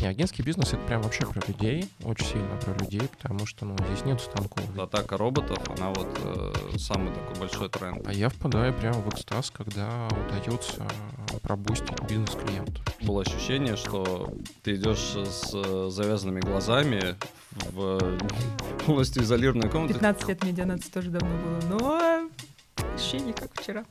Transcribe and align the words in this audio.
Не, 0.00 0.06
агентский 0.06 0.42
бизнес— 0.42 0.68
это 0.72 0.78
прям 0.86 1.02
вообще 1.02 1.26
про 1.26 1.46
людей, 1.46 1.90
очень 2.04 2.24
сильно 2.24 2.56
про 2.56 2.72
людей, 2.72 3.02
потому 3.18 3.44
что, 3.44 3.66
ну, 3.66 3.76
здесь 3.86 4.04
нет 4.06 4.18
станков. 4.18 4.64
Атака 4.78 5.18
роботов, 5.18 5.58
она 5.76 5.90
вот 5.90 6.08
э, 6.24 6.78
самый 6.78 7.12
такой 7.12 7.36
большой 7.38 7.68
тренд. 7.68 8.06
А 8.06 8.12
я 8.12 8.30
впадаю 8.30 8.72
прямо 8.72 8.98
в 9.00 9.08
экстаз, 9.10 9.50
когда 9.50 10.08
удается 10.26 10.86
пробустить 11.42 12.00
бизнес 12.08 12.30
клиента. 12.30 12.80
Было 13.02 13.20
ощущение, 13.20 13.76
что 13.76 14.32
ты 14.62 14.76
идешь 14.76 15.16
с 15.16 15.50
э, 15.52 15.88
завязанными 15.90 16.40
глазами 16.40 17.16
в 17.72 18.00
полностью 18.86 19.22
изолированную 19.22 19.70
комнату. 19.70 19.94
15 19.94 20.28
лет 20.28 20.44
медианации 20.44 20.90
тоже 20.90 21.10
давно 21.10 21.28
было, 21.28 21.78
но 21.78 22.30
ощущение 22.94 23.34
как 23.34 23.50
вчера. 23.52 23.84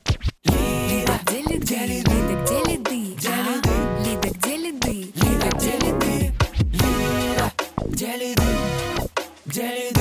Лида, 0.44 1.20
где 1.22 1.42
лиды? 1.42 1.74
Лида, 1.86 2.42
где 2.42 2.72
лиды? 2.72 3.16
А? 3.28 4.04
Лида, 4.04 4.28
где 4.36 4.56
лиды? 4.56 5.29
Лида, 5.40 5.56
где 5.56 5.72
лиды? 5.78 6.30
Лида, 6.70 7.52
где 7.86 8.16
лиды? 8.18 8.42
Где 9.46 9.68
лиды? 9.74 10.00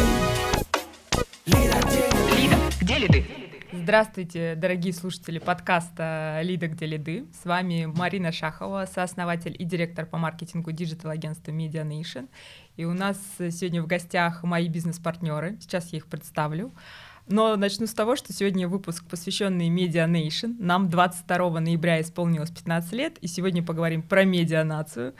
Лида, 1.45 2.57
где 2.81 2.97
лиды? 2.97 3.25
Здравствуйте, 3.71 4.55
дорогие 4.55 4.91
слушатели 4.91 5.39
подкаста 5.39 6.41
«Лида, 6.43 6.67
где 6.67 6.85
лиды». 6.87 7.25
С 7.41 7.45
вами 7.45 7.85
Марина 7.85 8.33
Шахова, 8.33 8.85
сооснователь 8.93 9.55
и 9.57 9.63
директор 9.63 10.05
по 10.05 10.17
маркетингу 10.17 10.73
digital-агентства 10.73 11.51
Media 11.51 11.87
Nation. 11.87 12.27
И 12.75 12.83
у 12.83 12.93
нас 12.93 13.17
сегодня 13.37 13.81
в 13.81 13.87
гостях 13.87 14.43
мои 14.43 14.67
бизнес-партнеры. 14.67 15.57
Сейчас 15.61 15.93
я 15.93 15.99
их 15.99 16.07
представлю. 16.07 16.73
Но 17.29 17.55
начну 17.55 17.85
с 17.85 17.93
того, 17.93 18.15
что 18.15 18.33
сегодня 18.33 18.67
выпуск, 18.67 19.05
посвященный 19.07 19.69
Media 19.69 20.09
Nation. 20.09 20.55
Нам 20.57 20.89
22 20.89 21.59
ноября 21.59 22.01
исполнилось 22.01 22.49
15 22.49 22.91
лет, 22.93 23.17
и 23.19 23.27
сегодня 23.27 23.61
поговорим 23.61 24.01
про 24.01 24.23
MediaNation 24.23 25.13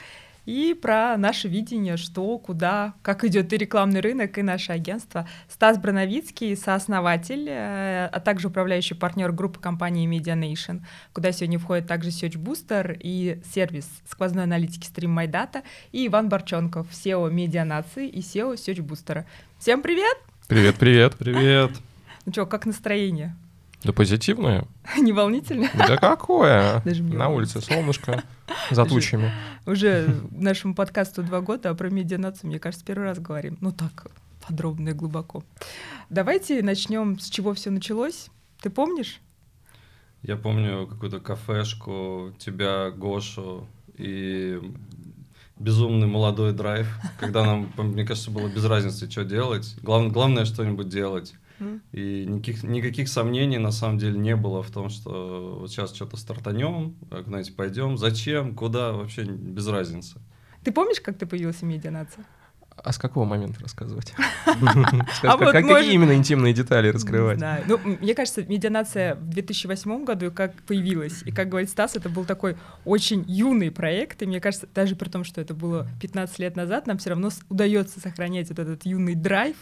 и 0.48 0.74
про 0.74 1.16
наше 1.18 1.48
видение, 1.48 1.98
что, 1.98 2.40
куда, 2.40 2.96
как 3.04 3.24
идет 3.24 3.54
и 3.54 3.58
рекламный 3.58 4.00
рынок, 4.00 4.40
и 4.40 4.42
наше 4.42 4.72
агентство. 4.72 5.28
Стас 5.48 5.78
Броновицкий, 5.78 6.56
сооснователь, 6.58 7.48
э, 7.48 8.08
а 8.12 8.20
также 8.20 8.48
управляющий 8.48 8.96
партнер 8.96 9.32
группы 9.32 9.60
компании 9.60 10.10
Media 10.10 10.36
Nation, 10.36 10.82
куда 11.14 11.32
сегодня 11.32 11.60
входит 11.60 11.86
также 11.86 12.10
Search 12.10 12.42
Booster 12.42 12.98
и 13.00 13.40
сервис 13.54 13.88
сквозной 14.10 14.46
аналитики 14.46 14.88
Stream 14.88 15.16
My 15.16 15.30
Data, 15.30 15.62
и 15.92 16.08
Иван 16.08 16.28
Борченков, 16.28 16.88
SEO 16.90 17.32
Media 17.32 17.64
Нации 17.64 18.10
и 18.10 18.22
SEO 18.22 18.56
Search 18.56 18.84
Booster. 18.84 19.26
Всем 19.60 19.84
привет! 19.84 20.18
Привет, 20.48 20.78
привет. 20.78 21.16
Привет! 21.16 21.70
Ну 22.30 22.34
что, 22.34 22.46
как 22.46 22.68
настроение? 22.68 23.36
Да 23.84 23.92
позитивное? 23.92 24.68
Не 25.00 25.14
волнительно? 25.14 25.68
Да 25.76 25.98
какое? 25.98 26.80
Даже 26.86 27.02
мне 27.02 27.18
На 27.18 27.30
улице 27.30 27.60
солнышко 27.60 28.24
за 28.70 28.86
тучами. 28.86 29.32
Уже 29.66 30.16
нашему 30.30 30.76
подкасту 30.76 31.24
два 31.24 31.42
года, 31.42 31.72
а 31.72 31.74
про 31.74 31.90
медианацию, 31.90 32.52
мне 32.52 32.60
кажется, 32.60 32.86
первый 32.86 33.06
раз 33.06 33.18
говорим. 33.18 33.58
Ну 33.62 33.72
так, 33.72 34.06
подробно 34.48 34.90
и 34.90 34.94
глубоко. 34.94 35.44
Давайте 36.12 36.62
начнем 36.62 37.20
с 37.20 37.32
чего 37.32 37.56
все 37.56 37.72
началось. 37.72 38.28
Ты 38.62 38.70
помнишь? 38.70 39.22
Я 40.22 40.38
помню 40.38 40.86
какую-то 40.86 41.20
кафешку, 41.20 42.32
тебя, 42.38 42.92
Гошу 42.92 43.68
и 43.98 44.62
безумный 45.58 46.06
молодой 46.06 46.54
драйв, 46.54 46.88
когда 47.20 47.44
нам, 47.44 47.74
мне 47.78 48.06
кажется, 48.06 48.30
было 48.30 48.48
без 48.48 48.66
разницы, 48.66 49.10
что 49.10 49.24
делать. 49.24 49.76
Главное, 49.82 50.12
главное 50.12 50.46
что-нибудь 50.46 50.90
делать. 50.90 51.34
И 51.92 52.26
никаких, 52.26 52.64
никаких 52.64 53.10
сомнений 53.10 53.58
на 53.58 53.72
самом 53.72 53.98
деле 53.98 54.18
не 54.18 54.36
было 54.36 54.64
в 54.64 54.72
том, 54.72 54.90
что 54.90 55.58
вот 55.62 55.72
сейчас 55.72 55.94
что-то 55.94 56.18
стартанем, 56.18 56.96
знаете, 57.26 57.52
пойдем, 57.52 57.98
зачем, 57.98 58.56
куда, 58.56 58.94
вообще 58.94 59.24
без 59.24 59.68
разницы. 59.68 60.20
Ты 60.64 60.72
помнишь, 60.72 61.02
как 61.02 61.18
ты 61.18 61.26
появился 61.26 61.60
в 61.60 61.70
медианации? 61.70 62.26
А 62.84 62.94
с 62.94 62.98
какого 62.98 63.26
момента 63.26 63.60
рассказывать? 63.62 64.14
А 65.24 65.38
Какие 65.38 65.94
именно 65.94 66.14
интимные 66.14 66.54
детали 66.54 66.90
раскрывать? 66.90 67.40
Ну, 67.68 67.80
мне 67.84 68.16
кажется, 68.16 68.44
медианация 68.44 69.16
в 69.16 69.30
2008 69.30 70.06
году 70.06 70.32
как 70.32 70.54
появилась. 70.64 71.24
И, 71.26 71.32
как 71.32 71.50
говорит 71.50 71.70
Стас, 71.70 71.96
это 71.96 72.10
был 72.10 72.26
такой 72.26 72.58
очень 72.86 73.26
юный 73.28 73.72
проект. 73.72 74.22
И 74.22 74.26
мне 74.26 74.40
кажется, 74.40 74.68
даже 74.74 74.96
при 74.96 75.10
том, 75.10 75.24
что 75.24 75.42
это 75.42 75.54
было 75.54 75.88
15 76.02 76.40
лет 76.40 76.56
назад, 76.56 76.88
нам 76.88 76.98
все 76.98 77.12
равно 77.12 77.30
удается 77.50 78.00
сохранять 78.00 78.50
вот 78.50 78.60
этот 78.60 78.86
юный 78.86 79.16
драйв 79.16 79.56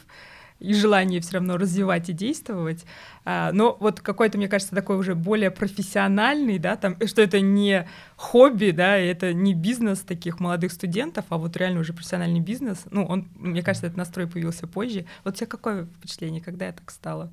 и 0.59 0.73
желание 0.73 1.22
все 1.22 1.34
равно 1.34 1.57
развивать 1.57 2.09
и 2.09 2.13
действовать. 2.13 2.85
А, 3.25 3.51
но 3.51 3.78
вот 3.79 4.01
какой-то, 4.01 4.38
мне 4.38 4.47
кажется, 4.47 4.73
такой 4.73 4.97
уже 4.97 5.16
более 5.16 5.51
профессиональный, 5.51 6.57
да, 6.59 6.75
там, 6.75 6.97
что 7.06 7.22
это 7.22 7.40
не 7.41 7.88
хобби, 8.16 8.72
да, 8.72 8.97
это 8.97 9.34
не 9.34 9.53
бизнес 9.53 10.00
таких 10.00 10.40
молодых 10.40 10.72
студентов, 10.72 11.25
а 11.29 11.38
вот 11.38 11.56
реально 11.57 11.81
уже 11.81 11.94
профессиональный 11.94 12.40
бизнес. 12.40 12.85
Ну, 12.90 13.06
он, 13.06 13.28
мне 13.35 13.62
кажется, 13.62 13.88
этот 13.88 13.97
настрой 13.97 14.28
появился 14.28 14.68
позже. 14.68 15.06
Вот 15.23 15.35
у 15.35 15.38
тебя 15.38 15.47
какое 15.47 15.85
впечатление, 15.85 16.41
когда 16.41 16.66
я 16.66 16.72
так 16.72 16.89
стала? 16.91 17.31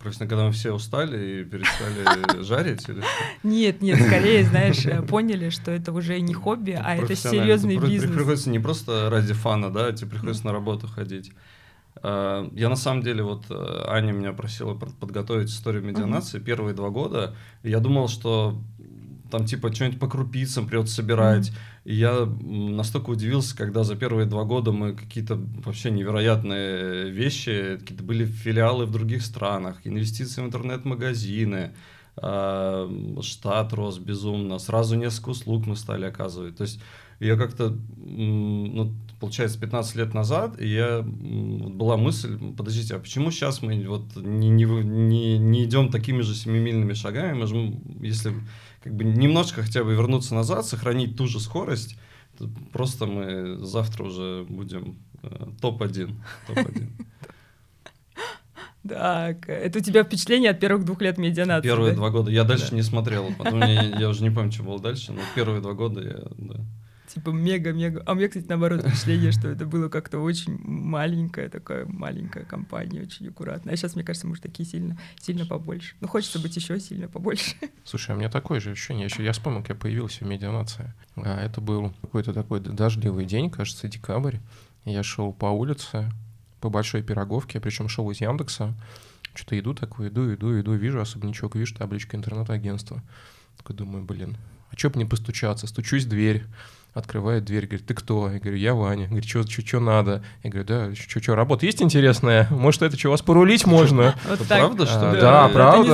Просто 0.00 0.26
когда 0.26 0.46
мы 0.46 0.52
все 0.52 0.72
устали 0.72 1.42
и 1.42 1.44
перестали 1.44 2.42
жарить 2.42 2.88
или 2.88 3.00
что? 3.00 3.08
Нет, 3.42 3.82
нет, 3.82 4.00
скорее, 4.00 4.44
знаешь, 4.44 4.86
поняли, 5.08 5.50
что 5.50 5.70
это 5.70 5.92
уже 5.92 6.18
не 6.20 6.32
хобби, 6.32 6.70
а 6.70 6.96
это 6.96 7.14
серьезный 7.14 7.76
бизнес. 7.76 8.10
Приходится 8.10 8.48
не 8.48 8.58
просто 8.58 9.10
ради 9.10 9.34
фана, 9.34 9.70
да, 9.70 9.92
тебе 9.92 10.12
приходится 10.12 10.46
на 10.46 10.52
работу 10.52 10.88
ходить. 10.88 11.32
А, 12.02 12.48
Я 12.54 12.68
на 12.68 12.76
самом 12.76 13.02
деле, 13.02 13.22
вот 13.22 13.44
э, 13.50 13.84
Аня 13.88 14.12
меня 14.12 14.32
просила 14.32 14.74
под- 14.74 14.94
подготовить 14.96 15.50
историю 15.50 15.82
медианации 15.84 16.38
первые 16.38 16.74
два 16.74 16.90
года. 16.90 17.34
И 17.62 17.70
я 17.70 17.80
думал, 17.80 18.08
что 18.08 18.60
там 19.30 19.44
типа 19.46 19.72
что-нибудь 19.72 20.00
по 20.00 20.08
крупицам 20.08 20.66
придется 20.66 20.94
собирать. 20.96 21.52
И 21.84 21.94
я 21.94 22.26
настолько 22.26 23.10
удивился, 23.10 23.56
когда 23.56 23.84
за 23.84 23.96
первые 23.96 24.26
два 24.26 24.44
года 24.44 24.72
мы 24.72 24.94
какие-то 24.94 25.36
вообще 25.64 25.90
невероятные 25.90 27.10
вещи, 27.10 27.76
какие-то 27.80 28.04
были 28.04 28.24
филиалы 28.24 28.86
в 28.86 28.90
других 28.90 29.22
странах, 29.22 29.80
инвестиции 29.84 30.42
в 30.42 30.46
интернет-магазины, 30.46 31.74
а, 32.16 32.90
штат 33.22 33.72
рос 33.72 33.98
безумно, 33.98 34.58
сразу 34.58 34.96
несколько 34.96 35.30
услуг 35.30 35.66
мы 35.66 35.76
стали 35.76 36.04
оказывать. 36.06 36.56
То 36.56 36.62
есть 36.64 36.80
я 37.20 37.36
как-то, 37.36 37.76
ну, 37.96 38.92
получается, 39.20 39.60
15 39.60 39.96
лет 39.96 40.14
назад, 40.14 40.60
и 40.60 40.66
я, 40.68 41.02
была 41.02 41.96
мысль, 41.96 42.36
подождите, 42.56 42.96
а 42.96 42.98
почему 42.98 43.30
сейчас 43.30 43.62
мы 43.62 43.86
вот 43.86 44.16
не, 44.16 44.48
не, 44.48 44.64
не, 44.64 45.38
не 45.38 45.64
идем 45.64 45.90
такими 45.90 46.22
же 46.22 46.34
семимильными 46.34 46.94
шагами, 46.94 47.34
мы 47.34 47.46
же, 47.46 47.74
если 48.00 48.32
как 48.82 48.94
бы 48.94 49.04
немножко 49.04 49.62
хотя 49.62 49.84
бы 49.84 49.92
вернуться 49.92 50.34
назад, 50.34 50.64
сохранить 50.64 51.16
ту 51.16 51.26
же 51.26 51.40
скорость, 51.40 51.98
то 52.38 52.48
просто 52.72 53.04
мы 53.06 53.58
завтра 53.58 54.04
уже 54.04 54.46
будем 54.48 54.96
э, 55.22 55.48
топ-1. 55.60 56.10
топ-1. 56.46 56.88
Так, 58.88 59.46
это 59.50 59.78
у 59.78 59.82
тебя 59.82 60.04
впечатление 60.04 60.52
от 60.52 60.58
первых 60.60 60.86
двух 60.86 61.02
лет 61.02 61.18
медианации, 61.18 61.68
Первые 61.68 61.90
да? 61.90 61.96
два 61.96 62.08
года. 62.10 62.30
Я 62.30 62.44
дальше 62.44 62.70
Да. 62.70 62.76
не 62.76 62.82
смотрел, 62.82 63.26
потом 63.36 63.60
я, 63.60 63.82
я 63.82 64.08
уже 64.08 64.22
не 64.22 64.30
помню, 64.30 64.50
что 64.50 64.62
было 64.62 64.80
дальше, 64.80 65.12
но 65.12 65.20
первые 65.34 65.60
два 65.60 65.74
года 65.74 66.00
я, 66.00 66.22
да. 66.38 66.60
Типа 67.12 67.30
мега-мега. 67.30 68.02
А 68.06 68.12
у 68.12 68.14
меня, 68.14 68.28
кстати, 68.28 68.46
наоборот, 68.48 68.82
впечатление, 68.82 69.32
что 69.32 69.48
это 69.48 69.66
было 69.66 69.88
как-то 69.88 70.20
очень 70.20 70.58
маленькая 70.62 71.48
такая 71.48 71.84
маленькая 71.86 72.44
компания, 72.44 73.02
очень 73.02 73.28
аккуратная. 73.28 73.74
А 73.74 73.76
сейчас, 73.76 73.96
мне 73.96 74.04
кажется, 74.04 74.28
мы 74.28 74.32
уже 74.32 74.42
такие 74.42 74.68
сильно, 74.68 74.96
сильно 75.20 75.44
побольше. 75.44 75.96
Ну, 76.00 76.06
хочется 76.06 76.38
быть 76.38 76.54
еще 76.54 76.78
сильно 76.78 77.08
побольше. 77.08 77.56
Слушай, 77.84 78.14
у 78.14 78.18
меня 78.18 78.30
такое 78.30 78.60
же 78.60 78.70
ощущение. 78.70 79.06
Еще 79.06 79.24
я 79.24 79.32
вспомнил, 79.32 79.60
как 79.60 79.70
я 79.70 79.74
появился 79.74 80.24
в 80.24 80.28
медианации. 80.28 80.94
А 81.16 81.40
это 81.40 81.60
был 81.60 81.92
какой-то 82.00 82.32
такой 82.32 82.60
дождливый 82.60 83.24
день, 83.24 83.50
кажется, 83.50 83.88
декабрь. 83.88 84.36
Я 84.84 85.02
шел 85.02 85.32
по 85.32 85.46
улице, 85.46 86.10
по 86.60 86.70
большой 86.70 87.02
пироговке, 87.02 87.58
причем 87.60 87.88
шел 87.88 88.08
из 88.12 88.20
Яндекса. 88.20 88.74
Что-то 89.34 89.58
иду 89.58 89.74
такой, 89.74 90.08
иду, 90.08 90.32
иду, 90.32 90.60
иду, 90.60 90.74
вижу 90.74 91.00
особнячок, 91.00 91.56
вижу 91.56 91.74
табличка 91.74 92.16
интернет-агентства. 92.16 93.02
Такой 93.56 93.74
думаю, 93.74 94.04
блин, 94.04 94.36
а 94.70 94.76
чё 94.76 94.90
бы 94.90 94.98
не 94.98 95.04
постучаться? 95.04 95.66
Стучусь 95.66 96.04
в 96.04 96.08
дверь, 96.08 96.44
открывает 96.92 97.44
дверь, 97.44 97.66
говорит, 97.66 97.86
ты 97.86 97.94
кто? 97.94 98.30
Я 98.30 98.38
говорю, 98.38 98.56
я 98.56 98.74
Ваня. 98.74 99.06
Говорит, 99.06 99.28
что, 99.28 99.42
что, 99.48 99.80
надо? 99.80 100.22
Я 100.42 100.50
говорю, 100.50 100.66
да, 100.66 100.94
что, 100.94 101.22
что, 101.22 101.34
работа 101.34 101.66
есть 101.66 101.82
интересная? 101.82 102.48
Может, 102.50 102.82
это 102.82 102.98
что, 102.98 103.10
вас 103.10 103.22
порулить 103.22 103.66
можно? 103.66 104.14
Правда, 104.48 104.86
что 104.86 105.10
А, 105.10 105.14
ли? 105.14 105.20
Да, 105.20 105.48
правда. 105.48 105.88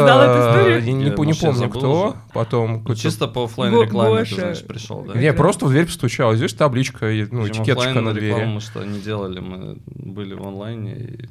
не 1.25 1.35
помню, 1.35 1.69
кто. 1.71 2.17
Потом... 2.33 2.85
Ну, 2.87 2.95
чисто 2.95 3.29
по 3.29 3.45
оффлайн 3.45 3.75
Го- 3.75 3.83
рекламе 3.83 4.25
ты, 4.25 4.65
пришел, 4.67 5.03
да? 5.03 5.15
Не, 5.19 5.33
просто 5.33 5.67
в 5.67 5.71
дверь 5.71 5.87
постучал. 5.87 6.35
Здесь 6.35 6.55
табличка, 6.55 7.07
ну, 7.31 7.47
этикеточка 7.47 8.01
на 8.01 8.11
рекламу 8.11 8.13
двери. 8.13 8.45
мы 8.47 8.61
что 8.61 8.85
не 8.85 9.01
делали, 9.01 9.41
мы 9.41 9.79
были 9.87 10.35
в 10.35 10.47
онлайне 10.47 10.95
и, 10.95 11.29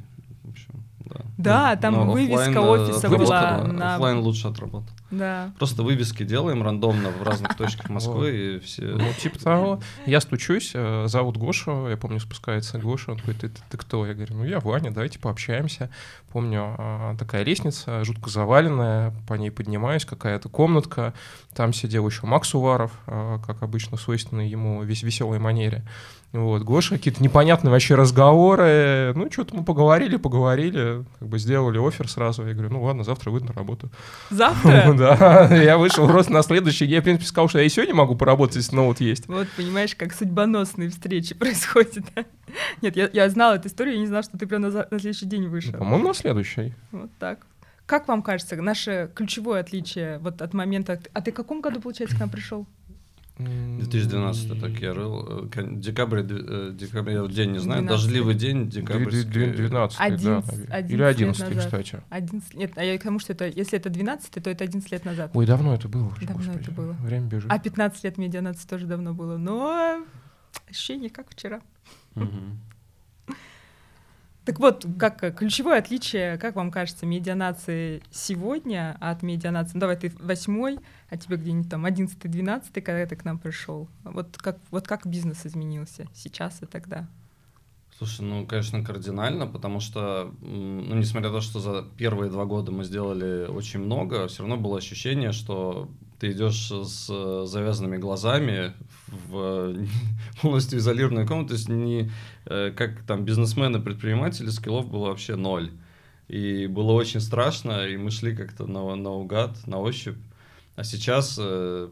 Да, 1.08 1.20
Да, 1.36 1.76
там 1.76 1.94
Но 1.94 2.12
вывеска 2.12 2.48
оффлайн, 2.50 2.58
офиса 2.58 3.08
была 3.08 3.58
на- 3.64 3.94
Оффлайн 3.94 4.18
лучше 4.18 4.48
отработал. 4.48 4.88
Да. 5.10 5.52
Просто 5.58 5.82
вывески 5.82 6.24
делаем 6.24 6.62
рандомно 6.62 7.10
в 7.10 7.22
разных 7.22 7.56
точках 7.56 7.88
Москвы, 7.90 8.56
и 8.56 8.58
все... 8.60 8.82
Ну, 8.82 9.04
типа 9.20 9.38
того. 9.38 9.80
Я 10.04 10.20
стучусь, 10.20 10.72
э, 10.74 11.04
зовут 11.06 11.36
Гошу, 11.36 11.88
я 11.88 11.96
помню, 11.96 12.18
спускается 12.20 12.78
Гоша, 12.78 13.12
он 13.12 13.18
говорит, 13.18 13.40
ты, 13.40 13.48
ты- 13.50 13.60
ты 13.70 13.76
кто? 13.76 14.04
Я 14.04 14.14
говорю, 14.14 14.34
ну 14.36 14.44
я 14.44 14.58
Ваня, 14.60 14.90
давайте 14.90 15.18
пообщаемся. 15.20 15.90
Помню, 16.32 16.74
а, 16.76 17.16
такая 17.16 17.44
лестница, 17.44 18.04
жутко 18.04 18.30
заваленная, 18.30 19.14
по 19.28 19.34
ней 19.34 19.50
поднимаюсь, 19.50 20.04
какая-то 20.04 20.48
комнатка, 20.48 21.14
там 21.56 21.72
сидел 21.72 22.06
еще 22.06 22.26
Макс 22.26 22.54
Уваров, 22.54 22.92
а, 23.06 23.38
как 23.38 23.62
обычно, 23.62 23.96
свойственной 23.96 24.48
ему 24.48 24.82
весь 24.82 25.02
веселой 25.02 25.38
манере. 25.38 25.84
Вот, 26.32 26.62
Гоша, 26.62 26.96
какие-то 26.96 27.22
непонятные 27.22 27.70
вообще 27.70 27.94
разговоры. 27.94 29.12
Ну, 29.14 29.30
что-то 29.30 29.56
мы 29.56 29.64
поговорили, 29.64 30.16
поговорили, 30.16 31.04
как 31.18 31.28
бы 31.28 31.38
сделали 31.38 31.78
офер 31.78 32.08
сразу. 32.10 32.46
Я 32.46 32.52
говорю, 32.52 32.70
ну 32.72 32.82
ладно, 32.82 33.04
завтра 33.04 33.30
выйду 33.30 33.46
на 33.46 33.52
работу. 33.54 33.90
Завтра? 34.30 34.92
Да, 34.96 35.54
я 35.54 35.78
вышел 35.78 36.06
просто 36.06 36.32
на 36.32 36.42
следующий 36.42 36.86
день. 36.86 36.96
Я, 36.96 37.00
в 37.00 37.04
принципе, 37.04 37.26
сказал, 37.26 37.48
что 37.48 37.58
я 37.58 37.64
и 37.64 37.68
сегодня 37.68 37.94
могу 37.94 38.16
поработать, 38.16 38.56
если 38.56 38.76
ноут 38.76 39.00
есть. 39.00 39.26
Вот, 39.28 39.48
понимаешь, 39.56 39.94
как 39.94 40.12
судьбоносные 40.12 40.90
встречи 40.90 41.34
происходят. 41.38 42.04
Нет, 42.82 42.96
я, 42.96 43.30
знала 43.30 43.54
эту 43.54 43.68
историю, 43.68 43.94
я 43.94 44.00
не 44.00 44.06
знала, 44.06 44.22
что 44.22 44.36
ты 44.36 44.46
прям 44.46 44.62
на 44.62 44.86
следующий 44.88 45.26
день 45.26 45.48
вышел. 45.48 45.72
По-моему, 45.72 46.08
на 46.08 46.14
следующий. 46.14 46.74
Вот 46.92 47.10
так. 47.18 47.46
Как 47.86 48.08
вам 48.08 48.22
кажется, 48.22 48.56
наше 48.56 49.10
ключевое 49.14 49.60
отличие 49.60 50.18
вот 50.18 50.42
от 50.42 50.54
момента... 50.54 51.00
А 51.12 51.20
ты 51.22 51.30
в 51.30 51.34
каком 51.34 51.60
году, 51.60 51.80
получается, 51.80 52.16
к 52.16 52.20
нам 52.20 52.30
пришел? 52.30 52.66
2012 53.38 54.60
так 54.60 54.70
я 54.80 54.94
рыл. 54.94 55.44
э, 55.44 55.48
Декабрь, 55.76 56.20
э, 56.26 56.70
декабрь, 56.72 57.12
я 57.12 57.26
день 57.26 57.52
не 57.52 57.58
знаю, 57.58 57.82
12. 57.82 57.88
дождливый 57.88 58.34
день, 58.34 58.70
декабрь. 58.70 59.10
12 59.10 59.98
да. 59.98 60.04
Одиннадцать- 60.04 60.52
наверное. 60.52 60.76
одиннадцать 60.76 60.90
Или 60.90 60.96
лет 60.98 61.06
11 61.16 61.54
назад. 61.54 61.64
кстати. 61.64 62.02
11... 62.08 62.54
Нет, 62.54 62.72
а 62.76 62.82
я 62.84 62.98
к 62.98 63.02
тому, 63.02 63.18
что 63.18 63.34
это, 63.34 63.46
если 63.46 63.78
это 63.78 63.90
12, 63.90 64.30
то 64.42 64.50
это 64.50 64.64
11 64.64 64.90
лет 64.90 65.04
назад. 65.04 65.30
Ой, 65.34 65.44
давно 65.46 65.74
это 65.74 65.86
было 65.86 66.14
Давно 66.22 66.36
господи. 66.36 66.60
это 66.62 66.70
было. 66.72 66.92
Время 66.94 67.26
бежит. 67.26 67.52
А 67.52 67.58
15 67.58 68.04
лет 68.04 68.16
медианации 68.16 68.66
тоже 68.66 68.86
давно 68.86 69.12
было. 69.12 69.36
Но 69.36 70.02
ощущение 70.70 71.10
как 71.10 71.28
вчера. 71.30 71.60
Так 74.46 74.60
вот, 74.60 74.86
как 74.96 75.36
ключевое 75.36 75.80
отличие, 75.80 76.38
как 76.38 76.54
вам 76.54 76.70
кажется, 76.70 77.04
медианации 77.04 78.00
сегодня 78.12 78.96
от 79.00 79.24
медианации, 79.24 79.72
ну, 79.74 79.80
давай 79.80 79.96
ты 79.96 80.12
восьмой, 80.20 80.78
а 81.10 81.16
тебе 81.16 81.36
где-нибудь 81.36 81.68
там 81.68 81.84
одиннадцатый, 81.84 82.30
двенадцатый, 82.30 82.80
когда 82.80 83.04
ты 83.06 83.16
к 83.16 83.24
нам 83.24 83.40
пришел. 83.40 83.88
Вот 84.04 84.36
как, 84.38 84.58
вот 84.70 84.86
как 84.86 85.04
бизнес 85.04 85.44
изменился 85.44 86.06
сейчас 86.14 86.62
и 86.62 86.66
тогда? 86.66 87.08
Слушай, 87.98 88.20
ну, 88.20 88.46
конечно, 88.46 88.84
кардинально, 88.84 89.48
потому 89.48 89.80
что, 89.80 90.32
ну, 90.40 90.94
несмотря 90.94 91.30
на 91.30 91.36
то, 91.36 91.40
что 91.40 91.58
за 91.58 91.84
первые 91.96 92.30
два 92.30 92.44
года 92.44 92.70
мы 92.70 92.84
сделали 92.84 93.48
очень 93.48 93.80
много, 93.80 94.28
все 94.28 94.42
равно 94.42 94.56
было 94.56 94.78
ощущение, 94.78 95.32
что 95.32 95.90
ты 96.18 96.32
идешь 96.32 96.70
с 96.70 97.08
э, 97.10 97.44
завязанными 97.46 97.96
глазами 97.96 98.72
в 99.08 99.74
э, 99.76 99.86
полностью 100.42 100.78
изолированную 100.78 101.26
комнату, 101.26 101.48
то 101.48 101.54
есть 101.54 101.68
не 101.68 102.10
э, 102.46 102.72
как 102.76 103.02
там 103.02 103.24
бизнесмены, 103.24 103.80
предприниматели, 103.80 104.48
скиллов 104.50 104.88
было 104.88 105.08
вообще 105.08 105.36
ноль. 105.36 105.70
И 106.28 106.66
было 106.66 106.92
очень 106.92 107.20
страшно, 107.20 107.86
и 107.86 107.96
мы 107.96 108.10
шли 108.10 108.34
как-то 108.34 108.66
на, 108.66 108.96
наугад, 108.96 109.66
на 109.66 109.78
ощупь. 109.78 110.16
А 110.74 110.84
сейчас, 110.84 111.38
э, 111.40 111.88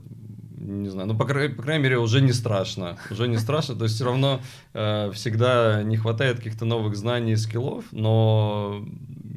не 0.59 0.89
знаю, 0.89 1.09
ну, 1.09 1.17
по, 1.17 1.25
край- 1.25 1.51
по 1.51 1.63
крайней 1.63 1.85
мере, 1.85 1.99
уже 1.99 2.21
не 2.21 2.33
страшно. 2.33 2.99
Уже 3.11 3.29
не 3.29 3.39
страшно, 3.39 3.77
то 3.77 3.85
есть 3.85 3.97
все 3.97 4.05
равно 4.05 4.41
э, 4.73 5.11
всегда 5.13 5.83
не 5.83 5.97
хватает 5.97 6.39
каких-то 6.39 6.65
новых 6.65 6.97
знаний 6.97 7.33
и 7.33 7.37
скиллов, 7.37 7.85
но 7.93 8.85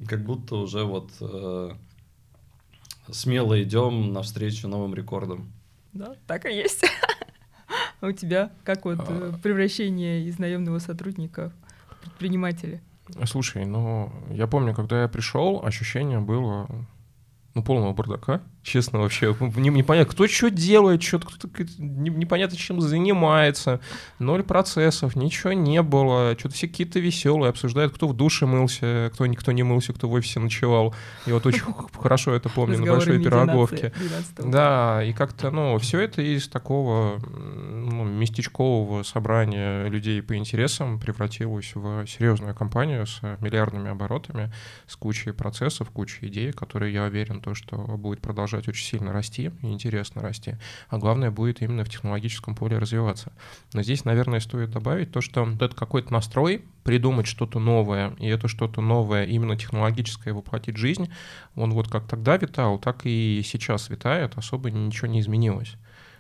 как 0.08 0.26
будто 0.26 0.56
уже 0.56 0.84
вот 0.84 1.12
э, 1.22 1.72
смело 3.12 3.62
идем 3.62 4.14
навстречу 4.14 4.68
новым 4.68 4.94
рекордам. 4.96 5.52
Да, 5.94 6.16
так 6.28 6.46
и 6.46 6.56
есть. 6.56 6.86
А 8.00 8.08
у 8.08 8.12
тебя 8.12 8.52
как 8.64 8.86
вот 8.86 9.00
э, 9.10 9.34
превращение 9.42 10.24
из 10.26 10.38
наемного 10.38 10.78
сотрудника 10.78 11.52
в 11.90 12.02
предпринимателя? 12.02 12.80
Слушай, 13.26 13.66
ну, 13.66 14.14
я 14.30 14.46
помню, 14.46 14.76
когда 14.76 15.02
я 15.02 15.08
пришел, 15.08 15.66
ощущение 15.66 16.20
было, 16.20 16.68
ну, 17.58 17.64
полного 17.64 17.92
бардака. 17.94 18.42
Честно, 18.62 19.00
вообще, 19.00 19.36
не- 19.40 19.70
непонятно, 19.70 20.12
кто 20.14 20.28
что 20.28 20.52
делает, 20.52 21.02
что 21.02 21.18
кто 21.20 21.48
не- 21.80 22.12
непонятно, 22.12 22.56
чем 22.56 22.82
занимается. 22.82 23.80
Ноль 24.20 24.44
процессов, 24.44 25.16
ничего 25.16 25.54
не 25.54 25.82
было. 25.82 26.36
Что-то 26.38 26.54
все 26.54 26.68
какие-то 26.68 27.00
веселые, 27.00 27.50
обсуждают, 27.50 27.94
кто 27.94 28.08
в 28.08 28.14
душе 28.14 28.46
мылся, 28.46 29.10
кто 29.12 29.26
никто 29.26 29.52
не 29.54 29.64
мылся, 29.64 29.92
кто 29.92 30.08
в 30.08 30.14
офисе 30.14 30.40
ночевал. 30.40 30.94
Я 31.26 31.34
вот 31.34 31.48
очень 31.48 31.64
хорошо 32.00 32.34
это 32.36 32.48
помню 32.50 32.78
на 32.78 32.92
большой 32.92 33.24
пироговке. 33.24 33.92
12-го. 33.98 34.50
Да, 34.52 35.04
и 35.04 35.14
как-то, 35.14 35.50
ну, 35.50 35.80
все 35.80 36.02
это 36.02 36.22
из 36.22 36.48
такого 36.48 37.20
местечкового 38.10 39.04
собрания 39.04 39.88
людей 39.88 40.22
по 40.22 40.36
интересам 40.36 41.00
превратилось 41.00 41.72
в 41.76 42.06
серьезную 42.08 42.56
компанию 42.56 43.06
с 43.06 43.22
миллиардными 43.42 43.90
оборотами, 43.90 44.52
с 44.88 44.96
кучей 44.96 45.32
процессов, 45.32 45.90
кучей 45.92 46.28
идей, 46.28 46.52
которые, 46.52 46.94
я 46.94 47.04
уверен, 47.04 47.42
то, 47.42 47.54
что 47.54 47.78
будет 47.78 48.22
продолжать 48.22 48.68
очень 48.68 48.86
сильно 48.86 49.14
расти 49.14 49.52
и 49.62 49.68
интересно 49.68 50.22
расти, 50.22 50.56
а 50.90 50.98
главное, 50.98 51.32
будет 51.32 51.62
именно 51.62 51.84
в 51.84 51.90
технологическом 51.90 52.56
поле 52.56 52.78
развиваться. 52.78 53.32
Но 53.74 53.84
здесь, 53.84 54.06
наверное, 54.06 54.40
стоит 54.40 54.72
добавить 54.72 55.12
то, 55.12 55.22
что 55.22 55.48
это 55.60 55.76
какой-то 55.76 56.12
настрой, 56.14 56.66
придумать 56.84 57.28
что-то 57.28 57.60
новое, 57.60 58.14
и 58.18 58.28
это 58.28 58.48
что-то 58.48 58.82
новое, 58.82 59.26
именно 59.26 59.58
технологическое, 59.58 60.34
воплотить 60.34 60.76
в 60.76 60.80
жизнь, 60.80 61.12
он 61.56 61.72
вот 61.74 61.90
как 61.90 62.08
тогда 62.08 62.38
витал, 62.38 62.80
так 62.80 63.02
и 63.04 63.42
сейчас 63.44 63.90
витает, 63.90 64.38
особо 64.38 64.72
ничего 64.72 65.08
не 65.08 65.20
изменилось. 65.20 65.76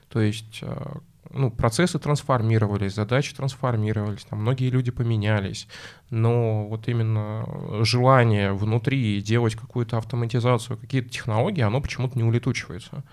То 0.09 0.21
есть 0.21 0.59
э, 0.61 0.95
ну, 1.31 1.51
процессы 1.51 1.99
трансформировались, 1.99 2.93
задачи 2.93 3.35
трансформировались, 3.35 4.25
там 4.25 4.39
многие 4.39 4.69
люди 4.69 4.91
поменялись, 4.91 5.67
но 6.09 6.67
вот 6.67 6.87
именно 6.87 7.45
желание 7.83 8.53
внутри 8.53 9.21
делать 9.21 9.55
какую-то 9.55 9.97
автоматизацию, 9.97 10.77
какие-то 10.77 11.09
технологии, 11.09 11.61
оно 11.61 11.81
почему-то 11.81 12.17
не 12.17 12.23
улетучивается. 12.23 13.03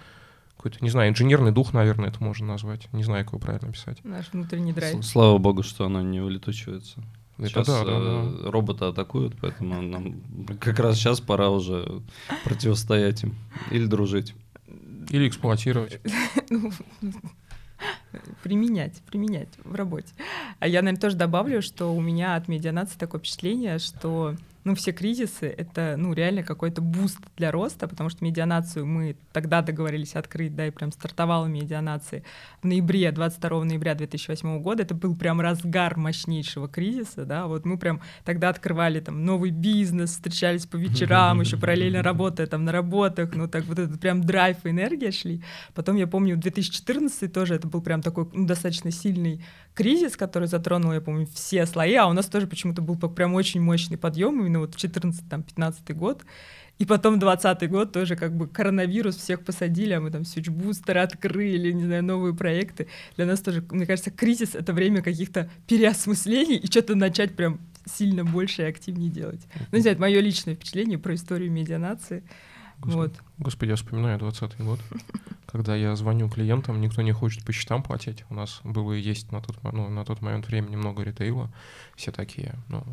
Какой-то, 0.56 0.78
не 0.82 0.90
знаю, 0.90 1.10
инженерный 1.10 1.52
дух, 1.52 1.74
наверное, 1.74 2.08
это 2.08 2.22
можно 2.22 2.46
назвать. 2.46 2.90
Не 2.92 3.02
знаю, 3.04 3.24
как 3.24 3.34
его 3.34 3.40
правильно 3.40 3.70
писать. 3.70 4.02
Наш 4.02 4.32
внутренний 4.32 4.72
драйв. 4.72 5.04
Слава 5.04 5.36
богу, 5.36 5.62
что 5.62 5.84
оно 5.84 6.00
не 6.00 6.20
улетучивается. 6.20 7.02
Это 7.36 7.48
Сейчас 7.48 7.66
да, 7.66 7.84
да, 7.84 7.90
э, 7.90 8.38
да. 8.44 8.50
роботы 8.50 8.84
атакуют, 8.84 9.34
поэтому 9.40 9.82
нам 9.82 10.22
как 10.60 10.78
раз 10.78 10.96
сейчас 10.96 11.20
пора 11.20 11.50
уже 11.50 12.00
противостоять 12.44 13.24
им 13.24 13.34
или 13.72 13.86
дружить. 13.86 14.34
Или 15.10 15.28
эксплуатировать. 15.28 16.00
Применять, 18.42 19.00
применять 19.02 19.48
в 19.64 19.74
работе. 19.74 20.12
А 20.58 20.68
я, 20.68 20.82
наверное, 20.82 21.00
тоже 21.00 21.16
добавлю, 21.16 21.62
что 21.62 21.94
у 21.94 22.00
меня 22.00 22.36
от 22.36 22.48
MediaNation 22.48 22.98
такое 22.98 23.20
впечатление, 23.20 23.78
что 23.78 24.34
ну, 24.64 24.74
все 24.74 24.92
кризисы— 24.92 25.46
это, 25.58 25.96
ну, 25.98 26.14
реально 26.14 26.42
какой-то 26.42 26.80
boost 26.80 27.18
для 27.36 27.52
роста, 27.52 27.86
потому 27.86 28.08
что 28.08 28.24
MediaNation 28.24 28.86
мы 28.86 29.16
тогда 29.32 29.60
договорились 29.60 30.14
открыть, 30.14 30.56
да, 30.56 30.66
и 30.66 30.70
прям 30.70 30.90
стартовала 30.90 31.46
MediaNation 31.46 32.22
в 32.62 32.66
ноябре, 32.66 33.12
22 33.12 33.64
ноября 33.64 33.94
2008 33.94 34.62
года. 34.62 34.82
Это 34.82 34.94
был 34.94 35.14
прям 35.16 35.40
разгар 35.40 35.98
мощнейшего 35.98 36.66
кризиса, 36.66 37.26
да, 37.26 37.46
вот 37.46 37.66
мы 37.66 37.76
прям 37.76 38.00
тогда 38.24 38.48
открывали 38.48 39.00
там 39.00 39.24
новый 39.26 39.50
бизнес, 39.50 40.10
встречались 40.10 40.66
по 40.66 40.76
вечерам, 40.76 41.40
еще 41.42 41.58
параллельно 41.58 42.02
работая 42.02 42.46
там 42.46 42.64
на 42.64 42.72
работах, 42.72 43.34
ну, 43.34 43.48
так 43.48 43.64
вот 43.66 43.78
этот 43.78 44.00
прям 44.00 44.24
драйв 44.24 44.64
и 44.64 44.70
энергия 44.70 45.12
шли. 45.12 45.42
Потом 45.74 45.96
я 45.96 46.06
помню, 46.06 46.38
2014 46.38 47.30
тоже 47.30 47.54
это 47.56 47.68
был 47.68 47.82
прям 47.82 48.00
такой 48.04 48.28
ну, 48.32 48.46
достаточно 48.46 48.90
сильный 48.90 49.44
кризис, 49.74 50.16
который 50.16 50.46
затронул, 50.46 50.92
я 50.92 51.00
помню, 51.00 51.26
все 51.34 51.66
слои, 51.66 51.94
а 51.94 52.06
у 52.06 52.12
нас 52.12 52.26
тоже 52.26 52.46
почему-то 52.46 52.82
был 52.82 52.96
прям 52.96 53.34
очень 53.34 53.60
мощный 53.60 53.96
подъем 53.96 54.40
именно 54.40 54.60
вот 54.60 54.76
14-15 54.76 55.92
год. 55.94 56.22
И 56.78 56.86
потом 56.86 57.20
20 57.20 57.70
год 57.70 57.92
тоже 57.92 58.16
как 58.16 58.36
бы 58.36 58.48
коронавирус, 58.48 59.16
всех 59.16 59.44
посадили, 59.44 59.92
а 59.92 60.00
мы 60.00 60.10
там 60.10 60.24
сьюч-бустеры 60.24 61.00
открыли, 61.00 61.70
не 61.70 61.84
знаю, 61.84 62.02
новые 62.02 62.34
проекты. 62.34 62.88
Для 63.16 63.26
нас 63.26 63.40
тоже, 63.40 63.64
мне 63.70 63.86
кажется, 63.86 64.10
кризис— 64.10 64.54
это 64.56 64.72
время 64.72 65.00
каких-то 65.00 65.48
переосмыслений 65.68 66.56
и 66.56 66.66
что-то 66.66 66.96
начать 66.96 67.36
прям 67.36 67.60
сильно 67.86 68.24
больше 68.24 68.62
и 68.62 68.64
активнее 68.64 69.10
делать. 69.10 69.40
Ну, 69.70 69.76
не 69.76 69.82
знаю, 69.82 69.94
это 69.94 70.00
мое 70.00 70.20
личное 70.20 70.56
впечатление 70.56 70.98
про 70.98 71.14
историю 71.14 71.52
медианации. 71.52 72.24
Господи, 72.78 72.96
Вот. 72.96 73.12
Господи, 73.38 73.70
я 73.70 73.76
вспоминаю 73.76 74.18
20 74.18 74.60
год, 74.60 74.80
когда 75.46 75.74
я 75.74 75.94
звоню 75.96 76.28
клиентам, 76.28 76.80
никто 76.80 77.02
не 77.02 77.12
хочет 77.12 77.44
по 77.44 77.52
счетам 77.52 77.82
платить. 77.82 78.24
У 78.30 78.34
нас 78.34 78.60
было 78.64 78.92
и 78.92 79.00
есть 79.00 79.32
на 79.32 79.40
тот, 79.40 79.56
ну, 79.72 79.88
на 79.88 80.04
тот 80.04 80.20
момент 80.20 80.46
времени 80.48 80.76
много 80.76 81.02
ритейла. 81.02 81.50
Все 81.96 82.12
такие, 82.12 82.54
ну, 82.68 82.84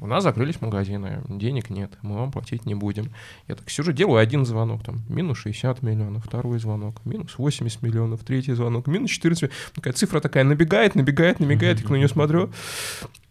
у 0.00 0.06
нас 0.06 0.24
закрылись 0.24 0.60
магазины, 0.60 1.22
денег 1.28 1.70
нет, 1.70 1.92
мы 2.02 2.16
вам 2.16 2.32
платить 2.32 2.66
не 2.66 2.74
будем. 2.74 3.10
Я 3.48 3.54
так 3.54 3.70
сижу, 3.70 3.92
делаю 3.92 4.18
один 4.18 4.44
звонок, 4.44 4.82
там, 4.82 5.02
минус 5.08 5.38
60 5.38 5.82
миллионов, 5.82 6.24
второй 6.24 6.58
звонок, 6.58 7.04
минус 7.04 7.38
80 7.38 7.82
миллионов, 7.82 8.24
третий 8.24 8.52
звонок, 8.52 8.86
минус 8.88 9.10
14 9.10 9.42
миллионов. 9.42 9.72
Такая 9.74 9.92
цифра 9.92 10.20
такая 10.20 10.44
набегает, 10.44 10.94
набегает, 10.94 11.40
набегает, 11.40 11.80
я 11.80 11.88
на 11.88 11.96
нее 11.96 12.08
смотрю. 12.08 12.50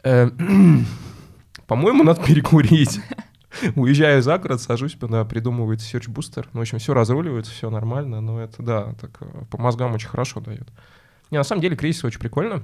Э, 0.03 0.29
По-моему, 1.67 2.03
надо 2.03 2.24
перекурить. 2.24 3.00
уезжаю 3.75 4.22
за 4.22 4.38
город, 4.38 4.62
сажусь, 4.62 4.96
да, 5.00 5.25
придумывает 5.25 5.79
Search 5.79 6.10
Booster. 6.10 6.48
Ну, 6.53 6.60
в 6.60 6.62
общем, 6.62 6.79
все 6.79 6.93
разруливается, 6.93 7.51
все 7.51 7.70
нормально, 7.70 8.22
но 8.22 8.41
это, 8.41 8.63
да, 8.63 8.93
так 9.00 9.17
э, 9.22 9.46
по 9.50 9.58
мозгам 9.58 9.93
очень 9.93 10.10
хорошо 10.10 10.39
дает. 10.39 10.67
Не, 11.29 11.38
на 11.38 11.43
самом 11.43 11.62
деле 11.62 11.75
кризис 11.75 12.03
очень 12.03 12.20
прикольно. 12.20 12.63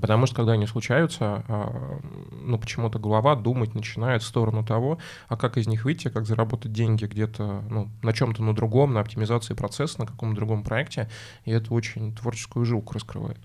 Потому 0.00 0.26
что 0.26 0.36
когда 0.36 0.52
они 0.52 0.66
случаются, 0.66 1.44
а, 1.48 1.98
ну 2.30 2.58
почему-то 2.58 2.98
голова 2.98 3.34
думать 3.34 3.74
начинает 3.74 4.22
в 4.22 4.26
сторону 4.26 4.62
того, 4.64 4.98
а 5.28 5.36
как 5.36 5.56
из 5.56 5.66
них 5.66 5.84
выйти, 5.84 6.08
как 6.08 6.26
заработать 6.26 6.72
деньги 6.72 7.06
где-то 7.06 7.64
ну, 7.70 7.88
на 8.02 8.12
чем-то 8.12 8.42
на 8.42 8.54
другом, 8.54 8.92
на 8.92 9.00
оптимизации 9.00 9.54
процесса, 9.54 10.00
на 10.00 10.06
каком-то 10.06 10.36
другом 10.36 10.62
проекте, 10.62 11.08
и 11.46 11.52
это 11.52 11.72
очень 11.72 12.14
творческую 12.14 12.66
жилку 12.66 12.92
раскрывает. 12.92 13.38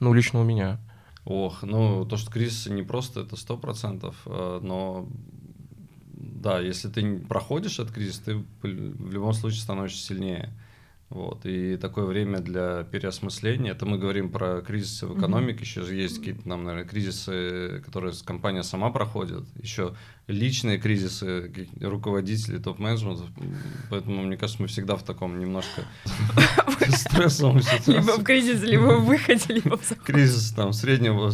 Ну, 0.00 0.12
лично 0.12 0.40
у 0.40 0.44
меня. 0.44 0.80
Ох, 1.24 1.62
ну 1.62 2.04
то, 2.04 2.16
что 2.16 2.30
кризисы 2.30 2.70
не 2.72 2.82
просто, 2.82 3.20
это 3.20 3.36
сто 3.36 3.56
процентов, 3.56 4.16
э, 4.26 4.60
но 4.62 5.08
да, 6.16 6.60
если 6.60 6.88
ты 6.88 7.18
проходишь 7.18 7.78
этот 7.78 7.94
кризис, 7.94 8.18
ты 8.18 8.44
в 8.62 9.12
любом 9.12 9.32
случае 9.32 9.60
становишься 9.60 10.04
сильнее. 10.04 10.52
Вот, 11.10 11.44
и 11.44 11.76
такое 11.76 12.06
время 12.06 12.40
для 12.40 12.82
переосмысления. 12.82 13.70
Это 13.70 13.86
мы 13.86 13.98
говорим 13.98 14.30
про 14.30 14.62
кризисы 14.62 15.06
в 15.06 15.16
экономике, 15.16 15.58
mm-hmm. 15.58 15.62
еще 15.62 15.82
же 15.82 15.94
есть 15.94 16.18
какие-то, 16.18 16.48
нам, 16.48 16.64
наверное, 16.64 16.88
кризисы, 16.88 17.82
которые 17.84 18.14
компания 18.24 18.64
сама 18.64 18.90
проходит, 18.90 19.44
еще 19.62 19.94
личные 20.26 20.78
кризисы 20.78 21.52
руководителей, 21.80 22.58
топ-менеджментов. 22.58 23.28
Поэтому, 23.90 24.22
мне 24.22 24.36
кажется, 24.36 24.60
мы 24.60 24.66
всегда 24.66 24.96
в 24.96 25.04
таком 25.04 25.38
немножко 25.38 25.84
стрессовом 26.90 27.62
ситуации. 27.62 27.92
Либо 27.92 28.18
в 28.18 28.22
кризисе, 28.22 28.66
либо 28.66 28.98
в 28.98 29.04
выходе, 29.04 29.54
либо 29.54 29.76
в 29.76 30.02
Кризис 30.04 30.52
там 30.52 30.72
среднего. 30.72 31.30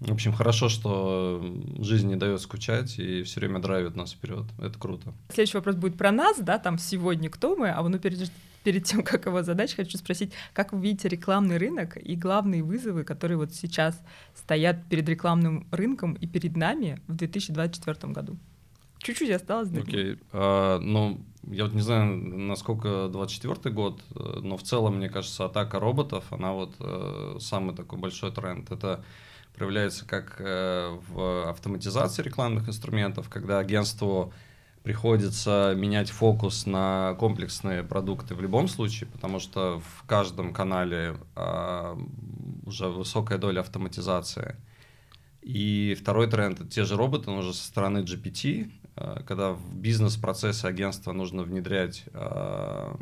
В 0.00 0.12
общем, 0.12 0.32
хорошо, 0.32 0.68
что 0.68 1.42
жизнь 1.78 2.08
не 2.08 2.16
дает 2.16 2.40
скучать 2.40 2.98
и 2.98 3.22
все 3.22 3.40
время 3.40 3.60
драйвит 3.60 3.96
нас 3.96 4.12
вперед. 4.12 4.44
Это 4.58 4.78
круто. 4.78 5.12
Следующий 5.32 5.56
вопрос 5.56 5.76
будет 5.76 5.96
про 5.96 6.12
нас, 6.12 6.38
да, 6.38 6.58
там 6.58 6.78
сегодня 6.78 7.30
кто 7.30 7.56
мы, 7.56 7.70
а 7.70 7.82
ну 7.82 7.98
перед 7.98 8.30
перед 8.64 8.84
тем, 8.84 9.02
как 9.02 9.24
его 9.24 9.42
задать, 9.42 9.74
хочу 9.74 9.96
спросить, 9.96 10.32
как 10.52 10.72
вы 10.72 10.80
видите 10.82 11.08
рекламный 11.08 11.56
рынок 11.56 11.96
и 11.96 12.16
главные 12.16 12.62
вызовы, 12.62 13.04
которые 13.04 13.38
вот 13.38 13.54
сейчас 13.54 13.98
стоят 14.34 14.84
перед 14.90 15.08
рекламным 15.08 15.66
рынком 15.70 16.14
и 16.14 16.26
перед 16.26 16.56
нами 16.56 17.00
в 17.06 17.14
2024 17.14 18.12
году? 18.12 18.36
Чуть-чуть 18.98 19.30
осталось. 19.30 19.70
Окей. 19.70 20.14
Okay. 20.14 20.20
Uh, 20.32 20.78
ну, 20.80 21.24
я 21.50 21.64
вот 21.64 21.74
не 21.74 21.80
знаю, 21.80 22.16
насколько 22.16 23.08
24 23.08 23.74
год, 23.74 24.02
э, 24.14 24.40
но 24.42 24.56
в 24.56 24.62
целом, 24.62 24.96
мне 24.96 25.08
кажется, 25.08 25.44
атака 25.44 25.78
роботов, 25.80 26.24
она 26.30 26.52
вот 26.52 26.76
uh, 26.78 27.40
самый 27.40 27.74
такой 27.74 27.98
большой 27.98 28.32
тренд. 28.32 28.70
Это 28.70 29.04
проявляется 29.54 30.06
как 30.06 30.40
uh, 30.40 31.00
в 31.08 31.50
автоматизации 31.50 32.22
рекламных 32.22 32.68
инструментов, 32.68 33.28
когда 33.28 33.58
агентству 33.58 34.32
приходится 34.88 35.74
менять 35.76 36.10
фокус 36.10 36.64
на 36.64 37.14
комплексные 37.18 37.82
продукты 37.82 38.34
в 38.34 38.40
любом 38.40 38.68
случае, 38.68 39.06
потому 39.10 39.38
что 39.38 39.80
в 39.80 40.06
каждом 40.06 40.54
канале 40.54 41.16
э, 41.36 41.96
уже 42.64 42.88
высокая 42.88 43.36
доля 43.36 43.60
автоматизации. 43.60 44.56
И 45.42 45.94
второй 46.00 46.28
тренд— 46.28 46.60
это 46.60 46.70
те 46.70 46.84
же 46.84 46.96
роботы, 46.96 47.30
но 47.30 47.38
уже 47.40 47.52
со 47.52 47.66
стороны 47.66 47.98
GPT, 47.98 48.70
э, 48.70 48.77
когда 49.26 49.52
в 49.52 49.74
бизнес-процессы 49.74 50.66
агентства 50.66 51.12
нужно 51.12 51.42
внедрять 51.42 52.04
э, 52.12 52.94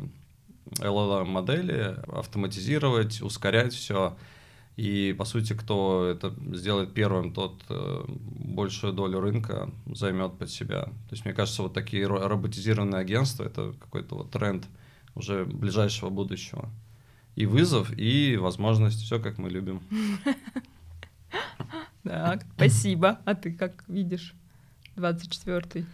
LLM-модели, 0.79 1.97
автоматизировать, 2.07 3.21
ускорять 3.21 3.73
все— 3.73 4.17
и, 4.77 5.15
по 5.17 5.25
сути, 5.25 5.53
кто 5.53 6.05
это 6.05 6.31
сделает 6.53 6.93
первым, 6.93 7.33
тот 7.33 7.63
э, 7.67 8.03
большую 8.07 8.93
долю 8.93 9.19
рынка 9.19 9.71
займет 9.87 10.37
под 10.37 10.51
себя. 10.51 10.83
То 10.83 11.11
есть, 11.11 11.25
мне 11.25 11.33
кажется, 11.33 11.63
вот 11.63 11.73
такие 11.73 12.05
роботизированные 12.05 13.01
агентства— 13.01 13.43
это 13.45 13.73
какой-то 13.79 14.13
вот 14.13 14.29
тренд 14.29 14.67
уже 15.15 15.45
ближайшего 15.45 16.11
будущего. 16.11 16.69
И 17.35 17.47
вызов, 17.47 17.91
и 17.97 18.37
возможность. 18.37 19.01
Все, 19.01 19.19
как 19.19 19.37
мы 19.39 19.49
любим. 19.49 19.81
Так, 22.03 22.45
спасибо. 22.55 23.19
А 23.25 23.35
ты 23.35 23.51
как 23.51 23.83
видишь 23.89 24.33
24-й? 24.97 25.85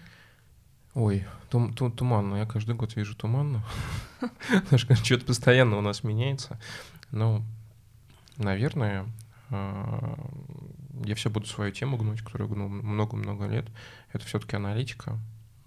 Ой, 0.96 1.26
тум, 1.50 1.74
тум, 1.74 1.92
туманно. 1.92 2.36
Я 2.36 2.46
каждый 2.46 2.76
год 2.76 2.96
вижу 2.96 3.16
туманно. 3.16 3.64
Что-то 5.04 5.26
постоянно 5.26 5.78
у 5.78 5.82
нас 5.82 6.04
меняется. 6.04 6.60
Но 7.12 7.44
наверное, 8.38 9.06
а, 9.50 10.18
я 11.06 11.16
все 11.16 11.30
буду 11.30 11.48
свою 11.48 11.72
тему 11.72 11.98
гнуть, 11.98 12.22
которую 12.22 12.50
гну 12.50 12.68
много-много 12.68 13.48
лет. 13.48 13.66
Это 14.12 14.26
все-таки 14.26 14.56
аналитика 14.56 15.20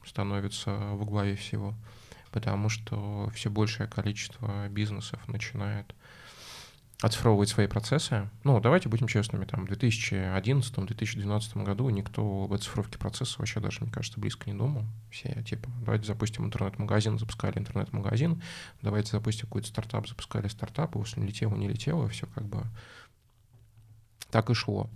становится 0.04 0.70
во 0.70 1.04
главе 1.04 1.34
всего, 1.36 1.74
потому 2.30 2.68
что 2.68 3.30
все 3.34 3.50
большее 3.50 3.88
количество 3.88 4.68
бизнесов 4.68 5.26
начинает 5.28 5.94
оцифровывать 7.02 7.50
свои 7.50 7.66
процессы. 7.66 8.30
Ну, 8.42 8.58
давайте 8.60 8.88
будем 8.88 9.06
честными, 9.06 9.44
там, 9.44 9.66
в 9.66 9.70
2011-2012 9.70 11.62
году 11.62 11.90
никто 11.90 12.44
об 12.44 12.52
оцифровке 12.52 12.98
процесса 12.98 13.36
вообще 13.38 13.60
даже, 13.60 13.82
мне 13.82 13.90
кажется, 13.90 14.18
близко 14.18 14.48
не 14.50 14.56
думал. 14.56 14.84
Все, 15.10 15.42
типа, 15.42 15.68
давайте 15.84 16.06
запустим 16.06 16.46
интернет-магазин, 16.46 17.18
запускали 17.18 17.58
интернет-магазин, 17.58 18.42
давайте 18.80 19.10
запустим 19.10 19.46
какой-то 19.46 19.68
стартап, 19.68 20.08
запускали 20.08 20.48
стартап, 20.48 20.96
уж 20.96 21.16
не 21.16 21.26
летело, 21.26 21.54
не 21.54 21.68
летело, 21.68 22.08
все 22.08 22.26
как 22.34 22.46
бы 22.46 22.64
так 24.30 24.50
и 24.50 24.54
шло. 24.54 24.90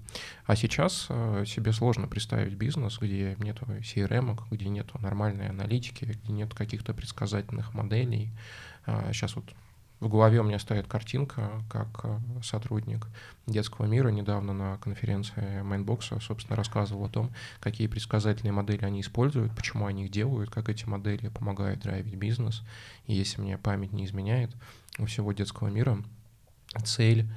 А 0.44 0.56
сейчас 0.56 1.06
э, 1.08 1.44
себе 1.46 1.72
сложно 1.72 2.08
представить 2.08 2.54
бизнес, 2.54 2.98
где 2.98 3.36
нет 3.38 3.58
CRM, 3.60 4.38
где 4.50 4.68
нет 4.68 4.92
нормальной 5.00 5.48
аналитики, 5.48 6.04
где 6.04 6.32
нет 6.32 6.52
каких-то 6.52 6.94
предсказательных 6.94 7.72
моделей. 7.74 8.32
А 8.86 9.12
сейчас 9.12 9.36
вот 9.36 9.44
в 10.00 10.08
голове 10.08 10.40
у 10.40 10.44
меня 10.44 10.58
стоит 10.58 10.86
картинка, 10.86 11.62
как 11.68 11.88
э, 12.04 12.18
сотрудник 12.42 13.06
Детского 13.46 13.84
мира 13.84 14.08
недавно 14.08 14.54
на 14.54 14.78
конференции 14.78 15.60
Mindbox 15.60 16.05
а, 16.05 16.18
собственно, 16.20 16.56
рассказывал 16.56 17.04
о 17.04 17.08
том, 17.10 17.30
какие 17.60 17.86
предсказательные 17.86 18.52
модели 18.52 18.84
они 18.84 19.02
используют, 19.02 19.54
почему 19.54 19.86
они 19.86 20.06
их 20.06 20.10
делают, 20.10 20.50
как 20.50 20.70
эти 20.70 20.86
модели 20.86 21.28
помогают 21.28 21.80
драйвить 21.80 22.14
бизнес. 22.14 22.62
И 23.06 23.14
если 23.14 23.42
мне 23.42 23.58
память 23.58 23.92
не 23.92 24.06
изменяет, 24.06 24.50
у 24.98 25.04
всего 25.04 25.32
Детского 25.32 25.68
мира 25.68 26.02
цель 26.82 27.28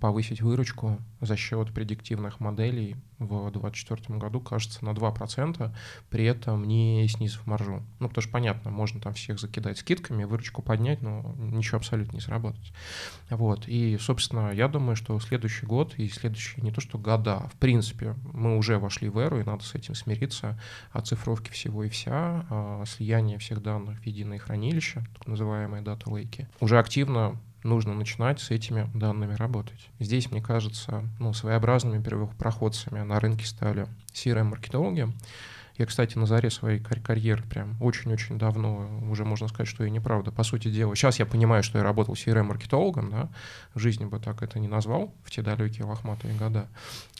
повысить 0.00 0.40
выручку 0.40 0.98
за 1.20 1.36
счет 1.36 1.72
предиктивных 1.74 2.38
моделей 2.38 2.96
в 3.18 3.50
2024 3.50 4.18
году, 4.18 4.40
кажется, 4.40 4.84
на 4.84 4.90
2%, 4.90 5.74
при 6.10 6.24
этом 6.24 6.64
не 6.64 7.06
снизив 7.08 7.44
маржу. 7.46 7.82
Ну, 7.98 8.08
потому 8.08 8.22
что, 8.22 8.32
понятно, 8.32 8.70
можно 8.70 9.00
там 9.00 9.14
всех 9.14 9.40
закидать 9.40 9.78
скидками, 9.78 10.24
выручку 10.24 10.62
поднять, 10.62 11.02
но 11.02 11.34
ничего 11.38 11.78
абсолютно 11.78 12.14
не 12.14 12.20
сработать. 12.20 12.72
Вот. 13.30 13.66
И, 13.66 13.98
собственно, 13.98 14.52
я 14.52 14.68
думаю, 14.68 14.94
что 14.94 15.18
следующий 15.18 15.66
год 15.66 15.94
и 15.96 16.08
следующие 16.08 16.62
не 16.62 16.70
то 16.70 16.80
что 16.80 16.98
года, 16.98 17.38
а 17.38 17.48
в 17.48 17.54
принципе, 17.54 18.14
мы 18.32 18.56
уже 18.56 18.78
вошли 18.78 19.08
в 19.08 19.18
эру, 19.18 19.40
и 19.40 19.44
надо 19.44 19.64
с 19.64 19.74
этим 19.74 19.94
смириться. 19.94 20.60
Оцифровки 20.92 21.50
всего 21.50 21.82
и 21.82 21.88
вся, 21.88 22.46
а, 22.48 22.84
слияние 22.86 23.38
всех 23.38 23.62
данных 23.62 23.98
в 23.98 24.06
единое 24.06 24.38
хранилище, 24.38 25.04
так 25.18 25.26
называемые 25.26 25.82
дата-лейки, 25.82 26.48
уже 26.60 26.78
активно 26.78 27.36
нужно 27.62 27.94
начинать 27.94 28.40
с 28.40 28.50
этими 28.50 28.90
данными 28.94 29.34
работать. 29.34 29.88
Здесь, 29.98 30.30
мне 30.30 30.40
кажется, 30.40 31.04
ну, 31.18 31.32
своеобразными 31.32 32.02
первопроходцами 32.02 33.00
на 33.00 33.20
рынке 33.20 33.46
стали 33.46 33.86
CRM-маркетологи, 34.12 35.12
я, 35.78 35.86
кстати, 35.86 36.18
на 36.18 36.26
заре 36.26 36.50
своей 36.50 36.80
кар- 36.80 37.00
карьеры 37.00 37.44
прям 37.44 37.76
очень-очень 37.80 38.36
давно, 38.36 38.88
уже 39.10 39.24
можно 39.24 39.46
сказать, 39.46 39.68
что 39.68 39.84
и 39.84 39.90
неправда. 39.90 40.32
По 40.32 40.42
сути 40.42 40.70
дела, 40.70 40.94
сейчас 40.96 41.20
я 41.20 41.26
понимаю, 41.26 41.62
что 41.62 41.78
я 41.78 41.84
работал 41.84 42.14
CRM-маркетологом, 42.14 43.10
да, 43.10 43.28
в 43.74 43.78
жизни 43.78 44.04
бы 44.04 44.18
так 44.18 44.42
это 44.42 44.58
не 44.58 44.66
назвал 44.66 45.14
в 45.24 45.30
те 45.30 45.42
далекие 45.42 45.84
лохматые 45.86 46.34
года. 46.34 46.66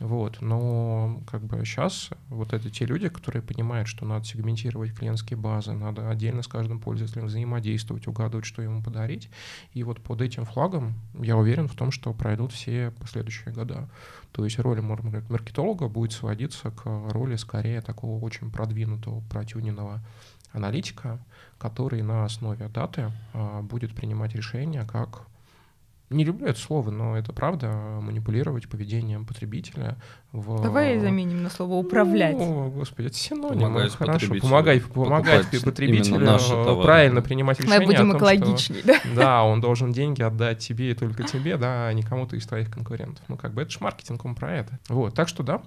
Вот, 0.00 0.40
но 0.40 1.20
как 1.30 1.42
бы 1.44 1.64
сейчас 1.64 2.10
вот 2.28 2.52
это 2.52 2.68
те 2.68 2.84
люди, 2.84 3.08
которые 3.08 3.42
понимают, 3.42 3.86
что 3.86 4.04
надо 4.04 4.24
сегментировать 4.24 4.92
клиентские 4.92 5.36
базы, 5.36 5.72
надо 5.72 6.10
отдельно 6.10 6.42
с 6.42 6.48
каждым 6.48 6.80
пользователем 6.80 7.26
взаимодействовать, 7.26 8.08
угадывать, 8.08 8.44
что 8.44 8.60
ему 8.60 8.82
подарить. 8.82 9.30
И 9.72 9.84
вот 9.84 10.00
под 10.02 10.20
этим 10.20 10.44
флагом 10.44 10.94
я 11.14 11.36
уверен 11.36 11.68
в 11.68 11.74
том, 11.74 11.92
что 11.92 12.12
пройдут 12.12 12.52
все 12.52 12.92
последующие 12.98 13.54
года. 13.54 13.88
То 14.32 14.44
есть 14.44 14.58
роль 14.58 14.80
маркетолога 14.80 15.88
будет 15.88 16.12
сводиться 16.12 16.70
к 16.70 16.84
роли 16.84 17.36
скорее 17.36 17.80
такого 17.80 18.22
очень 18.22 18.50
продвинутого, 18.50 19.20
протюненного 19.28 20.00
аналитика, 20.52 21.18
который 21.58 22.02
на 22.02 22.24
основе 22.24 22.68
даты 22.68 23.12
а, 23.32 23.62
будет 23.62 23.94
принимать 23.94 24.34
решения, 24.34 24.84
как 24.84 25.26
не 26.10 26.24
люблю 26.24 26.46
это 26.46 26.58
слово, 26.58 26.90
но 26.90 27.16
это 27.16 27.32
правда, 27.32 27.70
манипулировать 28.00 28.68
поведением 28.68 29.26
потребителя. 29.26 29.96
В... 30.32 30.62
Давай 30.62 30.98
заменим 30.98 31.42
на 31.42 31.50
слово 31.50 31.74
«управлять». 31.74 32.36
О, 32.38 32.70
господи, 32.70 33.08
это 33.08 33.16
синоним. 33.16 33.60
Помогать 33.60 33.94
хорошо. 33.94 34.34
Помогать, 34.40 34.84
помогать 34.84 35.46
потребителю 35.62 36.82
правильно 36.82 37.20
принимать 37.20 37.60
решения. 37.60 37.80
Мы 37.80 37.86
будем 37.86 38.16
экологичнее, 38.16 38.82
да? 38.84 39.00
Да, 39.14 39.44
он 39.44 39.60
должен 39.60 39.92
деньги 39.92 40.22
отдать 40.22 40.60
тебе 40.60 40.92
и 40.92 40.94
только 40.94 41.24
тебе, 41.24 41.56
да, 41.56 41.88
а 41.88 41.92
не 41.92 42.02
кому-то 42.02 42.36
из 42.36 42.46
твоих 42.46 42.70
конкурентов. 42.70 43.24
Ну, 43.28 43.36
как 43.36 43.52
бы 43.52 43.62
это 43.62 43.70
же 43.70 43.78
маркетинг, 43.80 44.24
он 44.24 44.34
про 44.34 44.54
это. 44.54 44.78
Вот, 44.88 45.14
так 45.14 45.28
что 45.28 45.42
да, 45.42 45.62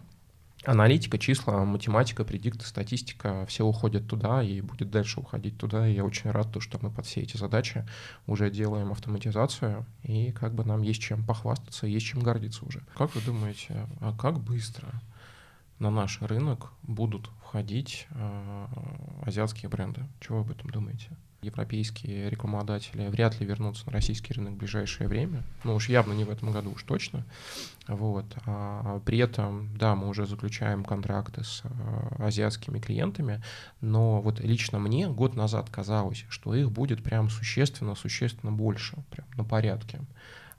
аналитика, 0.63 1.17
числа, 1.17 1.63
математика, 1.65 2.23
предикты, 2.23 2.65
статистика, 2.65 3.45
все 3.47 3.65
уходят 3.65 4.07
туда 4.07 4.43
и 4.43 4.61
будет 4.61 4.91
дальше 4.91 5.19
уходить 5.19 5.57
туда. 5.57 5.87
И 5.87 5.93
я 5.93 6.05
очень 6.05 6.29
рад, 6.31 6.51
то, 6.51 6.59
что 6.59 6.77
мы 6.81 6.91
под 6.91 7.05
все 7.05 7.21
эти 7.21 7.37
задачи 7.37 7.85
уже 8.27 8.49
делаем 8.51 8.91
автоматизацию, 8.91 9.85
и 10.03 10.31
как 10.31 10.53
бы 10.53 10.63
нам 10.63 10.81
есть 10.81 11.01
чем 11.01 11.23
похвастаться, 11.25 11.87
есть 11.87 12.05
чем 12.05 12.21
гордиться 12.21 12.65
уже. 12.65 12.83
Как 12.95 13.15
вы 13.15 13.21
думаете, 13.21 13.87
а 13.99 14.15
как 14.15 14.39
быстро 14.39 14.89
на 15.79 15.89
наш 15.89 16.21
рынок 16.21 16.71
будут 16.83 17.29
входить 17.41 18.07
э, 18.11 18.67
азиатские 19.25 19.69
бренды? 19.69 20.05
Чего 20.19 20.43
вы 20.43 20.51
об 20.51 20.51
этом 20.51 20.69
думаете? 20.69 21.09
Европейские 21.41 22.29
рекламодатели 22.29 23.07
вряд 23.07 23.39
ли 23.39 23.45
вернутся 23.45 23.85
на 23.87 23.93
российский 23.93 24.33
рынок 24.33 24.53
в 24.53 24.57
ближайшее 24.57 25.07
время. 25.07 25.43
Ну 25.63 25.75
уж 25.75 25.89
явно 25.89 26.13
не 26.13 26.23
в 26.23 26.29
этом 26.29 26.51
году, 26.51 26.71
уж 26.71 26.83
точно. 26.83 27.25
Вот. 27.87 28.25
А 28.45 28.99
при 29.05 29.17
этом, 29.17 29.69
да, 29.77 29.95
мы 29.95 30.07
уже 30.07 30.25
заключаем 30.25 30.83
контракты 30.83 31.43
с 31.43 31.63
а, 31.63 32.27
азиатскими 32.27 32.79
клиентами, 32.79 33.41
но 33.81 34.21
вот 34.21 34.39
лично 34.39 34.79
мне 34.79 35.07
год 35.09 35.35
назад 35.35 35.69
казалось, 35.69 36.25
что 36.29 36.53
их 36.53 36.71
будет 36.71 37.03
прям 37.03 37.29
существенно-существенно 37.29 38.51
больше, 38.51 38.97
прям 39.09 39.27
на 39.35 39.43
порядке. 39.43 39.99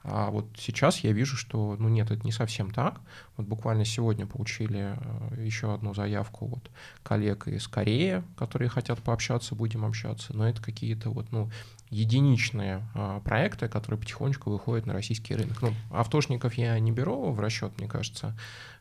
А 0.03 0.29
вот 0.31 0.47
сейчас 0.57 0.99
я 0.99 1.13
вижу, 1.13 1.37
что, 1.37 1.77
ну 1.79 1.87
нет, 1.87 2.11
это 2.11 2.25
не 2.25 2.31
совсем 2.31 2.71
так. 2.71 2.99
Вот 3.37 3.47
буквально 3.47 3.85
сегодня 3.85 4.25
получили 4.25 4.97
э, 4.97 5.45
еще 5.45 5.73
одну 5.73 5.93
заявку 5.93 6.47
вот 6.47 6.69
коллег 7.03 7.47
из 7.47 7.67
Кореи, 7.67 8.21
которые 8.37 8.69
хотят 8.69 9.01
пообщаться, 9.01 9.55
будем 9.55 9.85
общаться. 9.85 10.35
Но 10.35 10.47
это 10.47 10.61
какие-то 10.61 11.09
вот, 11.09 11.31
ну, 11.31 11.49
единичные 11.93 12.81
а, 12.95 13.19
проекты, 13.21 13.67
которые 13.67 13.99
потихонечку 13.99 14.49
выходят 14.49 14.85
на 14.85 14.93
российский 14.93 15.35
рынок. 15.35 15.61
Ну, 15.61 15.73
автошников 15.91 16.55
я 16.55 16.77
не 16.79 16.91
беру 16.91 17.31
в 17.31 17.39
расчет, 17.39 17.77
мне 17.77 17.87
кажется. 17.87 18.35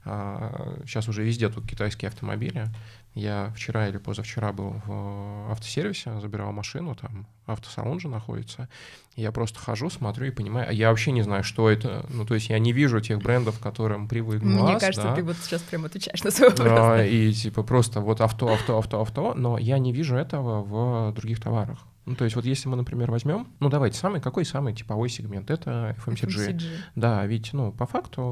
А, 0.05 0.79
сейчас 0.87 1.09
уже 1.09 1.23
везде 1.23 1.49
тут 1.49 1.67
китайские 1.67 2.09
автомобили. 2.09 2.67
Я 3.14 3.52
вчера 3.55 3.88
или 3.88 3.99
позавчера 3.99 4.52
был 4.52 4.81
в 4.87 5.52
автосервисе, 5.52 6.19
забирал 6.21 6.52
машину, 6.52 6.95
там 6.95 7.26
автосалон 7.47 8.01
же 8.01 8.09
находится. 8.09 8.69
Я 9.15 9.31
просто 9.31 9.59
хожу, 9.59 9.91
смотрю 9.91 10.27
и 10.27 10.31
понимаю, 10.31 10.69
а 10.71 10.73
я 10.73 10.89
вообще 10.89 11.13
не 11.13 11.23
знаю, 11.23 11.45
что 11.45 11.69
это. 11.69 12.07
Ну, 12.09 12.25
то 12.25 12.35
есть 12.35 12.49
я 12.49 12.59
не 12.59 12.73
вижу 12.73 13.01
тех 13.01 13.19
брендов, 13.19 13.59
которым 13.59 14.09
привык 14.09 14.43
глаз. 14.43 14.71
Мне 14.71 14.81
кажется, 14.81 15.03
да. 15.03 15.15
ты 15.15 15.23
вот 15.23 15.37
сейчас 15.37 15.61
прям 15.63 15.85
отвечаешь 15.85 16.23
на 16.25 16.31
свой 16.31 16.49
вопрос. 16.49 16.69
А, 16.71 17.05
и 17.05 17.33
типа 17.33 17.63
просто 17.63 18.01
вот 18.01 18.21
авто, 18.21 18.53
авто, 18.53 18.79
авто, 18.79 19.01
авто, 19.01 19.35
но 19.35 19.59
я 19.59 19.79
не 19.79 19.93
вижу 19.93 20.17
этого 20.17 20.63
в 20.63 21.13
других 21.15 21.41
товарах. 21.41 21.79
Ну, 22.05 22.17
то 22.17 22.25
есть 22.25 22.35
вот 22.35 22.45
если 22.45 22.69
мы, 22.69 22.77
например, 22.77 23.13
возьмем, 23.13 23.47
ну, 23.61 23.69
давайте, 23.69 23.97
самый, 23.97 24.21
какой 24.21 24.45
самый 24.45 24.75
типовой 24.75 25.09
сегмент? 25.09 25.51
Это 25.51 25.97
FMCG. 26.05 26.27
FMCG. 26.27 26.63
Да, 26.97 27.25
ведь, 27.27 27.53
ну, 27.53 27.71
по 27.71 27.87
факту 27.87 28.23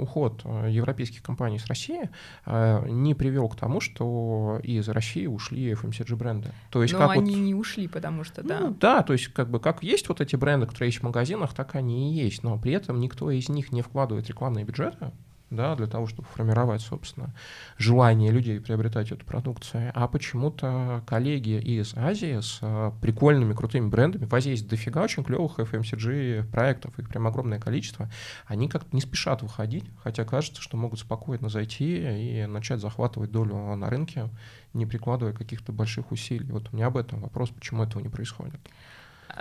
уход 0.00 0.40
э, 0.44 0.68
европейских 0.70 1.22
компаний 1.22 1.60
с 1.60 1.66
России 1.66 2.10
э, 2.46 2.88
не 2.88 3.14
привел 3.14 3.48
к 3.48 3.54
тому, 3.54 3.80
что 3.80 4.58
из 4.64 4.88
России 4.88 5.26
ушли 5.26 5.72
FMCG 5.72 6.16
бренды. 6.16 6.50
То 6.70 6.82
есть 6.82 6.92
Но 6.92 6.98
как 6.98 7.12
они 7.12 7.36
вот, 7.36 7.40
не 7.40 7.54
ушли, 7.54 7.86
потому 7.86 8.24
что, 8.24 8.42
да. 8.42 8.59
Ну, 8.60 8.76
да, 8.78 9.02
то 9.02 9.14
есть 9.14 9.28
как 9.28 9.48
бы 9.48 9.58
как 9.58 9.82
есть 9.82 10.10
вот 10.10 10.20
эти 10.20 10.36
бренды, 10.36 10.66
которые 10.66 10.88
есть 10.88 11.00
в 11.00 11.04
магазинах, 11.04 11.54
так 11.54 11.74
они 11.76 12.10
и 12.10 12.14
есть, 12.14 12.42
но 12.42 12.58
при 12.58 12.72
этом 12.72 13.00
никто 13.00 13.30
из 13.30 13.48
них 13.48 13.72
не 13.72 13.80
вкладывает 13.80 14.28
рекламные 14.28 14.66
бюджеты, 14.66 15.12
да, 15.50 15.74
для 15.74 15.86
того, 15.86 16.06
чтобы 16.06 16.28
формировать, 16.28 16.80
собственно, 16.80 17.34
желание 17.76 18.30
людей 18.30 18.60
приобретать 18.60 19.10
эту 19.10 19.24
продукцию. 19.24 19.90
А 19.94 20.06
почему-то 20.08 21.02
коллеги 21.06 21.60
из 21.60 21.94
Азии 21.96 22.40
с 22.40 22.58
а, 22.62 22.92
прикольными, 23.00 23.52
крутыми 23.52 23.88
брендами, 23.88 24.26
в 24.26 24.34
Азии 24.34 24.50
есть 24.50 24.68
дофига 24.68 25.02
очень 25.02 25.24
клевых 25.24 25.58
FMCG 25.58 26.50
проектов, 26.50 26.98
их 26.98 27.08
прям 27.08 27.26
огромное 27.26 27.58
количество, 27.58 28.08
они 28.46 28.68
как-то 28.68 28.94
не 28.94 29.00
спешат 29.00 29.42
выходить, 29.42 29.84
хотя 30.02 30.24
кажется, 30.24 30.62
что 30.62 30.76
могут 30.76 31.00
спокойно 31.00 31.48
зайти 31.48 32.42
и 32.42 32.46
начать 32.46 32.80
захватывать 32.80 33.32
долю 33.32 33.74
на 33.74 33.90
рынке, 33.90 34.28
не 34.72 34.86
прикладывая 34.86 35.34
каких-то 35.34 35.72
больших 35.72 36.12
усилий. 36.12 36.50
Вот 36.50 36.68
у 36.72 36.76
меня 36.76 36.86
об 36.86 36.96
этом 36.96 37.20
вопрос, 37.20 37.50
почему 37.50 37.82
этого 37.82 38.00
не 38.00 38.08
происходит. 38.08 38.60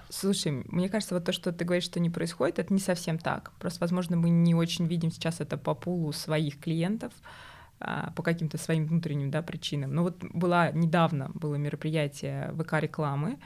Слушай, 0.09 0.63
мне 0.67 0.89
кажется, 0.89 1.15
вот 1.15 1.25
то, 1.25 1.31
что 1.31 1.51
ты 1.51 1.65
говоришь, 1.65 1.85
что 1.85 1.99
не 1.99 2.09
происходит, 2.09 2.59
это 2.59 2.73
не 2.73 2.79
совсем 2.79 3.17
так. 3.17 3.51
Просто, 3.59 3.81
возможно, 3.81 4.15
мы 4.17 4.29
не 4.29 4.55
очень 4.55 4.85
видим 4.87 5.11
сейчас 5.11 5.41
это 5.41 5.57
по 5.57 5.75
пулу 5.75 6.11
своих 6.11 6.59
клиентов, 6.59 7.11
а, 7.79 8.11
по 8.15 8.23
каким-то 8.23 8.57
своим 8.57 8.85
внутренним 8.85 9.31
да, 9.31 9.41
причинам. 9.41 9.93
Но 9.93 10.03
вот 10.03 10.17
была 10.33 10.71
недавно 10.71 11.31
было 11.33 11.55
мероприятие 11.55 12.53
ВК-рекламы, 12.57 13.39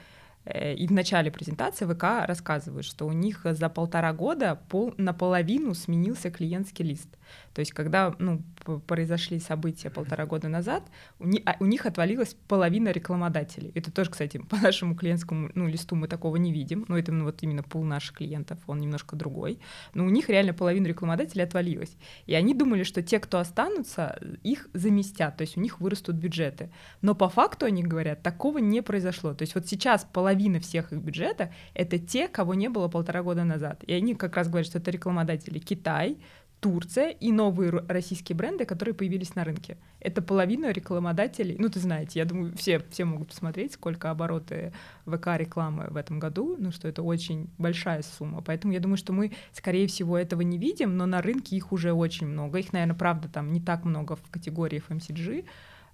э, 0.44 0.74
и 0.74 0.86
в 0.86 0.92
начале 0.92 1.30
презентации 1.30 1.86
ВК 1.86 2.26
рассказывают, 2.26 2.84
что 2.84 3.06
у 3.06 3.12
них 3.12 3.40
за 3.44 3.68
полтора 3.68 4.12
года 4.12 4.60
пол, 4.68 4.94
наполовину 4.96 5.74
сменился 5.74 6.30
клиентский 6.30 6.84
лист. 6.84 7.08
То 7.52 7.60
есть, 7.60 7.72
когда 7.72 8.14
ну, 8.18 8.42
произошли 8.86 9.38
события 9.38 9.90
полтора 9.90 10.26
года 10.26 10.48
назад, 10.48 10.82
у, 11.18 11.26
ни, 11.26 11.42
а, 11.46 11.56
у 11.60 11.66
них 11.66 11.86
отвалилась 11.86 12.36
половина 12.48 12.90
рекламодателей. 12.90 13.70
Это 13.74 13.92
тоже, 13.92 14.10
кстати, 14.10 14.38
по 14.38 14.56
нашему 14.56 14.94
клиентскому 14.96 15.50
ну, 15.54 15.68
листу 15.68 15.94
мы 15.94 16.08
такого 16.08 16.36
не 16.36 16.52
видим. 16.52 16.84
Но 16.88 16.98
это 16.98 17.12
ну, 17.12 17.24
вот 17.24 17.42
именно 17.42 17.62
пул 17.62 17.84
наших 17.84 18.16
клиентов, 18.16 18.58
он 18.66 18.80
немножко 18.80 19.16
другой. 19.16 19.60
Но 19.94 20.04
у 20.04 20.10
них 20.10 20.28
реально 20.28 20.52
половина 20.54 20.86
рекламодателей 20.86 21.44
отвалилась. 21.44 21.96
И 22.26 22.34
они 22.34 22.54
думали, 22.54 22.82
что 22.82 23.02
те, 23.02 23.20
кто 23.20 23.38
останутся, 23.38 24.18
их 24.42 24.68
заместят, 24.72 25.36
то 25.36 25.42
есть 25.42 25.56
у 25.56 25.60
них 25.60 25.80
вырастут 25.80 26.16
бюджеты. 26.16 26.70
Но 27.02 27.14
по 27.14 27.28
факту 27.28 27.66
они 27.66 27.82
говорят, 27.82 28.22
такого 28.22 28.58
не 28.58 28.82
произошло. 28.82 29.34
То 29.34 29.42
есть 29.42 29.54
вот 29.54 29.66
сейчас 29.66 30.06
половина 30.12 30.60
всех 30.60 30.92
их 30.92 31.00
бюджета— 31.00 31.52
это 31.74 31.98
те, 31.98 32.28
кого 32.28 32.54
не 32.54 32.68
было 32.68 32.88
полтора 32.88 33.22
года 33.22 33.44
назад. 33.44 33.84
И 33.84 33.92
они 33.92 34.14
как 34.14 34.36
раз 34.36 34.48
говорят, 34.48 34.66
что 34.66 34.78
это 34.78 34.90
рекламодатели 34.90 35.58
Китай, 35.58 36.18
Турция 36.64 37.10
и 37.10 37.30
новые 37.30 37.70
российские 37.88 38.36
бренды, 38.36 38.64
которые 38.64 38.94
появились 38.94 39.34
на 39.34 39.44
рынке. 39.44 39.76
Это 40.00 40.22
половина 40.22 40.72
рекламодателей. 40.72 41.56
Ну, 41.58 41.68
ты 41.68 41.78
знаете, 41.78 42.20
я 42.20 42.24
думаю, 42.24 42.56
все, 42.56 42.82
все 42.88 43.04
могут 43.04 43.28
посмотреть, 43.28 43.74
сколько 43.74 44.10
обороты 44.10 44.72
ВК-рекламы 45.04 45.88
в 45.90 45.96
этом 45.98 46.18
году, 46.18 46.56
ну, 46.58 46.70
что 46.72 46.88
это 46.88 47.02
очень 47.02 47.50
большая 47.58 48.00
сумма. 48.00 48.40
Поэтому 48.40 48.72
я 48.72 48.80
думаю, 48.80 48.96
что 48.96 49.12
мы, 49.12 49.32
скорее 49.52 49.86
всего, 49.88 50.16
этого 50.16 50.40
не 50.40 50.56
видим, 50.56 50.96
но 50.96 51.04
на 51.04 51.20
рынке 51.20 51.54
их 51.54 51.70
уже 51.70 51.92
очень 51.92 52.28
много. 52.28 52.58
Их, 52.58 52.72
наверное, 52.72 52.96
правда, 52.96 53.28
там 53.28 53.52
не 53.52 53.60
так 53.60 53.84
много 53.84 54.16
в 54.16 54.30
категории 54.30 54.82
FMCG, 54.88 55.44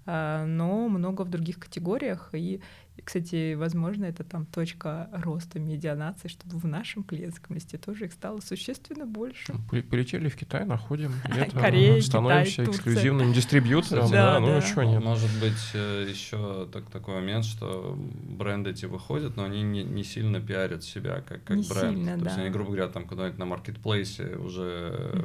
а, 0.07 0.45
но 0.47 0.89
много 0.89 1.23
в 1.23 1.31
других 1.31 1.59
категориях. 1.59 2.31
И 2.33 2.61
кстати, 3.05 3.55
возможно, 3.55 4.05
это 4.05 4.25
там 4.25 4.47
точка 4.47 5.09
роста 5.13 5.59
медианации, 5.59 6.29
чтобы 6.29 6.59
в 6.59 6.65
нашем 6.65 7.03
клиентском 7.03 7.55
листе 7.57 7.79
тоже 7.79 8.07
их 8.07 8.13
стало 8.13 8.41
существенно 8.41 9.07
больше. 9.07 9.53
Ну, 9.53 9.83
полетели 9.83 10.29
в 10.29 10.37
Китай, 10.37 10.65
находим 10.65 11.13
это, 11.25 11.59
Корея, 11.59 12.01
становимся 12.01 12.63
Китай, 12.63 12.75
эксклюзивным 12.75 13.33
дистрибьютором. 13.33 14.11
Да, 14.11 14.35
да, 14.35 14.41
ну 14.41 14.47
да. 14.47 14.61
что 14.63 14.85
нет. 14.85 15.03
Может 15.03 15.31
быть, 15.41 15.71
э, 15.75 16.07
еще 16.09 16.69
так, 16.73 16.91
такой 16.91 17.15
момент, 17.15 17.45
что 17.45 17.97
бренды 17.99 18.71
эти 18.71 18.87
выходят, 18.87 19.37
но 19.37 19.45
они 19.45 19.63
не, 19.63 19.83
не 19.85 20.05
сильно 20.05 20.41
пиарят 20.41 20.83
себя 20.83 21.23
как, 21.27 21.45
как 21.45 21.57
Не 21.57 21.63
бренд. 21.69 21.97
сильно, 21.97 22.19
То 22.19 22.25
да. 22.25 22.31
есть 22.31 22.39
они, 22.39 22.51
грубо 22.51 22.71
говоря, 22.71 22.89
там 22.89 23.07
куда-нибудь 23.07 23.39
на 23.39 23.47
маркетплейсе 23.47 24.37
уже 24.37 25.25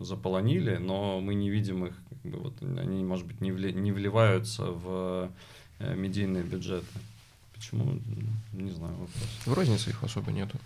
заполонили, 0.00 0.76
но 0.76 1.20
мы 1.20 1.34
не 1.34 1.50
видим 1.50 1.86
их, 1.86 1.94
как 2.08 2.32
бы, 2.32 2.38
вот, 2.38 2.62
они, 2.62 3.04
может 3.04 3.26
быть, 3.26 3.40
не, 3.40 3.50
вли- 3.50 3.72
не 3.72 3.92
вливаются 3.92 4.64
в 4.64 5.30
медийные 5.80 6.42
бюджеты. 6.42 6.86
Почему? 7.58 7.98
Не 8.52 8.70
знаю, 8.70 8.92
вопрос. 8.92 9.28
В 9.44 9.52
рознице 9.52 9.90
их 9.90 10.04
особо 10.04 10.30
нету. 10.30 10.56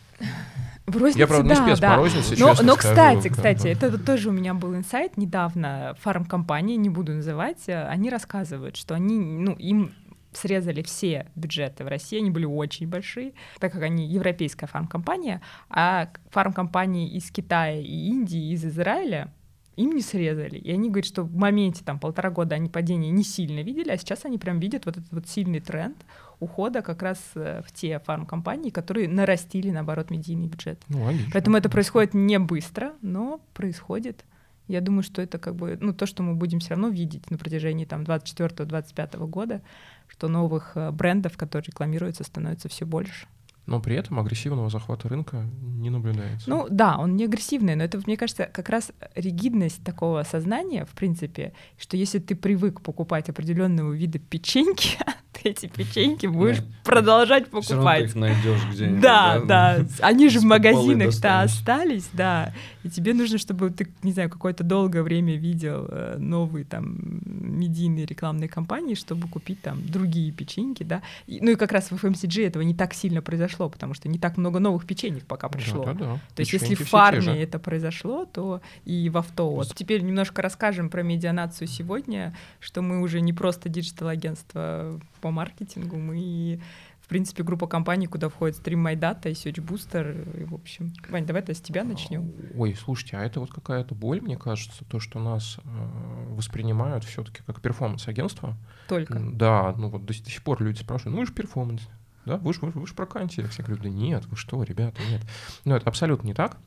В 0.87 0.97
рознице, 0.97 1.21
Я, 1.21 1.27
правда, 1.27 1.49
не 1.49 1.55
да, 1.55 1.65
спец 1.65 1.81
да. 1.81 1.91
по 1.91 1.97
рознице, 1.97 2.37
Но, 2.39 2.49
но 2.49 2.55
скажу, 2.55 2.77
кстати, 2.77 3.29
как 3.29 3.37
кстати, 3.37 3.69
это 3.69 3.91
вот 3.91 4.05
тоже 4.05 4.29
у 4.29 4.33
меня 4.33 4.53
был 4.53 4.75
инсайт 4.77 5.17
недавно. 5.17 5.97
Фармкомпании, 6.01 6.77
не 6.77 6.91
буду 6.91 7.13
называть, 7.15 7.67
э, 7.67 7.87
они 7.87 8.11
рассказывают, 8.11 8.77
что 8.77 8.95
они, 8.95 9.19
ну, 9.19 9.53
им 9.53 9.95
срезали 10.33 10.83
все 10.83 11.27
бюджеты 11.35 11.85
в 11.85 11.89
России, 11.89 12.19
они 12.19 12.31
были 12.31 12.45
очень 12.45 12.89
большие, 12.89 13.33
так 13.59 13.73
как 13.73 13.83
они 13.83 14.07
европейская 14.07 14.67
фармкомпания, 14.67 15.41
а 15.71 16.11
фармкомпании 16.31 17.11
из 17.17 17.31
Китая 17.31 17.81
и 17.81 18.09
Индии, 18.09 18.53
из 18.53 18.65
Израиля 18.65 19.33
им 19.77 19.95
не 19.95 20.03
срезали. 20.03 20.57
И 20.57 20.71
они 20.71 20.89
говорят, 20.89 21.07
что 21.07 21.23
в 21.23 21.35
моменте 21.35 21.83
там 21.85 21.99
полтора 21.99 22.31
года 22.31 22.55
они 22.55 22.69
падения 22.69 23.11
не 23.11 23.25
сильно 23.25 23.61
видели, 23.61 23.91
а 23.91 23.97
сейчас 23.97 24.25
они 24.25 24.39
прям 24.39 24.61
видят 24.61 24.87
вот 24.87 24.97
этот 24.97 25.11
вот 25.13 25.29
сильный 25.29 25.61
тренд 25.61 25.97
ухода 26.41 26.83
как 26.83 27.03
раз 27.03 27.19
э, 27.35 27.63
в 27.65 27.73
те 27.73 27.99
фармкомпании, 28.01 28.71
которые 28.71 29.09
нарастили, 29.09 29.71
наоборот, 29.71 30.11
медийный 30.11 30.49
бюджет. 30.49 30.83
Ну, 30.89 31.05
логично. 31.05 31.31
Поэтому 31.33 31.57
это 31.57 31.71
происходит 31.71 32.15
не 32.15 32.39
быстро, 32.39 32.95
но 33.01 33.41
происходит. 33.55 34.25
Я 34.69 34.81
думаю, 34.81 35.03
что 35.03 35.23
это 35.23 35.39
как 35.39 35.55
бы, 35.55 35.79
ну, 35.81 35.93
то, 35.93 36.07
что 36.07 36.23
мы 36.23 36.35
будем 36.35 36.59
все 36.59 36.71
равно 36.71 36.89
видеть 36.89 37.31
на 37.31 37.39
протяжении 37.39 37.85
там 37.85 38.03
24-25 38.03 39.27
года, 39.29 39.63
что 40.09 40.29
новых 40.29 40.73
э, 40.75 40.91
брендов, 40.91 41.37
которые 41.37 41.69
рекламируются, 41.69 42.25
становится 42.25 42.69
все 42.69 42.85
больше. 42.85 43.27
Но 43.67 43.81
при 43.81 43.95
этом 43.95 44.19
агрессивного 44.19 44.69
захвата 44.71 45.09
рынка 45.09 45.47
не 45.61 45.89
наблюдается. 45.89 46.51
Ну 46.51 46.67
да, 46.69 46.99
он 46.99 47.17
не 47.17 47.25
агрессивный, 47.25 47.77
но 47.77 47.85
это, 47.85 48.01
мне 48.05 48.17
кажется, 48.17 48.45
как 48.45 48.69
раз 48.69 48.91
ригидность 49.15 49.85
такого 49.85 50.25
сознания, 50.25 50.85
в 50.85 50.91
принципе, 50.91 51.53
что 51.79 51.97
если 51.97 52.19
ты 52.19 52.35
привык 52.35 52.81
покупать 52.81 53.29
определенного 53.29 53.93
вида 53.93 54.19
печеньки, 54.19 54.99
ты 55.33 55.49
эти 55.51 55.67
печеньки 55.67 56.27
будешь 56.27 56.59
Да. 56.59 56.65
продолжать 56.85 57.45
Все 57.49 57.53
равно 57.53 57.61
ты 57.63 57.69
покупать. 57.75 58.05
их 58.05 58.15
найдешь 58.17 58.61
где-нибудь. 58.73 59.01
Да, 59.01 59.41
да, 59.47 59.85
они 60.01 60.29
же 60.29 60.41
в 60.41 60.45
магазинах-то 60.45 61.41
остались, 61.43 62.09
да. 62.13 62.53
И 62.85 62.91
тебе 62.91 63.15
нужно, 63.15 63.39
чтобы 63.39 63.71
ты, 63.71 63.89
не 64.03 64.13
знаю, 64.13 64.29
какое-то 64.29 64.63
долгое 64.65 65.03
время 65.03 65.37
видел 65.37 65.87
э, 65.89 66.17
новые 66.19 66.65
там 66.65 66.99
медийные 67.25 68.05
рекламные 68.07 68.49
кампании, 68.49 68.95
чтобы 68.95 69.29
купить 69.29 69.63
там 69.63 69.81
другие 69.87 70.33
печеньки, 70.33 70.83
да. 70.83 71.03
И- 71.27 71.41
ну 71.41 71.53
и 71.53 71.55
как 71.55 71.73
раз 71.73 71.91
в 71.91 71.95
FMCG 71.95 72.47
этого 72.47 72.63
не 72.63 72.75
так 72.75 72.93
сильно 72.93 73.23
произошло, 73.23 73.69
потому 73.69 73.95
что 73.95 74.09
не 74.09 74.19
так 74.19 74.37
много 74.37 74.59
новых 74.59 74.85
печенек 74.87 75.25
пока 75.25 75.49
пришло. 75.49 75.85
Да-да-да. 75.85 76.15
То 76.35 76.41
есть 76.41 76.53
если 76.53 76.75
в 76.75 76.89
фарме 76.89 77.41
это 77.43 77.59
произошло, 77.59 78.25
то 78.27 78.61
и 78.85 79.09
в 79.09 79.17
авто. 79.17 79.49
Вот 79.51 79.75
теперь 79.75 80.03
немножко 80.03 80.43
расскажем 80.43 80.91
про 80.91 81.03
медианацию 81.03 81.69
сегодня, 81.69 82.35
что 82.61 82.83
мы 82.83 83.01
уже 83.01 83.21
не 83.21 83.33
просто 83.33 83.69
digital-агентство 83.69 85.01
по 85.23 85.31
маркетингу, 85.31 85.97
мы 85.97 86.19
и, 86.21 86.61
в 87.01 87.09
принципе, 87.09 87.43
группа 87.43 87.67
компаний, 87.67 88.07
куда 88.07 88.29
входит 88.29 88.57
Stream 88.59 88.83
My 88.85 88.95
Data 88.99 89.31
и 89.31 89.33
Search 89.33 89.65
Booster. 89.65 90.43
И, 90.43 90.45
в 90.45 90.55
общем, 90.55 90.93
Вань, 91.09 91.25
давай 91.25 91.41
это 91.43 91.55
с 91.55 91.61
тебя 91.63 91.85
начнем. 91.85 92.31
Ой, 92.57 92.75
слушайте, 92.75 93.17
а 93.17 93.23
это 93.25 93.41
вот 93.41 93.51
какая-то 93.53 93.95
боль, 93.95 94.21
мне 94.21 94.37
кажется, 94.37 94.85
то, 94.85 95.01
что 95.01 95.19
нас 95.21 95.59
э, 95.65 96.35
воспринимают 96.35 97.05
все-таки 97.05 97.41
как 97.47 97.61
performance-агентство. 97.63 98.57
Только. 98.89 99.19
Да, 99.21 99.75
ну 99.79 99.89
вот 99.89 100.05
до, 100.05 100.13
сих- 100.13 100.25
до 100.25 100.31
сих 100.31 100.43
пор 100.43 100.63
люди 100.63 100.79
спрашивают, 100.81 101.15
ну 101.15 101.21
вы 101.21 101.27
же 101.27 101.33
performance, 101.33 101.83
да, 102.27 102.37
вы 102.37 102.53
же 102.53 102.61
вы, 102.61 102.71
ж- 102.73 102.75
вы 102.75 102.87
ж 102.87 102.93
про 102.95 103.07
контекст. 103.07 103.53
Все 103.53 103.63
говорят, 103.63 103.83
да 103.85 103.89
нет, 103.89 104.27
вы 104.27 104.37
что, 104.37 104.63
ребята, 104.63 105.01
нет. 105.11 105.23
Но 105.65 105.77
это 105.77 105.89
абсолютно 105.89 106.27
не 106.27 106.35
так. 106.35 106.59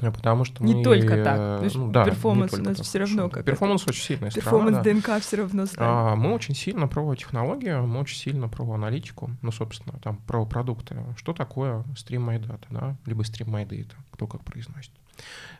Э, 0.00 0.10
Потому 0.10 0.44
что 0.44 0.62
Не 0.64 0.76
мы, 0.76 0.84
только 0.84 1.22
так. 1.22 1.62
э, 1.62 1.68
ну 1.74 1.90
да, 1.90 2.04
performance 2.04 2.52
у 2.54 2.62
нас 2.62 2.76
так, 2.76 2.86
всё 2.86 2.98
равно 3.00 3.28
как 3.28 3.44
Performance 3.44 3.86
очень 3.86 4.02
сильная 4.02 4.30
Performance 4.30 4.76
сторона. 4.78 4.82
да. 4.82 5.14
ДНК 5.16 5.22
все 5.22 5.36
равно. 5.36 5.64
А, 5.76 6.16
мы 6.16 6.32
очень 6.34 6.54
сильно 6.54 6.88
про 6.88 7.14
технологию, 7.14 7.86
мы 7.86 8.00
очень 8.00 8.18
сильно 8.18 8.48
про 8.48 8.72
аналитику, 8.72 9.30
ну, 9.42 9.52
собственно, 9.52 9.98
там, 10.00 10.16
про 10.18 10.44
продукты. 10.46 10.96
Что 11.16 11.32
такое 11.32 11.84
My 12.16 12.38
Data, 12.38 12.64
да, 12.70 12.96
либо 13.06 13.22
My 13.22 13.66
Data, 13.66 13.92
кто 14.12 14.26
как 14.26 14.44
произносит. 14.44 14.92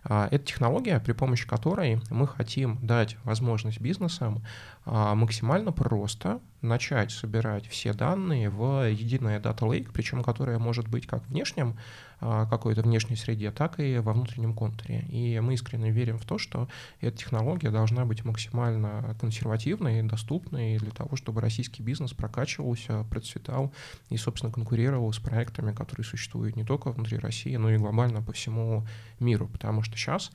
А, 0.05 0.29
Это 0.31 0.45
технология, 0.45 0.99
при 1.01 1.13
помощи 1.13 1.47
которой 1.47 2.01
мы 2.11 2.27
хотим 2.27 2.79
дать 2.83 3.17
возможность 3.25 3.81
бизнесам 3.81 4.43
а, 4.87 5.15
максимально 5.15 5.73
просто 5.73 6.41
начать 6.63 7.11
собирать 7.11 7.67
все 7.67 7.93
данные 7.93 8.51
в 8.51 8.89
единое 8.89 9.41
Data 9.41 9.61
Lake, 9.61 9.91
причем 9.93 10.23
которое 10.23 10.59
может 10.59 10.89
быть 10.89 11.07
как 11.07 11.23
в 11.25 11.29
внешнем 11.29 11.71
а, 11.71 11.81
какой-то 12.21 12.83
внешней 12.83 13.17
среде, 13.17 13.51
так 13.51 13.81
и 13.81 13.99
во 13.99 14.13
внутреннем 14.13 14.55
контуре. 14.55 15.07
И 15.09 15.41
мы 15.41 15.55
искренне 15.55 15.91
верим 15.91 16.19
в 16.19 16.25
то, 16.25 16.39
что 16.39 16.69
эта 17.01 17.17
технология 17.17 17.71
должна 17.71 18.05
быть 18.05 18.25
максимально 18.25 19.17
консервативной, 19.21 20.03
доступной 20.03 20.77
для 20.79 20.91
того, 20.91 21.17
чтобы 21.17 21.41
российский 21.41 21.83
бизнес 21.83 22.13
прокачивался, 22.13 23.05
процветал 23.05 23.73
и, 24.11 24.17
собственно, 24.17 24.53
конкурировал 24.53 25.13
с 25.13 25.19
проектами, 25.19 25.73
которые 25.73 26.05
существуют 26.05 26.57
не 26.57 26.65
только 26.65 26.93
внутри 26.93 27.19
России, 27.19 27.57
но 27.57 27.71
и 27.71 27.79
глобально 27.79 28.23
по 28.23 28.33
всему 28.33 28.87
миру. 29.19 29.49
Потому 29.49 29.83
что 29.83 29.97
сейчас 29.97 30.31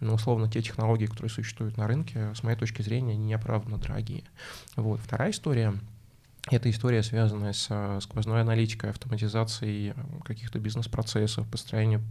ну, 0.00 0.14
условно, 0.14 0.48
те 0.48 0.62
технологии, 0.62 1.06
которые 1.06 1.30
существуют 1.30 1.76
на 1.76 1.88
рынке, 1.88 2.32
с 2.32 2.44
моей 2.44 2.56
точки 2.56 2.82
зрения, 2.82 3.16
неоправданно 3.16 3.78
дорогие. 3.78 4.22
Вот. 4.76 5.00
Вторая 5.00 5.32
история— 5.32 5.74
это 6.50 6.70
история, 6.70 7.02
связанная 7.02 7.52
с 7.52 7.66
э, 7.70 8.00
сквозной 8.02 8.40
аналитикой, 8.40 8.90
автоматизацией 8.90 9.90
э, 9.90 9.94
каких-то 10.24 10.58
бизнес-процессов, 10.58 11.48
построением 11.48 12.02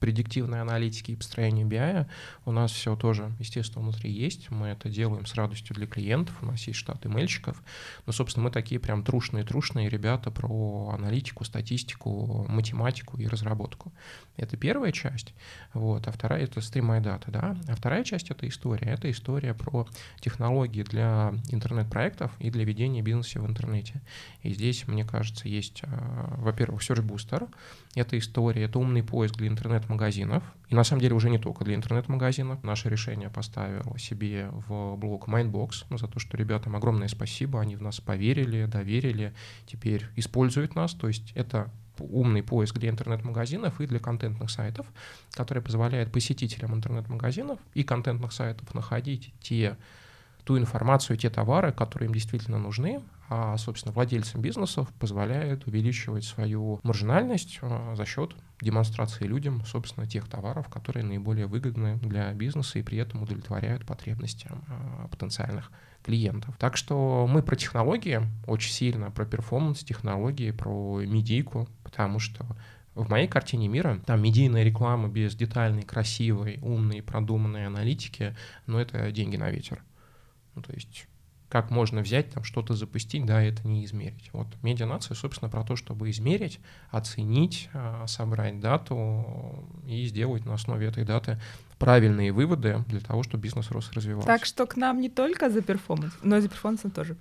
предиктивной 0.00 0.60
аналитики 0.60 1.12
и 1.12 1.16
построения 1.16 1.64
BI. 1.64 2.06
У 2.44 2.52
нас 2.52 2.72
все 2.72 2.96
тоже, 2.96 3.32
естественно, 3.38 3.82
внутри 3.82 4.10
есть. 4.10 4.50
Мы 4.50 4.68
это 4.68 4.88
делаем 4.88 5.26
с 5.26 5.34
радостью 5.34 5.74
для 5.74 5.86
клиентов. 5.86 6.36
У 6.42 6.46
нас 6.46 6.66
есть 6.66 6.78
штат 6.78 7.06
имейльщиков. 7.06 7.62
Но, 8.06 8.12
собственно, 8.12 8.44
мы 8.44 8.50
такие 8.50 8.80
прям 8.80 9.02
трушные-трушные 9.02 9.88
ребята 9.88 10.30
про 10.30 10.90
аналитику, 10.94 11.44
статистику, 11.44 12.46
математику 12.48 13.18
и 13.18 13.26
разработку. 13.26 13.92
Это 14.36 14.56
первая 14.56 14.92
часть. 14.92 15.34
Вот. 15.72 16.06
А 16.06 16.12
вторая— 16.12 16.42
это 16.44 16.60
Data, 16.60 17.30
да. 17.30 17.56
А 17.68 17.76
вторая 17.76 18.04
часть— 18.04 18.30
это 18.30 18.48
история. 18.48 18.88
Это 18.88 19.10
история 19.10 19.54
про 19.54 19.86
технологии 20.20 20.82
для 20.82 21.34
интернет-проектов 21.50 22.32
и 22.38 22.50
для 22.50 22.64
ведения 22.64 23.02
бизнеса 23.02 23.40
в 23.40 23.46
интернете. 23.46 24.02
И 24.42 24.52
здесь, 24.52 24.86
мне 24.88 25.04
кажется, 25.04 25.48
есть, 25.48 25.82
а, 25.84 26.34
во-первых, 26.38 26.82
Search 26.82 27.04
Booster. 27.04 27.48
Это 27.94 28.18
история, 28.18 28.64
это 28.64 28.78
умный 28.78 29.02
поиск 29.02 29.36
для 29.36 29.48
интернет-магазинов. 29.94 30.42
И 30.68 30.74
на 30.74 30.84
самом 30.84 31.02
деле 31.02 31.14
уже 31.14 31.30
не 31.30 31.38
только 31.38 31.64
для 31.64 31.74
интернет-магазинов. 31.74 32.62
Наше 32.62 32.88
решение 32.88 33.30
поставило 33.30 33.98
себе 33.98 34.48
в 34.50 34.96
блок 34.96 35.28
Mindbox 35.28 35.86
ну, 35.90 35.98
за 35.98 36.08
то, 36.08 36.18
что 36.18 36.36
ребятам 36.36 36.76
огромное 36.76 37.08
спасибо. 37.08 37.60
Они 37.60 37.76
в 37.76 37.82
нас 37.82 38.00
поверили, 38.00 38.66
доверили, 38.66 39.32
теперь 39.66 40.06
используют 40.16 40.74
нас. 40.74 40.94
То 40.94 41.08
есть 41.08 41.32
это 41.34 41.70
умный 41.98 42.42
поиск 42.42 42.78
для 42.78 42.90
интернет-магазинов 42.90 43.80
и 43.80 43.86
для 43.86 44.00
контентных 44.00 44.50
сайтов, 44.50 44.86
который 45.32 45.62
позволяет 45.62 46.10
посетителям 46.10 46.74
интернет-магазинов 46.74 47.58
и 47.74 47.84
контентных 47.84 48.32
сайтов 48.32 48.74
находить 48.74 49.32
те 49.40 49.76
ту 50.44 50.58
информацию, 50.58 51.16
те 51.16 51.30
товары, 51.30 51.72
которые 51.72 52.08
им 52.08 52.14
действительно 52.14 52.58
нужны, 52.58 53.00
а, 53.28 53.56
собственно, 53.56 53.92
владельцам 53.92 54.42
бизнесов 54.42 54.88
позволяет 55.00 55.66
увеличивать 55.66 56.24
свою 56.24 56.80
маржинальность 56.82 57.58
а, 57.62 57.94
за 57.96 58.04
счет 58.04 58.34
демонстрации 58.60 59.24
людям, 59.24 59.64
собственно, 59.64 60.06
тех 60.06 60.28
товаров, 60.28 60.68
которые 60.68 61.04
наиболее 61.04 61.46
выгодны 61.46 61.96
для 61.96 62.32
бизнеса 62.34 62.78
и 62.78 62.82
при 62.82 62.98
этом 62.98 63.22
удовлетворяют 63.22 63.86
потребностям 63.86 64.62
а, 64.68 65.08
потенциальных 65.08 65.72
клиентов. 66.04 66.54
Так 66.58 66.76
что 66.76 67.26
мы 67.26 67.42
про 67.42 67.56
технологии 67.56 68.20
очень 68.46 68.72
сильно, 68.72 69.10
про 69.10 69.24
перформанс 69.24 69.80
технологии, 69.80 70.50
про 70.50 71.00
медийку, 71.00 71.66
потому 71.82 72.18
что 72.18 72.44
в 72.94 73.08
моей 73.08 73.26
картине 73.26 73.68
мира 73.68 73.98
там 74.04 74.22
медийная 74.22 74.62
реклама 74.62 75.08
без 75.08 75.34
детальной, 75.34 75.82
красивой, 75.82 76.58
умной, 76.60 77.02
продуманной 77.02 77.66
аналитики, 77.66 78.36
но 78.66 78.80
это 78.80 79.10
деньги 79.10 79.36
на 79.36 79.50
ветер. 79.50 79.82
Ну, 80.54 80.62
то 80.62 80.72
есть 80.72 81.06
как 81.48 81.70
можно 81.70 82.00
взять, 82.00 82.30
там 82.30 82.42
что-то 82.42 82.74
запустить, 82.74 83.24
да, 83.26 83.40
это 83.40 83.64
не 83.68 83.84
измерить. 83.84 84.28
Вот 84.32 84.48
медианация, 84.62 85.14
собственно, 85.14 85.48
про 85.48 85.62
то, 85.62 85.76
чтобы 85.76 86.10
измерить, 86.10 86.58
оценить, 86.90 87.68
а, 87.72 88.08
собрать 88.08 88.58
дату 88.58 89.64
и 89.86 90.04
сделать 90.06 90.44
на 90.46 90.54
основе 90.54 90.88
этой 90.88 91.04
даты 91.04 91.40
правильные 91.84 92.32
выводы 92.32 92.82
для 92.88 93.00
того, 93.00 93.22
чтобы 93.22 93.42
бизнес 93.42 93.70
рос 93.70 93.90
и 93.92 93.96
развивался. 93.96 94.26
Так 94.26 94.44
что 94.44 94.66
к 94.66 94.76
нам 94.76 95.00
не 95.00 95.08
только 95.08 95.50
за 95.50 95.60
перформанс, 95.60 96.14
но 96.22 96.38
и 96.38 96.40
за 96.40 96.48
перформансом 96.48 96.90
тоже. 96.90 97.16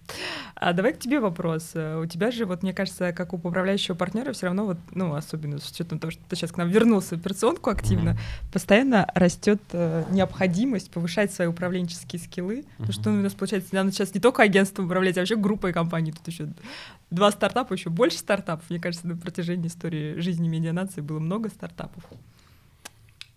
А 0.56 0.72
давай 0.74 0.94
к 0.94 1.00
тебе 1.00 1.20
вопрос. 1.20 1.72
У 1.76 2.06
тебя 2.06 2.32
же, 2.32 2.46
вот 2.46 2.64
мне 2.64 2.74
кажется, 2.74 3.12
как 3.12 3.34
у 3.34 3.36
управляющего 3.36 3.96
партнера, 3.96 4.32
все 4.32 4.46
равно, 4.46 4.66
вот, 4.66 4.78
ну, 4.92 5.16
особенно 5.16 5.60
с 5.60 5.70
учетом 5.70 6.00
того, 6.00 6.12
что 6.12 6.22
ты 6.30 6.36
сейчас 6.36 6.52
к 6.52 6.58
нам 6.58 6.70
вернулся 6.70 7.16
в 7.16 7.20
операционку 7.20 7.70
активно, 7.70 8.12
Мгм. 8.12 8.20
постоянно 8.54 9.08
растет 9.16 9.62
э, 9.74 10.06
необходимость 10.12 10.92
повышать 10.92 11.34
свои 11.34 11.48
управленческие 11.48 12.22
скиллы. 12.22 12.64
Потому 12.78 12.94
что 12.94 13.10
ну, 13.10 13.20
у 13.20 13.24
нас, 13.24 13.34
получается, 13.34 13.76
надо 13.76 13.92
сейчас 13.92 14.14
не 14.14 14.22
только 14.22 14.44
агентством 14.44 14.86
управлять, 14.86 15.18
а 15.18 15.22
вообще 15.22 15.36
группой 15.36 15.74
компаний. 15.74 16.12
Тут 16.14 16.28
еще 16.28 16.48
два 17.12 17.32
стартапа, 17.32 17.74
еще 17.74 17.90
больше 17.90 18.18
стартапов. 18.18 18.70
Мне 18.70 18.80
кажется, 18.80 19.08
на 19.08 19.18
протяжении 19.18 19.68
истории 19.68 20.20
жизни 20.20 20.48
медианации 20.48 21.02
было 21.02 21.20
много 21.20 21.50
стартапов. 21.50 22.04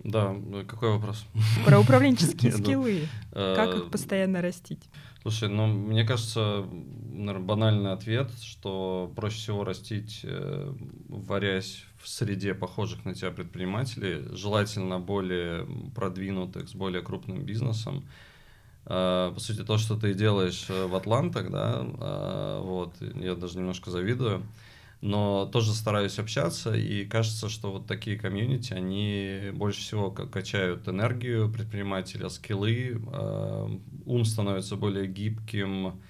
Да, 0.06 0.34
э, 0.34 0.64
какой 0.66 0.90
вопрос? 0.92 1.26
Про 1.64 1.80
управленческие 1.80 2.52
думаю, 2.52 2.64
скиллы. 2.64 3.08
Как 3.32 3.74
Э, 3.74 3.78
их 3.78 3.90
постоянно 3.90 4.40
растить? 4.40 4.82
Слушай, 5.22 5.48
ну, 5.48 5.66
мне 5.66 6.04
кажется, 6.04 6.64
наверное, 7.12 7.44
банальный 7.44 7.92
ответ, 7.92 8.30
что 8.40 9.12
проще 9.16 9.38
всего 9.38 9.64
растить, 9.64 10.20
э, 10.22 10.72
варясь 11.08 11.84
в 12.00 12.08
среде 12.08 12.54
похожих 12.54 13.04
на 13.04 13.14
тебя 13.14 13.32
предпринимателей, 13.32 14.22
желательно 14.36 15.00
более 15.00 15.66
продвинутых, 15.96 16.68
с 16.68 16.74
более 16.74 17.02
крупным 17.02 17.44
бизнесом. 17.44 18.04
Э, 18.84 19.32
По 19.34 19.40
сути, 19.40 19.64
то, 19.64 19.78
что 19.78 19.96
ты 19.96 20.14
делаешь 20.14 20.66
э, 20.68 20.86
в 20.86 20.94
Атлантах, 20.94 21.50
да, 21.50 21.84
э, 21.84 22.60
вот, 22.62 22.94
я 23.00 23.34
даже 23.34 23.58
немножко 23.58 23.90
завидую, 23.90 24.46
но 25.06 25.46
тоже 25.46 25.72
стараюсь 25.72 26.18
общаться, 26.18 26.74
и 26.74 27.04
кажется, 27.04 27.48
что 27.48 27.70
вот 27.70 27.86
такие 27.86 28.18
комьюнити, 28.18 28.72
они 28.72 29.50
больше 29.52 29.80
всего 29.80 30.10
ка- 30.10 30.26
качают 30.26 30.88
энергию 30.88 31.48
предпринимателя, 31.50 32.28
скиллы, 32.28 33.00
э, 33.12 33.68
ум 34.04 34.24
становится 34.24 34.74
более 34.74 35.06
гибким, 35.06 36.00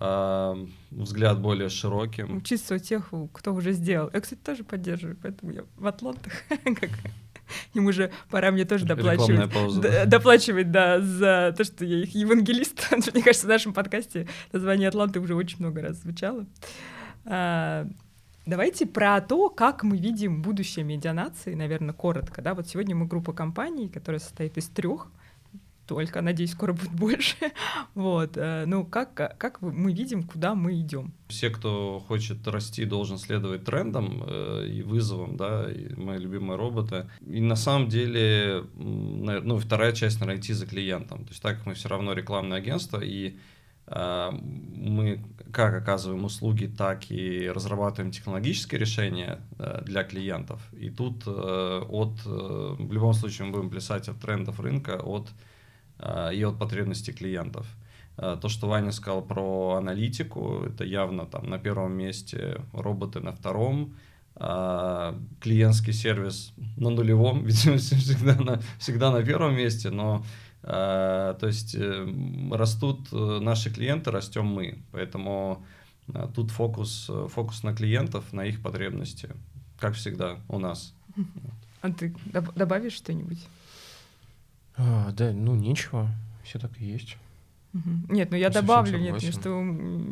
э, 0.00 0.66
взгляд 0.90 1.40
более 1.40 1.68
широким. 1.68 2.38
Учиться 2.38 2.74
у 2.74 2.78
тех, 2.78 3.12
кто 3.32 3.54
уже 3.54 3.70
сделал. 3.72 4.10
Я, 4.12 4.20
кстати, 4.20 4.40
тоже 4.40 4.64
поддерживаю, 4.64 5.16
поэтому 5.22 5.52
я 5.52 5.62
в 5.76 5.86
Атлантах. 5.86 6.32
как 6.48 6.90
Им 7.74 7.86
уже 7.86 8.10
пора 8.28 8.50
мне 8.50 8.64
тоже 8.64 8.86
доплачивать. 8.86 9.52
пауза. 9.52 9.80
Да. 9.82 10.04
Доплачивать, 10.04 10.72
да, 10.72 11.00
за 11.00 11.54
то, 11.56 11.62
что 11.62 11.84
я 11.84 12.02
их 12.02 12.12
евангелист. 12.12 12.88
Мне 13.14 13.22
кажется, 13.22 13.46
в 13.46 13.50
нашем 13.50 13.72
подкасте 13.72 14.26
название 14.50 14.88
Атланты 14.88 15.20
уже 15.20 15.36
очень 15.36 15.58
много 15.60 15.80
раз 15.80 15.98
звучало. 16.02 16.44
Давайте 18.46 18.86
про 18.86 19.20
то, 19.20 19.50
как 19.50 19.82
мы 19.82 19.98
видим 19.98 20.40
будущее 20.40 20.84
медианации, 20.84 21.54
наверное, 21.54 21.92
коротко. 21.92 22.42
Да? 22.42 22.54
Вот 22.54 22.68
сегодня 22.68 22.94
мы 22.94 23.06
группа 23.06 23.32
компаний, 23.32 23.88
которая 23.88 24.20
состоит 24.20 24.56
из 24.56 24.68
трех 24.68 25.08
только, 25.86 26.20
надеюсь, 26.20 26.52
скоро 26.52 26.72
будет 26.72 26.90
больше. 26.92 27.36
Вот, 27.94 28.36
э, 28.36 28.64
ну 28.66 28.84
как, 28.84 29.14
как 29.14 29.60
мы 29.62 29.92
видим, 29.92 30.24
куда 30.24 30.54
мы 30.54 30.80
идем? 30.80 31.12
Все, 31.28 31.50
кто 31.50 32.00
хочет 32.06 32.46
расти, 32.46 32.84
должен 32.84 33.18
следовать 33.18 33.64
трендам 33.64 34.22
э, 34.26 34.66
и 34.68 34.82
вызовам, 34.82 35.36
да, 35.36 35.70
и 35.70 35.94
мои 35.94 36.18
любимые 36.18 36.56
роботы. 36.56 37.08
И 37.26 37.40
на 37.40 37.56
самом 37.56 37.88
деле, 37.88 38.64
ну, 38.74 39.58
вторая 39.58 39.92
часть, 39.92 40.20
наверное, 40.20 40.40
идти 40.40 40.52
за 40.52 40.66
клиентом. 40.66 41.24
То 41.24 41.30
есть 41.30 41.42
так 41.42 41.58
как 41.58 41.66
мы 41.66 41.74
все 41.74 41.88
равно 41.88 42.12
рекламное 42.12 42.58
агентство, 42.58 43.00
и 43.00 43.36
мы 43.88 45.24
как 45.52 45.74
оказываем 45.74 46.24
услуги, 46.24 46.66
так 46.66 47.10
и 47.10 47.48
разрабатываем 47.48 48.10
технологические 48.10 48.80
решения 48.80 49.40
э, 49.58 49.82
для 49.84 50.04
клиентов. 50.04 50.60
И 50.72 50.90
тут 50.90 51.22
э, 51.26 51.30
от, 51.88 52.20
э, 52.26 52.76
в 52.78 52.92
любом 52.92 53.14
случае 53.14 53.46
мы 53.46 53.52
будем 53.52 53.70
плясать 53.70 54.08
от 54.08 54.20
трендов 54.20 54.60
рынка, 54.60 55.00
от 55.02 55.30
Э, 55.98 56.30
и 56.34 56.42
от 56.42 56.58
потребностей 56.58 57.12
клиентов. 57.12 57.66
Э, 58.18 58.36
то, 58.40 58.48
что 58.48 58.68
Ваня 58.68 58.92
сказал 58.92 59.22
про 59.22 59.76
аналитику, 59.76 60.64
это 60.66 60.84
явно 60.84 61.26
там 61.26 61.48
на 61.48 61.58
первом 61.58 61.92
месте, 61.92 62.60
роботы 62.72 63.20
на 63.20 63.32
втором, 63.32 63.94
э, 64.34 65.14
клиентский 65.40 65.92
сервис 65.92 66.52
на 66.76 66.90
нулевом, 66.90 67.44
видимо, 67.46 67.78
всегда 67.78 68.34
на, 68.34 68.60
всегда 68.78 69.10
на 69.10 69.22
первом 69.22 69.56
месте, 69.56 69.90
но 69.90 70.24
то 70.62 71.38
есть 71.42 71.76
растут 72.50 73.12
наши 73.12 73.70
клиенты, 73.70 74.10
растем 74.10 74.46
мы, 74.46 74.78
поэтому 74.90 75.64
тут 76.34 76.50
фокус, 76.50 77.10
фокус 77.28 77.62
на 77.62 77.74
клиентов, 77.74 78.32
на 78.32 78.44
их 78.44 78.62
потребности, 78.62 79.30
как 79.78 79.94
всегда 79.94 80.38
у 80.48 80.58
нас. 80.58 80.94
А 81.82 81.92
ты 81.92 82.12
добавишь 82.56 82.94
что-нибудь? 82.94 83.46
А, 84.76 85.12
да, 85.12 85.32
ну 85.32 85.54
ничего, 85.54 86.08
все 86.42 86.58
так 86.58 86.72
и 86.80 86.84
есть. 86.84 87.16
Нет, 88.08 88.30
ну 88.30 88.36
я 88.36 88.50
добавлю, 88.50 88.98
нет, 88.98 89.20
что 89.22 89.62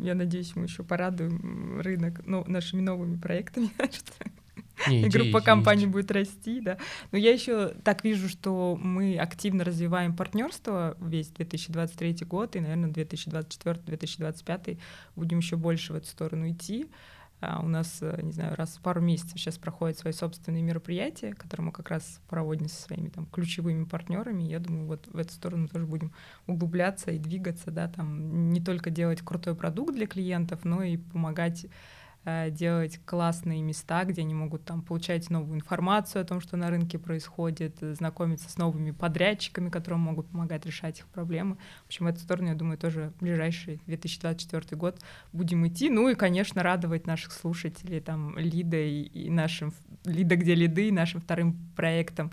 я 0.03 0.15
надеюсь, 0.15 0.55
мы 0.55 0.65
еще 0.65 0.83
порадуем 0.83 1.81
рынок 1.81 2.21
ну, 2.25 2.43
нашими 2.47 2.81
новыми 2.81 3.17
проектами, 3.17 3.69
Не, 4.87 5.03
и 5.03 5.09
группа 5.09 5.41
компаний 5.41 5.87
будет 5.87 6.11
расти, 6.11 6.61
да. 6.61 6.77
Но 7.11 7.17
я 7.17 7.31
еще 7.31 7.69
так 7.83 8.03
вижу, 8.03 8.29
что 8.29 8.77
мы 8.81 9.17
активно 9.17 9.63
развиваем 9.63 10.15
партнерство 10.15 10.97
весь 10.99 11.29
2023 11.29 12.25
год, 12.25 12.55
и, 12.55 12.59
наверное, 12.59 12.89
2024-2025 12.89 14.79
будем 15.15 15.39
еще 15.39 15.55
больше 15.55 15.93
в 15.93 15.95
эту 15.95 16.07
сторону 16.07 16.49
идти. 16.49 16.87
А 17.41 17.61
у 17.61 17.67
нас, 17.67 17.99
э, 18.01 18.19
не 18.23 18.31
знаю, 18.31 18.55
раз 18.55 18.77
в 18.77 18.81
пару 18.81 19.01
месяцев 19.01 19.33
сейчас 19.33 19.57
проходят 19.57 19.99
свои 19.99 20.13
собственные 20.13 20.63
мероприятия, 20.63 21.33
которые 21.33 21.65
мы 21.65 21.71
как 21.71 21.89
раз 21.89 22.21
проводим 22.29 22.69
со 22.69 22.81
своими 22.81 23.09
там 23.09 23.25
ключевыми 23.25 23.83
партнерами. 23.83 24.43
Я 24.43 24.59
думаю, 24.59 24.87
вот 24.87 25.07
в 25.07 25.17
эту 25.17 25.33
сторону 25.33 25.67
тоже 25.67 25.85
будем 25.85 26.13
углубляться 26.47 27.11
и 27.11 27.19
двигаться, 27.19 27.71
да, 27.71 27.87
там 27.87 28.51
не 28.51 28.61
только 28.61 28.89
делать 28.89 29.21
крутой 29.21 29.55
продукт 29.55 29.93
для 29.93 30.07
клиентов, 30.07 30.63
но 30.63 30.81
и 30.81 30.97
помогать 30.97 31.67
делать 32.51 32.99
классные 33.05 33.61
места, 33.61 34.03
где 34.03 34.21
они 34.21 34.33
могут 34.33 34.65
там 34.65 34.81
получать 34.81 35.29
новую 35.29 35.57
информацию 35.57 36.21
о 36.21 36.25
том, 36.25 36.41
что 36.41 36.57
на 36.57 36.69
рынке 36.69 36.97
происходит, 36.97 37.77
знакомиться 37.79 38.49
с 38.49 38.57
новыми 38.57 38.91
подрядчиками, 38.91 39.69
которые 39.69 39.99
могут 39.99 40.27
помогать 40.27 40.65
решать 40.65 40.99
их 40.99 41.07
проблемы. 41.07 41.57
В 41.83 41.87
общем, 41.87 42.05
в 42.05 42.09
эту 42.09 42.19
сторону, 42.19 42.49
я 42.49 42.55
думаю, 42.55 42.77
тоже 42.77 43.11
в 43.17 43.23
ближайший 43.23 43.81
2024 43.85 44.77
год 44.77 44.99
будем 45.33 45.67
идти. 45.67 45.89
Ну 45.89 46.09
и, 46.09 46.15
конечно, 46.15 46.63
радовать 46.63 47.07
наших 47.07 47.31
слушателей, 47.31 47.99
там, 47.99 48.37
Лида 48.37 48.77
и 48.77 49.29
нашим 49.29 49.73
Лида, 50.05 50.35
где 50.35 50.55
лиды, 50.55 50.87
и 50.89 50.91
нашим 50.91 51.21
вторым 51.21 51.57
проектом. 51.75 52.31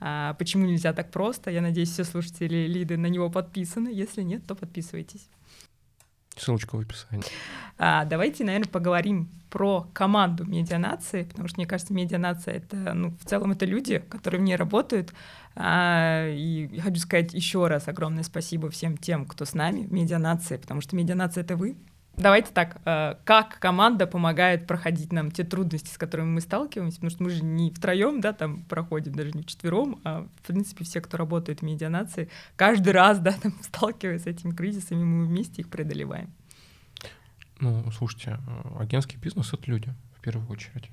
А, 0.00 0.34
почему 0.34 0.66
нельзя 0.66 0.92
так 0.92 1.10
просто? 1.10 1.50
Я 1.50 1.60
надеюсь, 1.60 1.90
все 1.90 2.04
слушатели 2.04 2.66
Лиды 2.66 2.96
на 2.96 3.06
него 3.06 3.30
подписаны. 3.30 3.88
Если 3.88 4.22
нет, 4.22 4.46
то 4.46 4.54
подписывайтесь. 4.54 5.28
Ссылочка 6.36 6.76
в 6.76 6.80
описании. 6.80 7.24
А, 7.78 8.04
давайте, 8.04 8.44
наверное, 8.44 8.68
поговорим 8.68 9.28
про 9.50 9.88
команду 9.92 10.44
медианации, 10.44 11.24
потому 11.24 11.46
что, 11.46 11.58
мне 11.58 11.66
кажется, 11.66 11.94
медианация— 11.94 12.54
это, 12.56 12.92
ну, 12.94 13.10
в 13.10 13.24
целом 13.24 13.52
это 13.52 13.64
люди, 13.66 13.98
которые 14.08 14.40
в 14.40 14.44
ней 14.44 14.56
работают. 14.56 15.12
А, 15.54 16.28
и 16.28 16.80
хочу 16.80 16.96
сказать 16.96 17.32
еще 17.34 17.68
раз 17.68 17.86
огромное 17.86 18.24
спасибо 18.24 18.68
всем 18.70 18.96
тем, 18.96 19.26
кто 19.26 19.44
с 19.44 19.54
нами 19.54 19.82
в 19.86 19.92
медианации, 19.92 20.56
потому 20.56 20.80
что 20.80 20.96
медианация— 20.96 21.42
это 21.44 21.56
вы, 21.56 21.76
Давайте 22.16 22.52
так, 22.52 22.80
э, 22.84 23.16
как 23.24 23.58
команда 23.58 24.06
помогает 24.06 24.66
проходить 24.66 25.12
нам 25.12 25.32
те 25.32 25.42
трудности, 25.42 25.92
с 25.92 25.98
которыми 25.98 26.28
мы 26.28 26.40
сталкиваемся, 26.40 26.96
потому 26.96 27.10
что 27.10 27.22
мы 27.24 27.30
же 27.30 27.42
не 27.42 27.70
втроем, 27.72 28.20
да, 28.20 28.32
там 28.32 28.62
проходим, 28.64 29.14
даже 29.14 29.32
не 29.32 29.42
вчетвером, 29.42 30.00
а 30.04 30.26
в 30.42 30.46
принципе 30.46 30.84
все, 30.84 31.00
кто 31.00 31.16
работает 31.16 31.60
в 31.60 31.62
медианации, 31.62 32.28
каждый 32.56 32.92
раз, 32.92 33.18
да, 33.18 33.32
там 33.32 33.52
сталкиваясь 33.62 34.22
с 34.22 34.26
этими 34.26 34.52
кризисами, 34.52 35.02
мы 35.02 35.26
вместе 35.26 35.62
их 35.62 35.68
преодолеваем. 35.68 36.30
Ну, 37.58 37.84
слушайте, 37.90 38.38
э, 38.46 38.82
агентский 38.82 39.18
бизнес— 39.18 39.52
это 39.52 39.68
люди, 39.68 39.92
в 40.16 40.20
первую 40.20 40.48
очередь. 40.48 40.90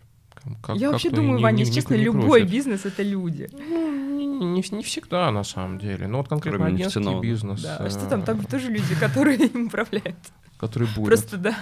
Как, 0.64 0.76
Я 0.76 0.88
как 0.88 0.94
вообще 0.94 1.12
думаю, 1.12 1.38
не, 1.38 1.44
Ваня, 1.44 1.64
не, 1.64 1.72
честно, 1.72 1.94
не 1.94 2.04
любой 2.04 2.46
бизнес— 2.46 2.86
это 2.86 3.04
люди. 3.04 3.48
Ну, 3.52 4.18
не, 4.18 4.26
не, 4.26 4.64
не 4.72 4.84
всегда, 4.84 5.30
на 5.30 5.44
самом 5.44 5.78
деле. 5.78 6.08
Но 6.08 6.18
вот 6.18 6.30
конкретно 6.30 6.58
Кроме 6.58 6.76
агентский 6.76 7.00
нефтяного. 7.00 7.22
бизнес. 7.22 7.62
Да, 7.62 7.90
что 7.92 8.10
там, 8.10 8.24
там 8.24 8.44
тоже 8.46 8.72
люди, 8.72 8.96
которые 8.96 9.38
им 9.54 9.68
управляют 9.68 10.18
который 10.62 10.88
будет. 10.96 11.08
Просто 11.08 11.38
да. 11.38 11.56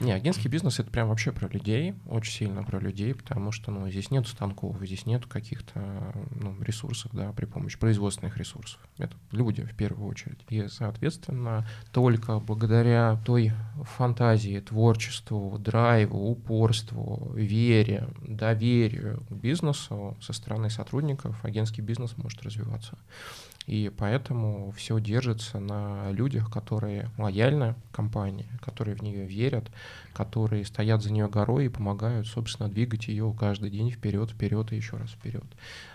Не, 0.00 0.12
агентский 0.12 0.48
бизнес 0.48 0.80
это 0.80 0.90
прям 0.90 1.08
вообще 1.08 1.32
про 1.32 1.48
людей, 1.48 1.94
очень 2.06 2.32
сильно 2.32 2.64
про 2.64 2.80
людей, 2.80 3.14
потому 3.14 3.52
что 3.52 3.70
ну, 3.70 3.88
здесь 3.88 4.10
нет 4.10 4.26
станков, 4.26 4.76
здесь 4.80 5.06
нет 5.06 5.26
каких-то 5.26 6.12
ну, 6.30 6.60
ресурсов, 6.60 7.12
да, 7.12 7.32
при 7.32 7.44
помощи 7.44 7.78
производственных 7.78 8.36
ресурсов. 8.36 8.80
Это 8.98 9.16
люди 9.30 9.62
в 9.62 9.74
первую 9.76 10.08
очередь. 10.08 10.40
И, 10.48 10.66
соответственно, 10.68 11.66
только 11.92 12.38
благодаря 12.40 13.20
той 13.24 13.52
фантазии, 13.96 14.58
творчеству, 14.60 15.56
драйву, 15.58 16.30
упорству, 16.30 17.32
вере, 17.34 18.08
доверию 18.22 19.22
к 19.28 19.32
бизнесу 19.32 20.16
со 20.20 20.32
стороны 20.32 20.70
сотрудников 20.70 21.44
агентский 21.44 21.82
бизнес 21.82 22.16
может 22.16 22.42
развиваться. 22.42 22.98
И 23.66 23.92
поэтому 23.96 24.72
все 24.72 24.98
держится 24.98 25.60
на 25.60 26.10
людях, 26.10 26.50
которые 26.50 27.10
лояльны 27.16 27.76
компании, 27.92 28.48
которые 28.60 28.96
в 28.96 29.02
нее 29.02 29.24
верят, 29.26 29.70
которые 30.12 30.64
стоят 30.64 31.02
за 31.02 31.12
нее 31.12 31.28
горой 31.28 31.66
и 31.66 31.68
помогают, 31.68 32.26
собственно, 32.26 32.68
двигать 32.68 33.08
ее 33.08 33.34
каждый 33.38 33.70
день 33.70 33.90
вперед, 33.90 34.30
вперед 34.30 34.72
и 34.72 34.76
еще 34.76 34.96
раз 34.96 35.10
вперед. 35.10 35.44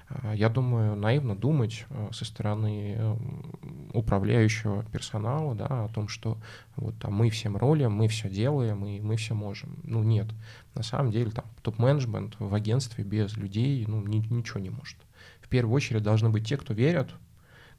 А, 0.10 0.34
я 0.34 0.50
думаю, 0.50 0.96
наивно 0.96 1.36
думать 1.36 1.86
э, 1.90 2.10
со 2.12 2.26
стороны 2.26 2.96
эм, 2.98 3.90
управляющего 3.94 4.84
персонала 4.86 5.54
да, 5.54 5.86
о 5.86 5.90
том, 5.90 6.08
что 6.08 6.38
вот 6.76 6.96
а 7.04 7.10
мы 7.10 7.30
всем 7.30 7.58
ролям, 7.58 7.94
мы 7.94 8.08
все 8.08 8.30
делаем 8.30 8.86
и 8.86 9.00
мы 9.00 9.18
все 9.18 9.34
можем. 9.34 9.78
Ну 9.84 10.04
нет, 10.04 10.28
на 10.74 10.84
самом 10.84 11.12
деле 11.12 11.32
там 11.32 11.46
топ-менеджмент 11.62 12.36
в 12.40 12.54
агентстве 12.54 13.04
без 13.04 13.36
людей 13.38 13.86
ну, 13.88 14.02
ни, 14.02 14.18
ничего 14.34 14.60
не 14.60 14.70
может. 14.70 14.98
В 15.42 15.50
первую 15.50 15.76
очередь 15.76 16.04
должны 16.04 16.30
быть 16.30 16.48
те, 16.48 16.58
кто 16.58 16.74
верят, 16.74 17.10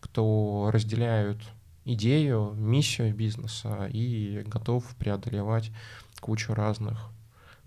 кто 0.01 0.71
разделяют 0.73 1.39
идею, 1.95 2.55
миссию 2.57 3.15
бизнеса 3.15 3.89
и 3.93 4.43
готов 4.47 4.85
преодолевать 4.97 5.71
кучу 6.21 6.55
разных 6.55 7.11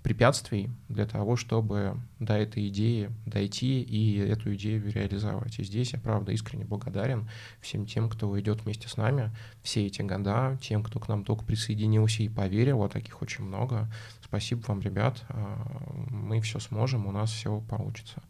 препятствий 0.04 0.70
для 0.90 1.06
того, 1.06 1.36
чтобы 1.36 1.98
до 2.20 2.34
этой 2.34 2.68
идеи 2.70 3.12
дойти 3.26 3.82
и 3.82 4.18
эту 4.18 4.54
идею 4.56 4.92
реализовать. 4.92 5.60
И 5.60 5.64
здесь 5.64 5.94
я, 5.94 6.00
правда, 6.00 6.32
искренне 6.32 6.66
благодарен 6.66 7.30
всем 7.62 7.86
тем, 7.86 8.10
кто 8.10 8.40
идет 8.40 8.64
вместе 8.64 8.88
с 8.88 8.98
нами 8.98 9.32
все 9.62 9.86
эти 9.86 10.02
года, 10.02 10.58
тем, 10.62 10.84
кто 10.84 11.00
к 11.00 11.08
нам 11.08 11.24
только 11.24 11.46
присоединился 11.46 12.24
и 12.24 12.30
поверил, 12.30 12.84
а 12.84 12.90
таких 12.90 13.22
очень 13.22 13.44
много. 13.44 13.92
Спасибо 14.24 14.64
вам, 14.68 14.82
ребят. 14.82 15.24
А, 15.30 15.62
мы 16.10 16.42
все 16.42 16.60
сможем, 16.60 17.06
у 17.06 17.12
нас 17.12 17.32
все 17.32 17.62
получится. 17.70 18.24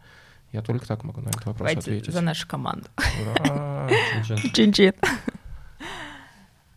Я 0.51 0.61
только 0.61 0.85
так 0.85 1.05
могу 1.05 1.21
на 1.21 1.29
этот 1.29 1.45
вопрос 1.45 1.69
Давайте 1.69 1.79
ответить. 1.79 2.13
за 2.13 2.21
нашу 2.21 2.45
команду. 2.47 2.87
Ура! 3.21 3.89
Чин-чин. 4.53 4.93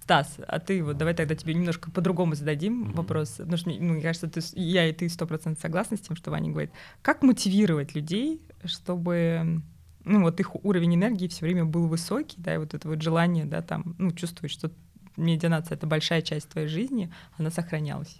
Стас, 0.04 0.36
а 0.46 0.58
ты 0.60 0.84
вот 0.84 0.98
давай 0.98 1.14
тогда 1.14 1.34
тебе 1.34 1.54
немножко 1.54 1.90
по-другому 1.90 2.34
зададим 2.34 2.84
mm-hmm. 2.84 2.92
вопрос, 2.94 3.30
потому 3.38 3.56
что 3.56 3.70
ну, 3.70 3.94
мне 3.94 4.02
кажется, 4.02 4.28
ты, 4.28 4.42
я 4.52 4.86
и 4.86 4.92
ты 4.92 5.08
сто 5.08 5.26
процентов 5.26 5.62
согласны 5.62 5.96
с 5.96 6.00
тем, 6.00 6.14
что 6.14 6.30
Ваня 6.30 6.50
говорит. 6.50 6.72
Как 7.00 7.22
мотивировать 7.22 7.94
людей, 7.94 8.42
чтобы 8.66 9.62
ну 10.04 10.20
вот 10.20 10.38
их 10.40 10.62
уровень 10.62 10.96
энергии 10.96 11.26
все 11.28 11.46
время 11.46 11.64
был 11.64 11.86
высокий, 11.86 12.36
да, 12.36 12.54
и 12.54 12.58
вот 12.58 12.74
это 12.74 12.86
вот 12.86 13.00
желание, 13.00 13.46
да, 13.46 13.62
там, 13.62 13.94
ну 13.96 14.10
чувствовать, 14.10 14.52
что 14.52 14.70
медианация— 15.16 15.74
это 15.76 15.86
большая 15.86 16.20
часть 16.20 16.50
твоей 16.50 16.68
жизни, 16.68 17.10
она 17.38 17.50
сохранялась 17.50 18.18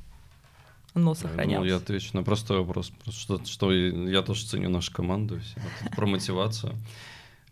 оно 0.94 1.14
сохранялось? 1.14 1.66
Ну, 1.66 1.70
я 1.70 1.77
отвечу 1.77 2.11
на 2.14 2.23
простой 2.23 2.61
вопрос, 2.61 2.92
что, 3.11 3.44
что 3.44 3.73
я 3.73 4.23
тоже 4.23 4.47
ценю 4.47 4.70
нашу 4.70 4.92
команду, 4.92 5.40
все, 5.40 5.61
про 5.94 6.07
мотивацию. 6.07 6.73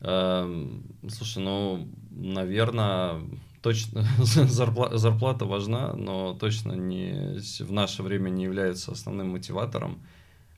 Эм, 0.00 0.84
слушай, 1.08 1.42
ну, 1.42 1.88
наверное, 2.10 3.20
точно 3.62 4.04
зарплата, 4.18 4.98
зарплата 4.98 5.44
важна, 5.44 5.92
но 5.94 6.34
точно 6.34 6.72
не 6.72 7.38
в 7.60 7.72
наше 7.72 8.02
время 8.02 8.30
не 8.30 8.44
является 8.44 8.92
основным 8.92 9.30
мотиватором. 9.30 10.02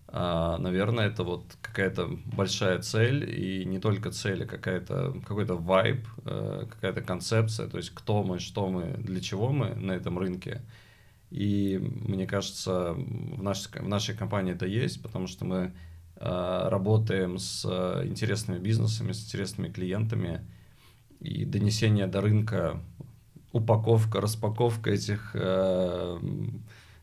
А, 0.08 0.58
наверное, 0.58 1.08
это 1.08 1.24
вот 1.24 1.44
какая-то 1.60 2.08
большая 2.24 2.80
цель, 2.80 3.24
и 3.28 3.64
не 3.64 3.78
только 3.78 4.10
цель, 4.10 4.44
а 4.44 4.46
какая-то, 4.46 5.14
какой-то 5.26 5.56
вайб, 5.56 6.06
э, 6.24 6.66
какая-то 6.70 7.02
концепция, 7.02 7.68
то 7.68 7.78
есть 7.78 7.90
кто 7.90 8.22
мы, 8.22 8.38
что 8.38 8.68
мы, 8.68 8.94
для 8.98 9.20
чего 9.20 9.50
мы 9.50 9.74
на 9.74 9.92
этом 9.92 10.18
рынке. 10.18 10.62
И 11.30 11.78
мне 11.80 12.26
кажется, 12.26 12.92
в 12.92 13.42
нашей, 13.42 13.82
в 13.82 13.88
нашей 13.88 14.14
компании 14.14 14.54
это 14.54 14.66
есть, 14.66 15.02
потому 15.02 15.26
что 15.26 15.44
мы 15.44 15.72
э, 16.16 16.68
работаем 16.68 17.38
с 17.38 17.64
интересными 18.04 18.58
бизнесами, 18.58 19.12
с 19.12 19.24
интересными 19.24 19.68
клиентами, 19.68 20.42
и 21.24 21.44
донесение 21.44 22.06
до 22.06 22.20
рынка, 22.20 22.80
упаковка, 23.54 24.20
распаковка 24.20 24.90
этих 24.90 25.30
э, 25.34 26.18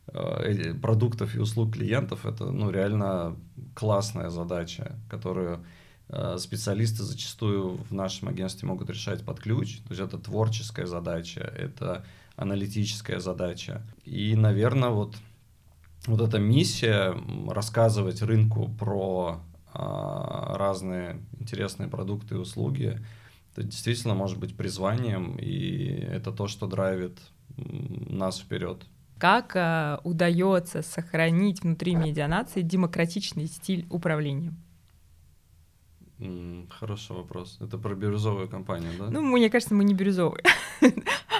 э, 0.07 0.73
продуктов 0.73 1.35
и 1.35 1.39
услуг 1.39 1.73
клиентов, 1.73 2.25
это 2.25 2.51
ну, 2.51 2.69
реально 2.69 3.37
классная 3.73 4.29
задача, 4.29 4.99
которую 5.09 5.63
э, 6.09 6.37
специалисты 6.37 7.03
зачастую 7.03 7.77
в 7.89 7.93
нашем 7.93 8.27
агентстве 8.27 8.67
могут 8.67 8.89
решать 8.89 9.23
под 9.23 9.39
ключ. 9.39 9.77
То 9.87 9.93
есть 9.93 10.01
это 10.01 10.17
творческая 10.17 10.87
задача, 10.87 11.39
это 11.39 12.05
аналитическая 12.35 13.21
задача. 13.21 13.81
И, 14.03 14.35
наверное, 14.35 14.89
вот, 14.89 15.15
вот 16.05 16.19
эта 16.19 16.37
миссия 16.37 17.15
рассказывать 17.47 18.21
рынку 18.21 18.69
про 18.77 19.39
а, 19.73 20.57
разные 20.57 21.21
интересные 21.39 21.87
продукты 21.87 22.35
и 22.35 22.37
услуги, 22.37 22.99
это 23.51 23.63
действительно 23.63 24.13
может 24.13 24.39
быть 24.39 24.55
призванием, 24.55 25.35
и 25.37 25.85
это 25.85 26.31
то, 26.31 26.47
что 26.47 26.67
драйвит 26.67 27.19
нас 27.57 28.39
вперед. 28.39 28.85
Как 29.17 29.55
э, 29.55 29.99
удается 30.03 30.81
сохранить 30.81 31.61
внутри 31.61 31.95
медианации 31.95 32.61
демократичный 32.61 33.47
стиль 33.47 33.85
управления? 33.89 34.53
Хороший 36.69 37.15
вопрос. 37.15 37.57
Это 37.59 37.77
про 37.77 37.95
бирюзовую 37.95 38.47
компанию, 38.47 38.91
да? 38.99 39.09
Ну, 39.09 39.21
мне 39.21 39.49
кажется, 39.49 39.73
мы 39.73 39.83
не 39.83 39.93
бирюзовые. 39.93 40.43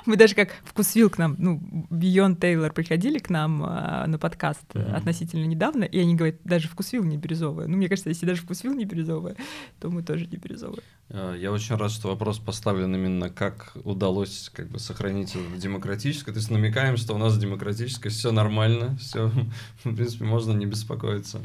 Мы 0.05 0.15
даже 0.17 0.33
как 0.33 0.49
вкусвил 0.63 1.09
к 1.09 1.19
нам, 1.19 1.35
ну, 1.37 1.61
Beyond 1.91 2.39
Taylor 2.39 2.73
приходили 2.73 3.19
к 3.19 3.29
нам 3.29 3.63
а, 3.63 4.07
на 4.07 4.17
подкаст 4.17 4.63
mm-hmm. 4.73 4.93
относительно 4.93 5.45
недавно, 5.45 5.83
и 5.83 5.99
они 5.99 6.15
говорят, 6.15 6.37
даже 6.43 6.67
вкусвил 6.67 7.03
не 7.03 7.17
бирюзовая. 7.17 7.67
Ну, 7.67 7.77
мне 7.77 7.87
кажется, 7.87 8.09
если 8.09 8.25
даже 8.25 8.41
вкусвил 8.41 8.73
не 8.73 8.85
бирюзовая, 8.85 9.35
то 9.79 9.91
мы 9.91 10.01
тоже 10.01 10.25
не 10.25 10.37
бирюзовые. 10.37 10.81
А, 11.09 11.35
я 11.35 11.51
очень 11.51 11.75
рад, 11.75 11.91
что 11.91 12.07
вопрос 12.07 12.39
поставлен 12.39 12.95
именно 12.95 13.29
как 13.29 13.73
удалось 13.83 14.49
как 14.53 14.69
бы 14.69 14.79
сохранить 14.79 15.37
демократическое. 15.57 16.31
То 16.31 16.39
есть 16.39 16.49
намекаем, 16.49 16.97
что 16.97 17.13
у 17.13 17.17
нас 17.17 17.37
демократическое, 17.37 18.09
все 18.09 18.31
нормально, 18.31 18.97
все, 18.97 19.31
в 19.83 19.95
принципе, 19.95 20.25
можно 20.25 20.53
не 20.53 20.65
беспокоиться. 20.65 21.41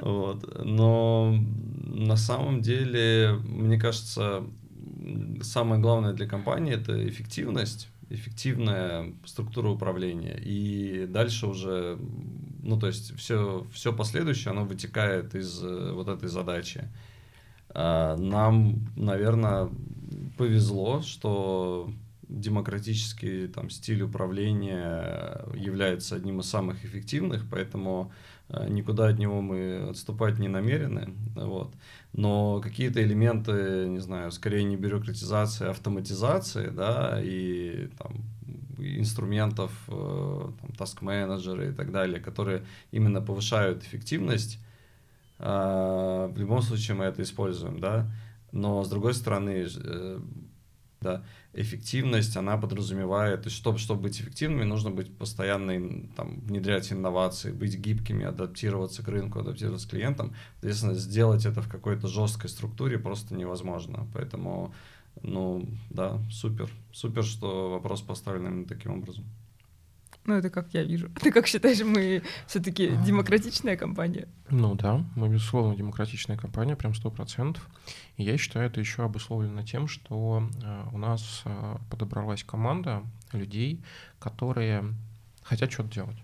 Вот. 0.00 0.64
Но 0.64 1.36
на 1.84 2.16
самом 2.16 2.51
деле, 2.60 3.38
мне 3.44 3.78
кажется, 3.78 4.44
самое 5.42 5.80
главное 5.80 6.12
для 6.12 6.26
компании 6.26 6.74
это 6.74 7.08
эффективность, 7.08 7.88
эффективная 8.10 9.14
структура 9.24 9.68
управления. 9.68 10.38
И 10.38 11.06
дальше 11.06 11.46
уже, 11.46 11.98
ну 12.62 12.78
то 12.78 12.86
есть 12.86 13.16
все, 13.16 13.66
все 13.72 13.92
последующее, 13.92 14.52
оно 14.52 14.64
вытекает 14.64 15.34
из 15.34 15.62
э, 15.62 15.92
вот 15.92 16.08
этой 16.08 16.28
задачи. 16.28 16.88
А, 17.70 18.16
нам, 18.16 18.86
наверное, 18.96 19.70
повезло, 20.36 21.00
что 21.02 21.90
демократический 22.28 23.46
там, 23.46 23.70
стиль 23.70 24.02
управления 24.02 25.44
является 25.54 26.16
одним 26.16 26.40
из 26.40 26.46
самых 26.46 26.84
эффективных, 26.84 27.44
поэтому 27.50 28.12
никуда 28.68 29.08
от 29.08 29.18
него 29.18 29.40
мы 29.40 29.88
отступать 29.90 30.38
не 30.38 30.48
намерены. 30.48 31.14
Вот 31.34 31.74
но 32.12 32.60
какие-то 32.60 33.02
элементы, 33.02 33.86
не 33.88 33.98
знаю, 33.98 34.30
скорее 34.32 34.64
не 34.64 34.76
бюрократизации, 34.76 35.66
а 35.66 35.70
автоматизации, 35.70 36.68
да, 36.68 37.18
и 37.22 37.88
там, 37.98 38.22
инструментов, 38.78 39.72
э, 39.88 40.50
там, 40.60 40.70
task-менеджеры 40.78 41.70
и 41.70 41.72
так 41.72 41.90
далее, 41.90 42.20
которые 42.20 42.64
именно 42.90 43.22
повышают 43.22 43.82
эффективность, 43.82 44.58
э, 45.38 45.44
в 46.30 46.34
любом 46.36 46.60
случае 46.60 46.96
мы 46.96 47.04
это 47.06 47.22
используем, 47.22 47.80
да, 47.80 48.10
но 48.52 48.84
с 48.84 48.90
другой 48.90 49.14
стороны, 49.14 49.66
э, 49.74 50.20
да, 51.00 51.24
эффективность, 51.54 52.36
она 52.36 52.56
подразумевает, 52.56 53.42
то 53.42 53.48
есть, 53.48 53.56
чтобы, 53.56 53.78
чтобы 53.78 54.02
быть 54.02 54.20
эффективными, 54.20 54.64
нужно 54.64 54.90
быть 54.90 55.14
постоянно 55.16 56.08
там, 56.16 56.40
внедрять 56.40 56.92
инновации, 56.92 57.52
быть 57.52 57.76
гибкими, 57.76 58.24
адаптироваться 58.24 59.02
к 59.02 59.08
рынку, 59.08 59.40
адаптироваться 59.40 59.86
к 59.86 59.90
клиентам. 59.90 60.34
Соответственно, 60.54 60.94
сделать 60.94 61.44
это 61.44 61.60
в 61.60 61.68
какой-то 61.68 62.08
жесткой 62.08 62.48
структуре 62.48 62.98
просто 62.98 63.34
невозможно. 63.34 64.06
Поэтому, 64.14 64.72
ну, 65.22 65.68
да, 65.90 66.18
супер. 66.30 66.70
Супер, 66.92 67.22
что 67.22 67.70
вопрос 67.70 68.00
поставлен 68.00 68.46
именно 68.46 68.66
таким 68.66 68.92
образом. 68.92 69.24
Ну, 70.24 70.34
это 70.34 70.50
как 70.50 70.72
я 70.72 70.84
вижу. 70.84 71.10
Ты 71.20 71.32
как 71.32 71.46
считаешь, 71.46 71.80
мы 71.80 72.22
все-таки 72.46 72.92
демократичная 73.04 73.76
компания? 73.76 74.28
Ну 74.50 74.74
да, 74.74 75.04
мы, 75.16 75.28
безусловно, 75.28 75.76
демократичная 75.76 76.36
компания, 76.36 76.76
прям 76.76 76.94
сто 76.94 77.10
процентов. 77.10 77.68
И 78.16 78.22
я 78.22 78.36
считаю, 78.38 78.66
это 78.66 78.78
еще 78.80 79.04
обусловлено 79.04 79.62
тем, 79.62 79.88
что 79.88 80.48
э, 80.62 80.84
у 80.92 80.98
нас 80.98 81.42
э, 81.44 81.76
подобралась 81.90 82.44
команда 82.44 83.02
людей, 83.32 83.82
которые 84.20 84.94
хотят 85.42 85.72
что-то 85.72 85.90
делать. 85.90 86.18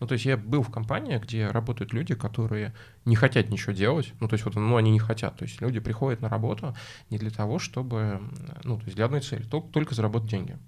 Ну, 0.00 0.08
то 0.08 0.14
есть 0.14 0.26
я 0.26 0.36
был 0.36 0.62
в 0.62 0.70
компании, 0.70 1.18
где 1.18 1.46
работают 1.46 1.92
люди, 1.92 2.14
которые 2.14 2.74
не 3.04 3.14
хотят 3.14 3.48
ничего 3.48 3.72
делать. 3.72 4.12
Ну, 4.20 4.28
то 4.28 4.34
есть 4.34 4.44
вот, 4.44 4.56
ну, 4.56 4.76
они 4.76 4.90
не 4.90 4.98
хотят. 4.98 5.36
То 5.38 5.44
есть 5.44 5.60
люди 5.60 5.78
приходят 5.78 6.20
на 6.20 6.28
работу 6.28 6.76
не 7.10 7.18
для 7.18 7.30
того, 7.30 7.58
чтобы, 7.58 8.20
ну, 8.64 8.76
то 8.76 8.84
есть 8.84 8.96
для 8.96 9.04
одной 9.06 9.20
цели, 9.20 9.44
только, 9.44 9.68
только 9.68 9.94
заработать 9.94 10.30
деньги. 10.30 10.58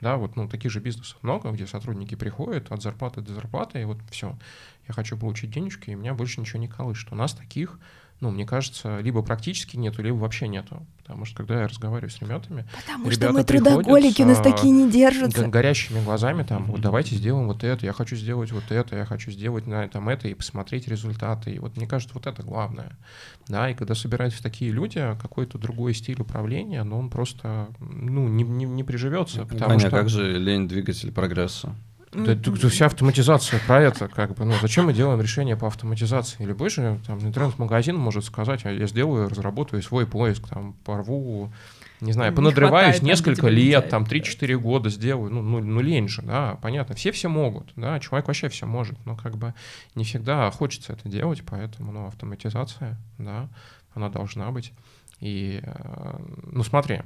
Да, 0.00 0.16
вот 0.16 0.36
ну, 0.36 0.48
таких 0.48 0.70
же 0.70 0.80
бизнесов 0.80 1.18
много, 1.22 1.50
где 1.50 1.66
сотрудники 1.66 2.14
приходят 2.14 2.70
от 2.70 2.82
зарплаты 2.82 3.20
до 3.20 3.34
зарплаты, 3.34 3.82
и 3.82 3.84
вот 3.84 3.98
все, 4.10 4.38
я 4.86 4.94
хочу 4.94 5.16
получить 5.16 5.50
денежки, 5.50 5.90
и 5.90 5.94
меня 5.94 6.14
больше 6.14 6.40
ничего 6.40 6.60
не 6.60 6.68
колышет. 6.68 7.12
У 7.12 7.16
нас 7.16 7.32
таких 7.34 7.78
ну, 8.20 8.30
мне 8.30 8.44
кажется, 8.44 8.98
либо 9.00 9.22
практически 9.22 9.76
нету, 9.76 10.02
либо 10.02 10.16
вообще 10.16 10.48
нету. 10.48 10.84
Потому 10.98 11.24
что 11.24 11.36
когда 11.36 11.62
я 11.62 11.68
разговариваю 11.68 12.10
с 12.10 12.20
ребятами, 12.20 12.66
Потому 12.84 13.10
что 13.10 13.32
мы 13.32 13.44
трудоголики, 13.44 14.22
у 14.22 14.26
нас 14.26 14.40
такие 14.40 14.72
не 14.72 14.90
держатся. 14.90 15.46
Горящими 15.46 16.02
глазами 16.02 16.42
там, 16.42 16.64
вот 16.66 16.80
давайте 16.80 17.14
сделаем 17.14 17.46
вот 17.46 17.64
это, 17.64 17.86
я 17.86 17.92
хочу 17.92 18.16
сделать 18.16 18.50
вот 18.52 18.70
это, 18.70 18.96
я 18.96 19.04
хочу 19.04 19.30
сделать 19.30 19.66
на 19.66 19.84
этом 19.84 20.08
это 20.08 20.28
и 20.28 20.34
посмотреть 20.34 20.88
результаты. 20.88 21.52
И 21.52 21.58
вот 21.58 21.76
мне 21.76 21.86
кажется, 21.86 22.14
вот 22.14 22.26
это 22.26 22.42
главное. 22.42 22.98
Да, 23.46 23.70
и 23.70 23.74
когда 23.74 23.94
собираются 23.94 24.42
такие 24.42 24.70
люди, 24.70 24.98
какой-то 25.22 25.56
другой 25.56 25.94
стиль 25.94 26.20
управления, 26.20 26.82
но 26.82 26.98
он 26.98 27.10
просто, 27.10 27.68
ну, 27.78 28.28
не, 28.28 28.42
не, 28.42 28.66
не 28.66 28.84
приживется. 28.84 29.46
Потому 29.46 29.72
Аня, 29.72 29.80
что... 29.80 29.90
как 29.90 30.08
же 30.08 30.38
лень 30.38 30.68
двигатель 30.68 31.12
прогресса? 31.12 31.74
Да, 32.12 32.32
это 32.32 32.68
вся 32.68 32.86
автоматизация 32.86 33.60
про 33.66 33.82
это, 33.82 34.08
как 34.08 34.34
бы, 34.34 34.44
ну, 34.44 34.54
зачем 34.62 34.86
мы 34.86 34.94
делаем 34.94 35.20
решение 35.20 35.56
по 35.56 35.66
автоматизации? 35.66 36.42
Любой 36.44 36.70
же 36.70 36.98
там 37.06 37.18
интернет-магазин 37.20 37.96
может 37.96 38.24
сказать, 38.24 38.64
а 38.64 38.72
я 38.72 38.86
сделаю, 38.86 39.28
разработаю 39.28 39.82
свой 39.82 40.06
поиск, 40.06 40.48
там, 40.48 40.72
порву, 40.84 41.52
не 42.00 42.12
знаю, 42.12 42.30
не 42.30 42.36
понадрываюсь 42.36 43.02
несколько 43.02 43.48
лет, 43.48 43.90
там, 43.90 44.04
3-4 44.04 44.56
года 44.56 44.88
сделаю, 44.88 45.30
ну, 45.30 45.42
ну, 45.42 45.60
ну, 45.60 45.80
лень 45.80 46.08
же, 46.08 46.22
да, 46.22 46.58
понятно, 46.62 46.94
все 46.94 47.12
все 47.12 47.28
могут, 47.28 47.72
да, 47.76 48.00
человек 48.00 48.28
вообще 48.28 48.48
все 48.48 48.66
может, 48.66 48.96
но 49.04 49.14
как 49.14 49.36
бы 49.36 49.52
не 49.94 50.04
всегда 50.04 50.50
хочется 50.50 50.94
это 50.94 51.08
делать, 51.08 51.42
поэтому, 51.44 51.92
ну, 51.92 52.06
автоматизация, 52.06 52.96
да, 53.18 53.48
она 53.94 54.08
должна 54.08 54.50
быть. 54.50 54.72
И, 55.20 55.60
э, 55.62 56.18
ну, 56.52 56.62
смотри, 56.62 57.00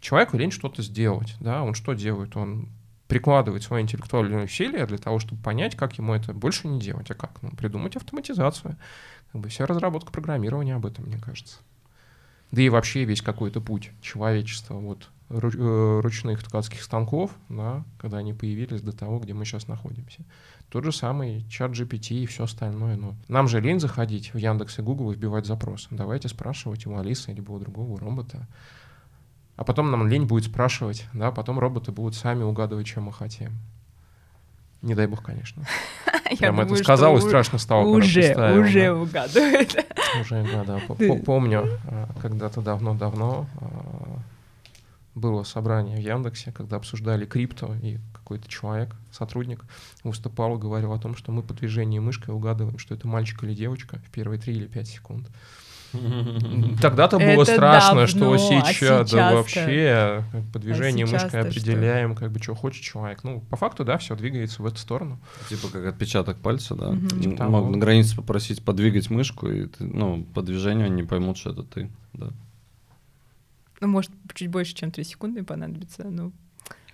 человеку 0.00 0.36
лень 0.36 0.52
что-то 0.52 0.82
сделать, 0.82 1.34
да, 1.40 1.62
он 1.62 1.74
что 1.74 1.92
делает? 1.92 2.36
Он 2.36 2.68
прикладывать 3.08 3.62
свои 3.62 3.82
интеллектуальные 3.82 4.44
усилия 4.44 4.86
для 4.86 4.98
того, 4.98 5.18
чтобы 5.18 5.42
понять, 5.42 5.76
как 5.76 5.98
ему 5.98 6.14
это 6.14 6.32
больше 6.32 6.68
не 6.68 6.80
делать, 6.80 7.10
а 7.10 7.14
как? 7.14 7.42
Ну, 7.42 7.50
придумать 7.50 7.96
автоматизацию. 7.96 8.76
Как 9.32 9.40
бы 9.40 9.48
вся 9.48 9.66
разработка 9.66 10.12
программирования 10.12 10.74
об 10.74 10.86
этом, 10.86 11.06
мне 11.06 11.18
кажется. 11.18 11.58
Да 12.52 12.60
и 12.60 12.68
вообще 12.68 13.04
весь 13.04 13.22
какой-то 13.22 13.62
путь 13.62 13.90
человечества, 14.02 14.74
вот 14.74 15.08
э, 15.30 16.00
ручных 16.02 16.42
ткацких 16.42 16.82
станков, 16.82 17.30
да, 17.48 17.84
когда 17.98 18.18
они 18.18 18.34
появились 18.34 18.82
до 18.82 18.92
того, 18.92 19.18
где 19.20 19.32
мы 19.32 19.46
сейчас 19.46 19.68
находимся. 19.68 20.22
Тот 20.68 20.84
же 20.84 20.92
самый 20.92 21.46
чат 21.48 21.72
GPT 21.72 22.16
и 22.16 22.26
все 22.26 22.44
остальное. 22.44 22.96
Но 22.96 23.14
нам 23.28 23.48
же 23.48 23.60
лень 23.60 23.80
заходить 23.80 24.34
в 24.34 24.38
Яндекс 24.38 24.78
и 24.78 24.82
Google 24.82 25.12
и 25.12 25.14
вбивать 25.14 25.46
запрос. 25.46 25.88
Давайте 25.90 26.28
спрашивать 26.28 26.86
у 26.86 26.96
Алисы 26.96 27.32
или 27.32 27.40
у 27.40 27.58
другого 27.58 27.98
робота, 27.98 28.46
а 29.56 29.64
потом 29.64 29.90
нам 29.90 30.08
лень 30.08 30.26
будет 30.26 30.44
спрашивать, 30.44 31.06
да, 31.12 31.30
потом 31.30 31.58
роботы 31.58 31.92
будут 31.92 32.14
сами 32.14 32.42
угадывать, 32.42 32.86
чем 32.86 33.04
мы 33.04 33.12
хотим. 33.12 33.52
Не 34.82 34.94
дай 34.94 35.06
бог, 35.06 35.22
конечно. 35.22 35.64
Я 36.30 36.36
Прям 36.36 36.60
это 36.60 36.74
сказал 36.76 37.16
и 37.16 37.20
страшно 37.20 37.58
стало. 37.58 37.86
Уже, 37.86 38.34
уже 38.58 38.92
угадывает. 38.92 39.86
Уже, 40.20 40.44
да, 40.52 40.64
да. 40.64 41.14
Помню, 41.24 41.78
а, 41.86 42.08
когда-то 42.20 42.60
давно-давно 42.60 43.46
а, 43.60 44.18
было 45.14 45.44
собрание 45.44 45.96
в 45.96 46.00
Яндексе, 46.00 46.52
когда 46.52 46.76
обсуждали 46.76 47.26
крипто, 47.26 47.74
и 47.82 47.98
какой-то 48.12 48.48
человек, 48.48 48.96
сотрудник, 49.10 49.64
выступал 50.04 50.56
и 50.56 50.60
говорил 50.60 50.92
о 50.92 50.98
том, 50.98 51.16
что 51.16 51.32
мы 51.32 51.42
по 51.42 51.54
движению 51.54 52.02
мышкой 52.02 52.34
угадываем, 52.34 52.78
что 52.78 52.94
это 52.94 53.06
мальчик 53.06 53.44
или 53.44 53.54
девочка 53.54 54.00
в 54.06 54.10
первые 54.10 54.40
3 54.40 54.54
или 54.54 54.66
5 54.66 54.88
секунд. 54.88 55.28
Тогда-то 56.80 57.18
было 57.18 57.42
Это 57.42 57.52
страшно, 57.52 58.06
что 58.06 58.32
а 58.32 58.38
сейчас, 58.38 59.10
да 59.10 59.34
вообще 59.34 60.24
как 60.32 60.42
бы 60.44 60.58
движение 60.60 61.06
мышкой 61.06 61.40
определяем, 61.40 62.14
как 62.14 62.32
бы 62.32 62.42
что 62.42 62.54
хочет 62.54 62.82
человек. 62.82 63.24
Ну, 63.24 63.40
по 63.50 63.56
факту, 63.56 63.84
да, 63.84 63.98
все 63.98 64.16
двигается 64.16 64.62
в 64.62 64.66
эту 64.66 64.78
сторону. 64.78 65.18
Типа 65.48 65.68
как 65.68 65.86
отпечаток 65.86 66.38
пальца, 66.38 66.74
да. 66.74 66.96
Типа. 67.20 67.44
Мог 67.44 67.70
на 67.70 67.78
границе 67.78 68.16
попросить 68.16 68.64
подвигать 68.64 69.10
мышку, 69.10 69.48
и 69.48 69.66
ты, 69.66 69.84
ну, 69.84 70.24
по 70.34 70.42
движению 70.42 70.86
они 70.86 71.02
поймут, 71.02 71.36
что 71.36 71.50
это 71.50 71.62
ты. 71.62 71.90
Да. 72.12 72.30
Ну, 73.80 73.88
может, 73.88 74.10
чуть 74.34 74.48
больше, 74.48 74.74
чем 74.74 74.90
3 74.90 75.04
секунды 75.04 75.42
понадобится. 75.42 76.04
Ну, 76.04 76.32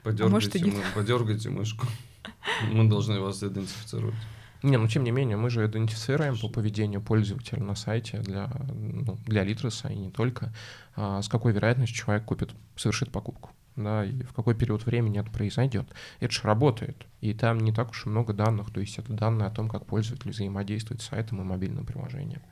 Подергайте, 0.02 0.32
может, 0.32 0.56
и 0.56 0.64
мы- 0.64 0.82
подергайте 0.94 1.50
мышку. 1.50 1.86
Мы 2.72 2.88
должны 2.88 3.20
вас 3.20 3.42
идентифицировать. 3.42 4.14
Не, 4.62 4.76
ну 4.76 4.88
тем 4.88 5.04
не 5.04 5.12
менее, 5.12 5.36
мы 5.36 5.50
же 5.50 5.64
идентифицируем 5.64 6.36
по 6.36 6.48
поведению 6.48 7.00
пользователя 7.00 7.62
на 7.62 7.76
сайте 7.76 8.18
для, 8.18 8.50
ну, 8.74 9.16
для 9.26 9.44
Литреса 9.44 9.88
и 9.88 9.96
не 9.96 10.10
только, 10.10 10.52
а, 10.96 11.22
с 11.22 11.28
какой 11.28 11.52
вероятностью 11.52 11.96
человек 11.96 12.24
купит, 12.24 12.50
совершит 12.74 13.12
покупку. 13.12 13.50
Да, 13.76 14.04
и 14.04 14.24
в 14.24 14.32
какой 14.32 14.56
период 14.56 14.84
времени 14.84 15.20
это 15.20 15.30
произойдет. 15.30 15.86
Это 16.18 16.32
же 16.32 16.40
работает. 16.42 17.06
И 17.20 17.32
там 17.32 17.60
не 17.60 17.72
так 17.72 17.90
уж 17.90 18.06
и 18.06 18.08
много 18.08 18.32
данных. 18.32 18.72
То 18.72 18.80
есть 18.80 18.98
это 18.98 19.12
данные 19.12 19.46
о 19.46 19.52
том, 19.52 19.68
как 19.68 19.86
пользователь 19.86 20.32
взаимодействует 20.32 21.00
с 21.00 21.06
сайтом 21.06 21.40
и 21.40 21.44
мобильным 21.44 21.86
приложением. 21.86 22.42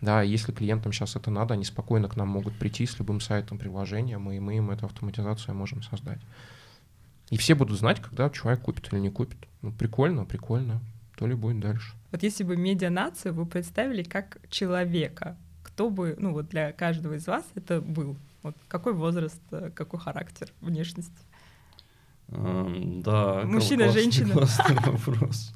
Да, 0.00 0.22
если 0.22 0.50
клиентам 0.50 0.92
сейчас 0.92 1.14
это 1.14 1.30
надо, 1.30 1.54
они 1.54 1.64
спокойно 1.64 2.08
к 2.08 2.16
нам 2.16 2.26
могут 2.28 2.56
прийти 2.56 2.86
с 2.86 2.98
любым 2.98 3.20
сайтом, 3.20 3.58
приложением, 3.58 4.28
и 4.32 4.40
мы 4.40 4.56
им 4.56 4.72
эту 4.72 4.86
автоматизацию 4.86 5.54
можем 5.54 5.82
создать. 5.82 6.20
И 7.30 7.36
все 7.36 7.54
будут 7.54 7.78
знать, 7.78 8.00
когда 8.00 8.28
человек 8.30 8.62
купит 8.62 8.92
или 8.92 8.98
не 8.98 9.10
купит. 9.10 9.38
Ну, 9.62 9.70
прикольно, 9.70 10.24
прикольно. 10.24 10.80
То 11.18 11.26
ли 11.26 11.34
будет 11.34 11.58
дальше. 11.60 11.92
вот 12.12 12.22
если 12.22 12.44
бы 12.44 12.56
медианацию 12.56 13.34
вы 13.34 13.44
представили 13.44 14.02
как 14.04 14.38
человека, 14.50 15.36
кто 15.64 15.90
бы, 15.90 16.14
ну 16.18 16.32
вот 16.32 16.48
для 16.48 16.70
каждого 16.72 17.14
из 17.14 17.26
вас 17.26 17.44
это 17.56 17.80
был? 17.80 18.16
Вот 18.44 18.54
какой 18.68 18.92
возраст, 18.94 19.40
э, 19.50 19.70
какой 19.74 19.98
характер, 19.98 20.48
внешность? 20.60 21.10
Эм, 22.28 23.02
Да. 23.02 23.42
Мужчина, 23.44 23.84
классный- 23.84 24.02
женщина? 24.02 24.32
Классный 24.34 24.76
вопрос. 24.86 25.52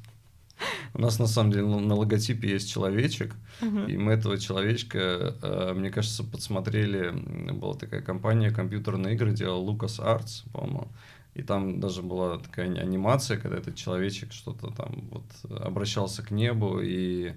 У 0.93 1.01
нас 1.01 1.19
на 1.19 1.27
самом 1.27 1.51
деле 1.51 1.65
на 1.65 1.95
логотипе 1.95 2.49
есть 2.49 2.69
человечек, 2.71 3.33
и 3.61 3.97
мы 3.97 4.13
этого 4.13 4.37
человечка, 4.37 5.35
э, 5.41 5.73
мне 5.75 5.89
кажется, 5.89 6.23
подсмотрели. 6.23 7.11
Была 7.51 7.73
такая 7.75 8.01
компания 8.01 8.51
компьютерные 8.51 9.15
игры, 9.15 9.31
делала 9.31 9.63
Lucas 9.71 9.99
Arts, 9.99 10.43
по-моему. 10.51 10.87
И 11.35 11.41
там 11.41 11.79
даже 11.79 12.01
была 12.01 12.37
такая 12.37 12.67
ани- 12.67 12.79
анимация, 12.79 13.37
когда 13.37 13.57
этот 13.57 13.75
человечек 13.75 14.31
что-то 14.33 14.67
там 14.71 15.09
вот 15.11 15.61
обращался 15.61 16.21
к 16.21 16.31
небу 16.31 16.79
и 16.79 17.33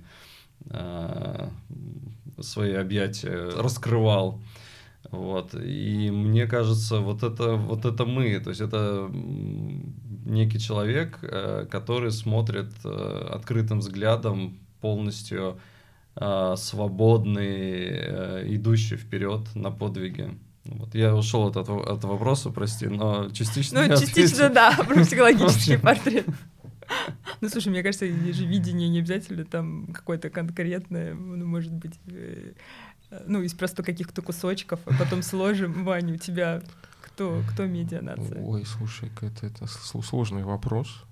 э, 0.71 1.49
свои 2.41 2.73
объятия 2.75 3.51
раскрывал. 3.57 4.41
Вот. 5.11 5.55
И 5.55 6.11
мне 6.11 6.47
кажется, 6.47 7.01
вот 7.01 7.23
это, 7.23 7.55
вот 7.55 7.85
это 7.85 8.05
мы. 8.05 8.39
То 8.41 8.51
есть 8.51 8.61
это 8.61 9.11
некий 10.25 10.59
человек, 10.59 11.19
э, 11.23 11.67
который 11.71 12.11
смотрит 12.11 12.73
э, 12.85 13.29
открытым 13.33 13.79
взглядом, 13.79 14.59
полностью 14.81 15.59
э, 16.17 16.55
свободный, 16.57 17.89
э, 17.89 18.45
идущий 18.49 18.97
вперед 18.97 19.41
на 19.55 19.71
подвиге. 19.71 20.35
Вот. 20.67 20.95
Я 20.95 21.15
ушел 21.15 21.47
от, 21.47 21.57
этого- 21.57 21.93
от 21.93 22.05
вопроса, 22.05 22.51
прости, 22.51 22.87
но 22.87 23.31
частично. 23.31 23.87
Ну, 23.87 23.97
частично, 23.97 24.47
ответил. 24.47 24.55
да, 24.55 24.73
про 24.89 25.05
психологический 25.05 25.77
портрет. 25.77 26.27
Ну, 27.41 27.49
слушай, 27.49 27.69
мне 27.69 27.83
кажется, 27.83 28.07
же 28.07 28.47
видение 28.47 28.89
не 28.89 29.01
обязательно 29.01 29.45
там 29.45 29.89
какое-то 29.93 30.31
конкретное, 30.31 31.15
ну, 31.15 31.45
может 31.45 31.73
быть, 31.73 31.99
э, 32.07 32.53
ну, 33.27 33.43
из 33.43 33.55
просто 33.55 33.83
каких-то 33.83 34.23
кусочков, 34.23 34.81
а 34.87 34.95
потом 34.99 35.23
сложим, 35.23 35.85
Ваня, 35.85 36.15
у 36.15 36.17
тебя 36.17 36.63
кто, 37.03 37.43
кто 37.53 37.67
медианация? 37.67 38.43
Ой, 38.43 38.65
слушай, 38.65 39.11
это, 39.21 39.47
это 39.47 39.67
сложный 39.67 40.45
вопрос. 40.45 41.03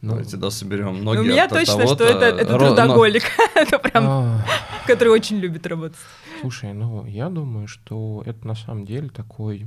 Ну, 0.00 0.10
Давайте, 0.10 0.36
да, 0.36 0.50
соберем 0.50 0.98
Ну, 0.98 1.04
ноги 1.04 1.18
у 1.20 1.22
меня 1.22 1.44
от 1.44 1.50
точно, 1.50 1.86
что 1.86 2.04
это, 2.04 2.26
это 2.26 2.58
трудоголик, 2.58 3.22
это 3.54 3.78
прям, 3.78 4.04
а, 4.06 4.46
который 4.86 5.08
очень 5.08 5.38
любит 5.38 5.66
работать. 5.66 5.98
Слушай, 6.40 6.72
ну 6.72 7.06
я 7.06 7.28
думаю, 7.28 7.66
что 7.68 8.22
это 8.26 8.46
на 8.46 8.54
самом 8.54 8.84
деле 8.84 9.08
такой 9.08 9.66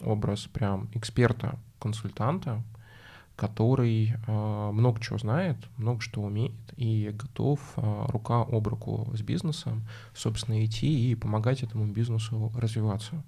образ 0.00 0.46
прям 0.46 0.88
эксперта-консультанта, 0.94 2.62
который 3.36 4.14
э, 4.26 4.70
много 4.72 5.00
чего 5.00 5.18
знает, 5.18 5.56
много 5.76 6.00
что 6.00 6.22
умеет 6.22 6.52
и 6.76 7.10
готов 7.12 7.60
э, 7.76 8.04
рука 8.08 8.42
об 8.42 8.68
руку 8.68 9.10
с 9.14 9.22
бизнесом, 9.22 9.86
собственно, 10.14 10.64
идти 10.64 11.10
и 11.10 11.14
помогать 11.14 11.62
этому 11.62 11.86
бизнесу 11.86 12.52
развиваться. 12.56 13.22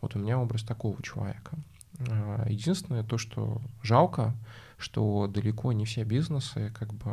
Вот 0.00 0.16
у 0.16 0.18
меня 0.18 0.38
образ 0.38 0.62
такого 0.62 1.00
человека. 1.02 1.56
Э, 1.98 2.46
Единственное 2.48 3.04
то, 3.04 3.16
что 3.16 3.60
жалко, 3.82 4.34
что 4.76 5.26
далеко 5.28 5.72
не 5.72 5.84
все 5.84 6.04
бизнесы 6.04 6.72
как 6.78 6.92
бы 6.94 7.10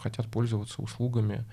хотят 0.00 0.28
пользоваться 0.28 0.82
услугами 0.82 1.44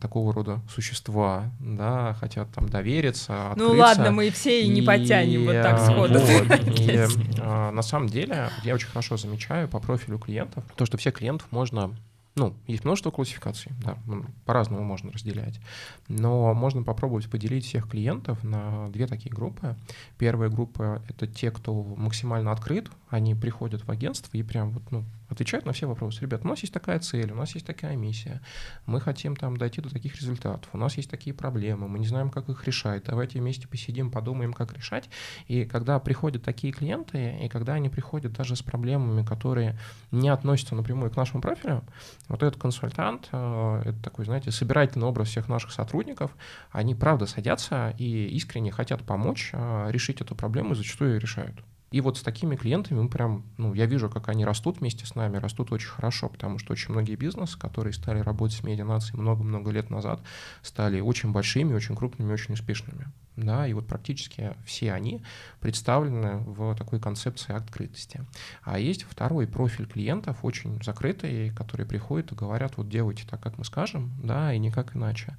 такого 0.00 0.32
рода 0.32 0.60
существа, 0.72 1.50
да, 1.60 2.14
хотят 2.14 2.50
там 2.52 2.68
довериться, 2.68 3.52
Ну 3.56 3.72
открыться. 3.72 3.76
ладно, 3.76 4.10
мы 4.12 4.30
все 4.30 4.62
и 4.62 4.68
не 4.68 4.82
потянем 4.82 5.46
вот 5.46 5.62
так 5.62 5.78
э, 5.80 5.84
сходу. 5.84 6.18
вот, 6.18 6.78
и, 6.78 6.90
э, 6.90 7.70
на 7.70 7.82
самом 7.82 8.08
деле, 8.08 8.50
я 8.62 8.74
очень 8.74 8.88
хорошо 8.88 9.16
замечаю 9.16 9.68
по 9.68 9.80
профилю 9.80 10.18
клиентов, 10.18 10.64
то, 10.76 10.86
что 10.86 10.96
всех 10.96 11.14
клиентов 11.14 11.48
можно 11.50 11.94
ну, 12.38 12.54
есть 12.68 12.84
множество 12.84 13.10
классификаций, 13.10 13.72
да, 13.84 13.98
по-разному 14.44 14.84
можно 14.84 15.10
разделять. 15.10 15.60
Но 16.06 16.54
можно 16.54 16.84
попробовать 16.84 17.28
поделить 17.28 17.66
всех 17.66 17.88
клиентов 17.88 18.44
на 18.44 18.88
две 18.90 19.08
такие 19.08 19.34
группы. 19.34 19.74
Первая 20.18 20.48
группа— 20.48 21.02
это 21.08 21.26
те, 21.26 21.50
кто 21.50 21.74
максимально 21.74 22.52
открыт, 22.52 22.88
они 23.10 23.34
приходят 23.34 23.86
в 23.86 23.90
агентство 23.90 24.36
и 24.36 24.42
прям 24.42 24.70
вот, 24.70 24.90
ну, 24.90 25.04
отвечают 25.28 25.66
на 25.66 25.72
все 25.72 25.86
вопросы. 25.86 26.22
Ребят, 26.22 26.44
у 26.44 26.48
нас 26.48 26.60
есть 26.60 26.72
такая 26.72 26.98
цель, 27.00 27.32
у 27.32 27.34
нас 27.34 27.54
есть 27.54 27.66
такая 27.66 27.96
миссия, 27.96 28.40
мы 28.86 29.00
хотим 29.00 29.36
там 29.36 29.56
дойти 29.56 29.80
до 29.80 29.90
таких 29.90 30.16
результатов, 30.16 30.68
у 30.72 30.78
нас 30.78 30.96
есть 30.96 31.10
такие 31.10 31.34
проблемы, 31.34 31.88
мы 31.88 31.98
не 31.98 32.06
знаем, 32.06 32.30
как 32.30 32.48
их 32.48 32.66
решать, 32.66 33.04
давайте 33.04 33.38
вместе 33.38 33.68
посидим, 33.68 34.10
подумаем, 34.10 34.52
как 34.52 34.72
решать. 34.72 35.08
И 35.46 35.64
когда 35.64 35.98
приходят 35.98 36.42
такие 36.42 36.72
клиенты, 36.72 37.38
и 37.42 37.48
когда 37.48 37.74
они 37.74 37.88
приходят 37.88 38.32
даже 38.32 38.56
с 38.56 38.62
проблемами, 38.62 39.24
которые 39.24 39.78
не 40.10 40.28
относятся 40.28 40.74
напрямую 40.74 41.10
к 41.10 41.16
нашему 41.16 41.40
профилю, 41.40 41.84
вот 42.28 42.42
этот 42.42 42.60
консультант, 42.60 43.28
э, 43.32 43.82
это 43.84 44.02
такой, 44.02 44.24
знаете, 44.24 44.50
собирательный 44.50 45.06
образ 45.06 45.28
всех 45.28 45.48
наших 45.48 45.72
сотрудников, 45.72 46.34
они 46.70 46.94
правда 46.94 47.26
садятся 47.26 47.94
и 47.98 48.28
искренне 48.28 48.70
хотят 48.70 49.02
помочь 49.02 49.50
э, 49.52 49.90
решить 49.90 50.20
эту 50.20 50.34
проблему, 50.34 50.72
и 50.72 50.76
зачастую 50.76 51.14
ее 51.14 51.20
решают. 51.20 51.62
И 51.90 52.00
вот 52.00 52.18
с 52.18 52.22
такими 52.22 52.56
клиентами 52.56 53.00
мы 53.00 53.08
прям, 53.08 53.44
ну, 53.56 53.72
я 53.72 53.86
вижу, 53.86 54.10
как 54.10 54.28
они 54.28 54.44
растут 54.44 54.80
вместе 54.80 55.06
с 55.06 55.14
нами, 55.14 55.38
растут 55.38 55.72
очень 55.72 55.88
хорошо, 55.88 56.28
потому 56.28 56.58
что 56.58 56.72
очень 56.72 56.92
многие 56.92 57.16
бизнесы, 57.16 57.58
которые 57.58 57.94
стали 57.94 58.20
работать 58.20 58.58
с 58.58 58.62
медианацией 58.62 59.18
много-много 59.18 59.70
лет 59.70 59.88
назад, 59.88 60.22
стали 60.62 61.00
очень 61.00 61.32
большими, 61.32 61.74
очень 61.74 61.96
крупными, 61.96 62.32
очень 62.32 62.54
успешными. 62.54 63.06
Да, 63.38 63.68
и 63.68 63.72
вот 63.72 63.86
практически 63.86 64.56
все 64.64 64.92
они 64.92 65.22
представлены 65.60 66.38
в 66.38 66.74
такой 66.74 66.98
концепции 66.98 67.54
открытости. 67.54 68.24
А 68.64 68.80
есть 68.80 69.04
второй 69.04 69.46
профиль 69.46 69.86
клиентов, 69.86 70.38
очень 70.42 70.82
закрытый, 70.82 71.50
которые 71.50 71.86
приходят 71.86 72.32
и 72.32 72.34
говорят, 72.34 72.76
вот 72.76 72.88
делайте 72.88 73.24
так, 73.28 73.40
как 73.40 73.56
мы 73.56 73.64
скажем, 73.64 74.12
да, 74.20 74.52
и 74.52 74.58
никак 74.58 74.96
иначе. 74.96 75.36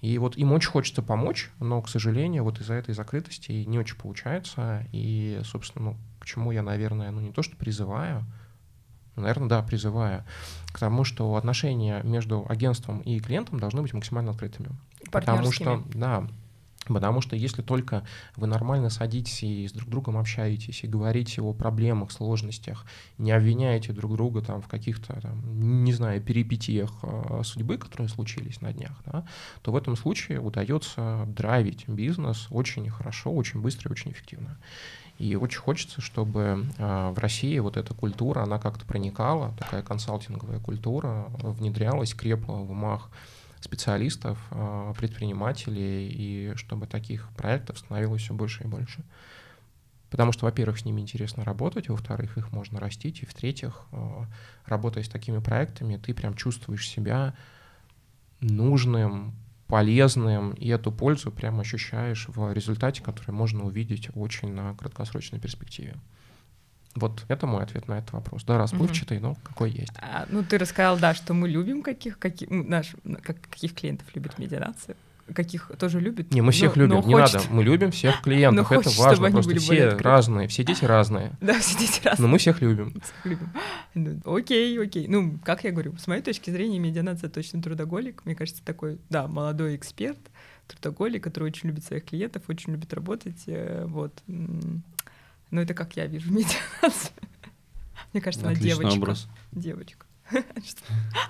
И 0.00 0.16
вот 0.16 0.38
им 0.38 0.52
очень 0.52 0.70
хочется 0.70 1.02
помочь, 1.02 1.50
но, 1.58 1.82
к 1.82 1.90
сожалению, 1.90 2.44
вот 2.44 2.58
из-за 2.58 2.72
этой 2.72 2.94
закрытости 2.94 3.52
не 3.52 3.78
очень 3.78 3.96
получается. 3.96 4.86
И, 4.92 5.42
собственно, 5.44 5.90
ну, 5.90 5.96
к 6.20 6.24
чему 6.24 6.52
я, 6.52 6.62
наверное, 6.62 7.10
ну 7.10 7.20
не 7.20 7.32
то 7.32 7.42
что 7.42 7.54
призываю, 7.56 8.24
наверное, 9.14 9.48
да, 9.48 9.62
призываю 9.62 10.24
к 10.72 10.78
тому, 10.78 11.04
что 11.04 11.36
отношения 11.36 12.00
между 12.02 12.46
агентством 12.48 13.00
и 13.00 13.20
клиентом 13.20 13.60
должны 13.60 13.82
быть 13.82 13.92
максимально 13.92 14.30
открытыми. 14.30 14.70
Потому 15.10 15.52
что, 15.52 15.82
да, 15.92 16.26
Потому 16.86 17.20
что 17.20 17.36
если 17.36 17.62
только 17.62 18.04
вы 18.36 18.46
нормально 18.48 18.90
садитесь 18.90 19.42
и 19.44 19.68
с 19.68 19.72
друг 19.72 19.88
другом 19.88 20.18
общаетесь, 20.18 20.82
и 20.82 20.88
говорите 20.88 21.40
о 21.40 21.52
проблемах, 21.52 22.10
сложностях, 22.10 22.84
не 23.18 23.30
обвиняете 23.30 23.92
друг 23.92 24.12
друга 24.14 24.42
там 24.42 24.60
в 24.60 24.68
каких-то, 24.68 25.20
там, 25.20 25.84
не 25.84 25.92
знаю, 25.92 26.20
перипетиях 26.20 26.90
э, 27.02 27.42
судьбы, 27.44 27.78
которые 27.78 28.08
случились 28.08 28.60
на 28.60 28.72
днях, 28.72 29.00
да, 29.06 29.24
то 29.62 29.70
в 29.70 29.76
этом 29.76 29.96
случае 29.96 30.40
удается 30.40 31.24
драйвить 31.28 31.88
бизнес 31.88 32.48
очень 32.50 32.88
хорошо, 32.90 33.32
очень 33.32 33.60
быстро 33.60 33.88
и 33.88 33.92
очень 33.92 34.10
эффективно. 34.10 34.58
И 35.18 35.36
очень 35.36 35.60
хочется, 35.60 36.00
чтобы 36.00 36.66
э, 36.78 37.12
в 37.14 37.18
России 37.18 37.58
вот 37.60 37.76
эта 37.76 37.94
культура, 37.94 38.42
она 38.42 38.58
как-то 38.58 38.84
проникала, 38.84 39.54
такая 39.56 39.82
консалтинговая 39.82 40.58
культура, 40.58 41.26
внедрялась, 41.38 42.12
крепла 42.12 42.54
в 42.54 42.70
умах 42.72 43.08
специалистов, 43.62 44.38
э, 44.50 44.94
предпринимателей, 44.98 46.08
и 46.08 46.52
чтобы 46.56 46.86
таких 46.86 47.28
проектов 47.36 47.78
становилось 47.78 48.22
все 48.22 48.34
больше 48.34 48.64
и 48.64 48.66
больше. 48.66 49.02
Потому 50.10 50.32
что, 50.32 50.44
во-первых, 50.44 50.78
с 50.78 50.84
ними 50.84 51.00
интересно 51.00 51.42
работать, 51.44 51.88
во-вторых, 51.88 52.36
их 52.36 52.52
можно 52.52 52.78
растить, 52.78 53.22
и 53.22 53.26
в-третьих, 53.26 53.86
э, 53.92 54.24
работая 54.66 55.02
с 55.02 55.08
такими 55.08 55.38
проектами, 55.38 55.96
ты 55.96 56.12
прям 56.12 56.34
чувствуешь 56.34 56.88
себя 56.88 57.34
нужным, 58.40 59.34
полезным, 59.68 60.52
и 60.52 60.68
эту 60.68 60.92
пользу 60.92 61.30
прям 61.30 61.60
ощущаешь 61.60 62.26
в 62.28 62.52
результате, 62.52 63.02
который 63.02 63.30
можно 63.30 63.64
увидеть 63.64 64.10
очень 64.14 64.52
на 64.52 64.74
краткосрочной 64.74 65.38
перспективе. 65.38 65.96
Вот 66.94 67.24
это 67.28 67.46
мой 67.46 67.62
ответ 67.62 67.88
на 67.88 67.98
этот 67.98 68.12
вопрос. 68.12 68.44
Да, 68.44 68.58
расплывчатый, 68.58 69.18
но 69.18 69.36
какой 69.42 69.70
есть. 69.70 69.92
А, 69.98 70.26
ну, 70.28 70.42
ты 70.42 70.58
рассказал, 70.58 70.98
да, 70.98 71.14
что 71.14 71.32
мы 71.34 71.48
любим 71.48 71.82
каких, 71.82 72.18
каких, 72.18 72.50
ну, 72.50 72.64
наш, 72.64 72.94
как, 73.22 73.40
каких 73.48 73.74
клиентов 73.74 74.06
любит 74.14 74.38
медианация. 74.38 74.96
Каких 75.34 75.70
тоже 75.78 76.00
любят. 76.00 76.32
Не, 76.34 76.42
мы 76.42 76.50
всех 76.52 76.74
но- 76.76 76.82
любим, 76.82 76.96
но 76.96 77.06
не 77.06 77.14
хочет- 77.14 77.34
надо. 77.34 77.46
Мы 77.50 77.62
любим 77.62 77.92
всех 77.92 78.20
клиентов, 78.22 78.68
Но 78.70 78.76
это 78.80 78.90
чтобы 78.90 79.06
важно. 79.08 79.30
Просто 79.30 79.56
все 79.56 79.88
разные, 79.90 80.48
все 80.48 80.64
дети 80.64 80.84
разные. 80.96 81.32
Да, 81.40 81.58
все 81.60 81.78
дети 81.78 82.00
раз. 82.04 82.18
Но 82.18 82.26
мы 82.28 82.36
всех 82.38 82.60
любим. 82.60 82.90
Всех 83.00 83.24
любим. 83.24 83.48
Ну, 83.94 84.20
окей, 84.36 84.78
окей. 84.82 85.06
Ну, 85.08 85.38
как 85.44 85.64
я 85.64 85.70
говорю, 85.70 85.96
с 85.96 86.06
моей 86.08 86.22
точки 86.22 86.50
зрения, 86.50 86.78
медианация 86.80 87.30
точно 87.30 87.62
трудоголик. 87.62 88.22
Мне 88.26 88.34
кажется, 88.34 88.62
такой, 88.64 88.98
да, 89.10 89.28
молодой 89.28 89.76
эксперт, 89.76 90.18
трудоголик, 90.66 91.22
который 91.24 91.44
очень 91.44 91.68
любит 91.68 91.84
своих 91.84 92.04
клиентов, 92.04 92.42
очень 92.48 92.72
любит 92.72 92.92
работать. 92.92 93.44
э, 93.46 93.84
Вот. 93.86 94.12
Но 95.52 95.60
это 95.60 95.74
как 95.74 95.96
я 95.96 96.06
вижу 96.06 96.32
медианацию. 96.32 97.12
Мне 98.12 98.20
кажется, 98.20 98.46
она 98.46 98.56
Отличный 98.56 98.80
девочка. 98.80 98.98
образ. 98.98 99.28
Девочка. 99.52 100.06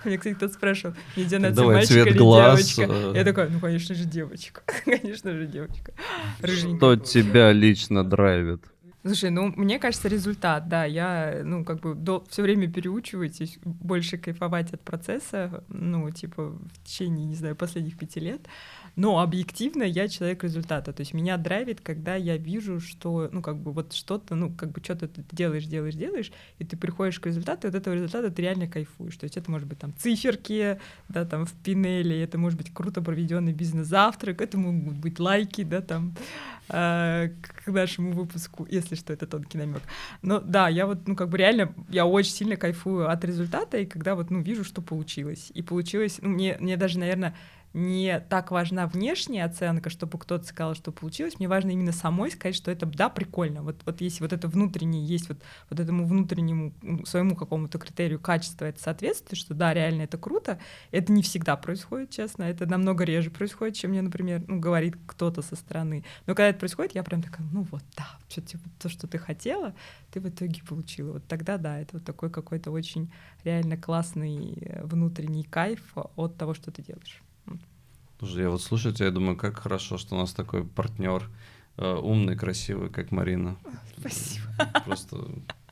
Меня, 0.05 0.16
кстати, 0.16 0.35
кто-то 0.35 0.55
спрашивал, 0.55 0.95
медианация 1.16 1.57
Давай 1.57 1.85
цвет 1.85 2.07
или 2.07 2.18
глаз, 2.18 2.75
девочка? 2.77 2.95
э. 2.95 3.12
Я 3.16 3.25
такая, 3.25 3.49
ну, 3.49 3.59
конечно 3.61 3.95
же, 3.95 4.05
девочка. 4.05 4.62
Конечно 4.85 5.33
же, 5.33 5.47
девочка. 5.47 5.93
Что 6.43 6.97
тебя 6.97 7.53
лично 7.53 8.05
драйвит? 8.05 8.62
Слушай, 9.05 9.31
ну, 9.31 9.53
мне 9.57 9.81
кажется, 9.81 10.07
результат, 10.07 10.68
да, 10.68 10.85
я, 10.85 11.41
ну, 11.45 11.64
как 11.64 11.81
бы 11.81 12.23
все 12.29 12.43
время 12.43 12.73
переучиваюсь, 12.73 13.59
больше 13.64 14.16
кайфовать 14.16 14.73
от 14.73 14.81
процесса, 14.83 15.64
ну, 15.66 16.09
типа, 16.12 16.51
в 16.51 16.85
течение, 16.85 17.27
не 17.27 17.35
знаю, 17.35 17.57
последних 17.57 17.99
пяти 17.99 18.20
лет, 18.20 18.43
но 18.97 19.20
объективно 19.20 19.82
я 19.82 20.09
человек 20.09 20.45
результата, 20.45 20.93
то 20.93 21.01
есть 21.01 21.14
меня 21.14 21.36
драйвит, 21.36 21.80
когда 21.80 22.14
я 22.14 22.36
вижу, 22.36 22.80
что, 22.80 23.28
ну, 23.32 23.40
как 23.40 23.57
бы 23.57 23.72
вот 23.72 23.93
что-то, 23.93 24.34
ну, 24.34 24.53
как 24.53 24.72
бы 24.72 24.80
что-то 24.82 25.09
ты 25.09 25.24
делаешь, 25.32 25.64
делаешь, 25.64 25.95
делаешь, 25.95 26.32
и 26.59 26.64
ты 26.64 26.76
приходишь 26.76 27.18
к 27.18 27.26
результату, 27.26 27.66
и 27.66 27.70
от 27.70 27.76
этого 27.76 27.95
результата 27.95 28.30
ты 28.30 28.43
реально 28.43 28.66
кайфуешь, 28.66 29.16
то 29.16 29.24
есть 29.24 29.36
это 29.36 29.51
может 29.51 29.66
быть 29.66 29.78
там 29.78 29.95
циферки, 29.97 30.78
да, 31.09 31.24
там 31.24 31.47
в 31.47 31.53
пинели, 31.53 32.18
это 32.18 32.38
может 32.38 32.59
быть 32.59 32.72
круто 32.72 33.01
проведенный 33.01 33.53
бизнес-завтрак, 33.53 34.40
это 34.40 34.59
могут 34.59 34.99
быть 34.99 35.18
лайки, 35.18 35.62
да, 35.62 35.80
там, 35.80 36.14
э, 36.68 37.30
к 37.40 37.66
нашему 37.66 38.12
выпуску, 38.12 38.66
если 38.70 38.95
что, 38.95 39.12
это 39.12 39.26
тонкий 39.26 39.59
намек. 39.59 39.82
Но 40.20 40.40
да, 40.40 40.68
я 40.68 40.86
вот, 40.86 41.07
ну, 41.09 41.16
как 41.16 41.28
бы 41.28 41.38
реально, 41.38 41.74
я 41.88 42.07
очень 42.07 42.32
сильно 42.32 42.57
кайфую 42.57 43.11
от 43.11 43.24
результата, 43.24 43.78
и 43.78 43.86
когда 43.86 44.14
вот, 44.14 44.30
ну, 44.30 44.43
вижу, 44.43 44.64
что 44.64 44.82
получилось. 44.82 45.51
И 45.55 45.62
получилось, 45.62 46.18
ну, 46.20 46.28
мне, 46.28 46.57
мне 46.61 46.76
даже, 46.76 46.99
наверное, 46.99 47.34
не 47.75 48.20
так 48.20 48.51
важна 48.51 48.87
внешняя 48.87 49.45
оценка, 49.45 49.91
чтобы 49.91 50.18
кто-то 50.18 50.45
сказал, 50.45 50.75
что 50.75 50.93
получилось. 50.93 51.39
Мне 51.39 51.49
важно 51.49 51.70
именно 51.70 51.93
самой 51.93 52.31
сказать, 52.31 52.55
что 52.55 52.70
это, 52.70 52.87
да, 52.87 53.09
прикольно. 53.09 53.62
Вот, 53.62 53.81
вот 53.85 54.01
если 54.01 54.23
вот 54.23 54.33
это 54.33 54.49
внутреннее 54.49 55.05
есть, 55.05 55.29
вот, 55.29 55.39
вот 55.70 55.81
этому 55.81 56.07
внутреннему 56.07 56.75
ну, 56.83 57.05
своему 57.07 57.35
какому-то 57.35 57.79
критерию 57.79 58.20
качества 58.20 58.66
это 58.66 58.81
соответствует, 58.81 59.39
что 59.39 59.55
да, 59.55 59.73
реально 59.73 60.03
это 60.03 60.18
круто. 60.18 60.59
Это 60.91 61.12
не 61.12 61.23
всегда 61.23 61.57
происходит, 61.57 62.11
честно. 62.11 62.45
Это 62.45 62.66
намного 62.66 63.05
реже 63.05 63.31
происходит, 63.31 63.77
чем 63.77 63.93
мне, 63.93 64.03
например, 64.03 64.45
ну, 64.47 64.61
говорит 64.61 64.97
кто-то 65.07 65.43
со 65.43 65.57
стороны. 65.57 66.05
Но 66.27 66.35
когда 66.35 66.49
это 66.49 66.59
происходит, 66.59 66.95
я 66.95 67.03
прям 67.03 67.23
такая, 67.23 67.47
ну 67.53 67.62
вот, 67.70 67.83
да, 67.97 68.07
что, 68.29 68.43
типа, 68.43 68.64
то, 68.79 68.89
что 68.89 69.07
ты 69.07 69.18
хотела, 69.18 69.75
ты 70.11 70.20
в 70.20 70.29
итоге 70.29 70.62
получила. 70.62 71.12
Вот 71.12 71.27
тогда, 71.27 71.57
да, 71.57 71.81
это 71.81 71.95
вот 71.95 72.05
такой 72.05 72.31
какой-то 72.31 72.70
очень 72.70 73.11
реально 73.45 73.77
классный 73.77 74.59
э, 74.61 74.85
внутренний 74.85 75.45
кайф 75.45 75.95
от 76.16 76.37
того, 76.37 76.55
что 76.55 76.70
ты 76.70 76.83
делаешь. 76.83 77.23
Слушай, 78.23 78.43
я 78.43 78.51
вот 78.51 78.62
слушаю 78.62 78.95
тебя, 78.95 79.07
я 79.07 79.11
думаю, 79.12 79.37
как 79.37 79.59
хорошо, 79.59 79.99
что 79.99 80.14
у 80.14 80.18
нас 80.18 80.33
такой 80.33 80.64
партнер 80.64 81.29
умный, 81.77 82.37
красивый, 82.37 82.89
как 82.89 83.11
Марина. 83.11 83.57
Спасибо. 83.99 84.47
Просто, 84.85 85.16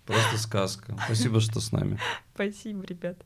просто 0.05 0.37
сказка. 0.37 0.97
Спасибо, 1.05 1.39
что 1.39 1.61
с 1.61 1.71
нами. 1.71 1.97
Спасибо, 2.35 2.85
ребят. 2.85 3.19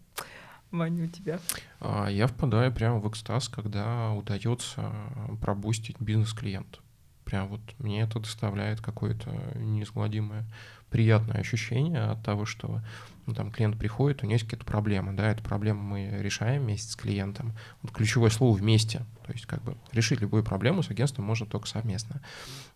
Ваня, 0.71 1.05
у 1.05 1.07
тебя. 1.07 1.41
А, 1.81 2.09
Я 2.09 2.27
впадаю 2.27 2.71
прямо 2.71 2.99
в 2.99 3.09
экстаз, 3.09 3.49
когда 3.49 4.13
удается 4.13 4.93
пробустить 5.41 5.97
бизнес-клиент. 6.01 6.81
Прям 7.25 7.49
вот 7.49 7.63
мне 7.79 8.03
это 8.03 8.21
доставляет 8.21 8.83
какое-то 8.83 9.31
неизгладимое 9.55 10.45
приятное 10.91 11.41
ощущение 11.41 12.03
от 12.03 12.23
того, 12.23 12.45
что 12.45 12.83
ну, 13.27 13.35
там 13.35 13.51
клиент 13.51 13.79
приходит, 13.79 14.23
у 14.23 14.27
него 14.27 14.35
есть 14.35 14.45
какие-то 14.45 14.67
проблемы, 14.67 15.13
да, 15.13 15.31
эту 15.31 15.43
проблему 15.43 15.83
мы 15.83 16.19
решаем 16.21 16.63
вместе 16.63 16.93
с 16.93 16.97
клиентом. 16.97 17.55
Вот 17.83 17.93
ключевое 17.93 18.31
слово 18.31 18.57
«вместе», 18.57 19.05
то 19.27 19.33
есть 19.33 19.47
как 19.47 19.63
бы 19.63 19.77
решить 19.93 20.21
любую 20.21 20.45
проблему 20.45 20.83
с 20.83 20.91
агентством 20.91 21.25
можно 21.25 21.47
только 21.47 21.67
совместно. 21.67 22.21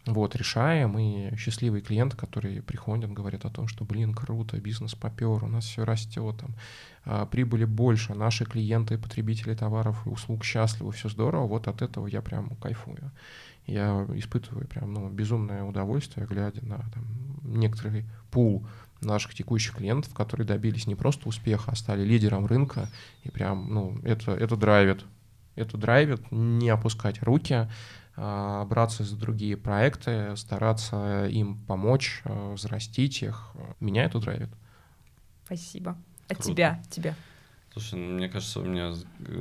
Вот, 0.06 0.34
решаем, 0.36 0.98
и 0.98 1.36
счастливый 1.36 1.82
клиент, 1.82 2.14
который 2.14 2.62
приходит, 2.62 3.12
говорит 3.12 3.44
о 3.44 3.50
том, 3.50 3.68
что, 3.68 3.84
блин, 3.84 4.14
круто, 4.14 4.56
бизнес 4.58 4.94
попер, 4.94 5.44
у 5.44 5.48
нас 5.48 5.64
все 5.64 5.84
растет, 5.84 6.36
там, 6.38 6.54
прибыли 7.30 7.64
больше, 7.64 8.14
наши 8.14 8.44
клиенты, 8.44 8.98
потребители 8.98 9.54
товаров 9.54 10.06
и 10.06 10.10
услуг 10.10 10.44
счастливы, 10.44 10.92
все 10.92 11.08
здорово, 11.08 11.46
вот 11.46 11.68
от 11.68 11.82
этого 11.82 12.06
я 12.06 12.20
прям 12.22 12.50
кайфую. 12.56 13.10
Я 13.66 14.06
испытываю 14.14 14.66
прям 14.66 14.94
ну, 14.94 15.10
безумное 15.10 15.62
удовольствие, 15.62 16.26
глядя 16.26 16.64
на 16.64 16.78
там, 16.78 17.04
некоторый 17.44 18.06
пул 18.30 18.66
наших 19.00 19.34
текущих 19.34 19.76
клиентов, 19.76 20.14
которые 20.14 20.46
добились 20.46 20.86
не 20.86 20.94
просто 20.94 21.28
успеха, 21.28 21.72
а 21.72 21.76
стали 21.76 22.02
лидером 22.02 22.46
рынка, 22.46 22.88
и 23.24 23.30
прям, 23.30 23.72
ну, 23.72 23.98
это, 24.02 24.32
это 24.32 24.56
драйвит. 24.56 25.04
Это 25.54 25.76
драйвит, 25.76 26.22
не 26.30 26.70
опускать 26.70 27.22
руки, 27.22 27.68
а, 28.16 28.64
браться 28.64 29.04
за 29.04 29.16
другие 29.16 29.56
проекты, 29.56 30.36
стараться 30.36 31.26
им 31.26 31.58
помочь, 31.66 32.22
а, 32.24 32.54
взрастить 32.54 33.22
их. 33.22 33.52
Меня 33.80 34.04
это 34.04 34.18
драйвит. 34.18 34.50
Спасибо. 35.44 35.96
Круто. 36.36 36.52
тебя? 36.52 36.82
Тебя. 36.90 37.14
Слушай, 37.72 37.98
ну, 37.98 38.14
мне 38.14 38.28
кажется, 38.28 38.60
у 38.60 38.64
меня 38.64 38.94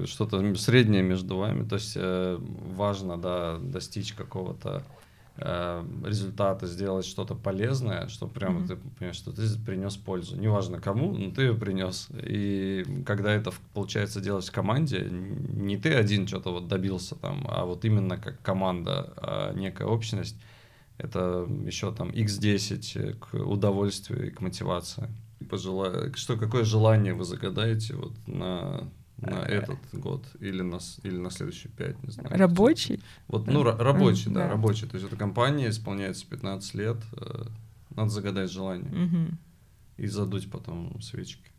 что-то 0.05 0.55
среднее 0.55 1.01
между 1.01 1.38
вами. 1.38 1.67
То 1.67 1.75
есть 1.75 1.93
э, 1.95 2.38
важно, 2.39 3.17
да, 3.17 3.57
достичь 3.57 4.13
какого-то 4.13 4.83
э, 5.38 5.85
результата, 6.05 6.67
сделать 6.67 7.05
что-то 7.05 7.35
полезное, 7.35 8.07
что 8.09 8.27
прямо 8.27 8.59
Мгм. 8.59 8.67
ты 8.67 8.75
понимаешь, 8.75 9.15
что 9.15 9.31
ты 9.31 9.41
принес 9.65 9.95
пользу. 9.95 10.38
Неважно 10.38 10.79
кому, 10.79 11.13
но 11.13 11.31
ты 11.31 11.43
ее 11.43 11.55
принес. 11.55 12.09
И 12.11 13.03
когда 13.05 13.33
это 13.33 13.51
получается 13.73 14.21
делать 14.21 14.47
в 14.47 14.51
команде, 14.51 15.07
не 15.09 15.77
ты 15.77 15.93
один 15.93 16.27
что-то 16.27 16.51
вот 16.51 16.67
добился 16.67 17.15
там, 17.15 17.45
а 17.49 17.65
вот 17.65 17.85
именно 17.85 18.17
как 18.17 18.41
команда, 18.41 19.13
а 19.17 19.53
некая 19.53 19.88
общность, 19.88 20.35
это 20.97 21.47
еще 21.65 21.91
там 21.93 22.09
x10 22.09 23.13
к 23.19 23.33
удовольствию 23.35 24.27
и 24.27 24.31
к 24.31 24.41
мотивации. 24.41 25.07
Пожелаю, 25.49 26.13
что 26.15 26.35
какое 26.38 26.63
желание 26.63 27.13
вы 27.13 27.23
загадаете 27.23 27.95
вот 27.95 28.13
на 28.27 28.89
на 29.19 29.39
Э, 29.47 29.61
этот 29.61 29.79
год 29.93 30.23
или 30.39 30.61
на 30.61 30.77
или 31.03 31.17
на 31.17 31.31
следующие 31.31 31.71
пять, 31.73 32.01
не 32.03 32.11
знаю. 32.11 32.29
Рабочий? 32.38 33.01
Вот, 33.27 33.47
ну, 33.47 33.63
ра- 33.63 33.75
рабочий, 33.77 34.29
да, 34.29 34.41
да. 34.43 34.49
рабочий. 34.49 34.85
То 34.88 34.95
есть 34.95 35.07
эта 35.07 35.15
компания 35.15 35.69
исполняется 35.69 36.27
15 36.27 36.73
лет, 36.75 36.97
э, 37.13 37.45
надо 37.95 38.09
загадать 38.09 38.51
желание 38.51 38.91
Мгм. 38.91 39.39
и 39.97 40.05
задуть 40.07 40.51
потом 40.51 41.01
свечки. 41.01 41.49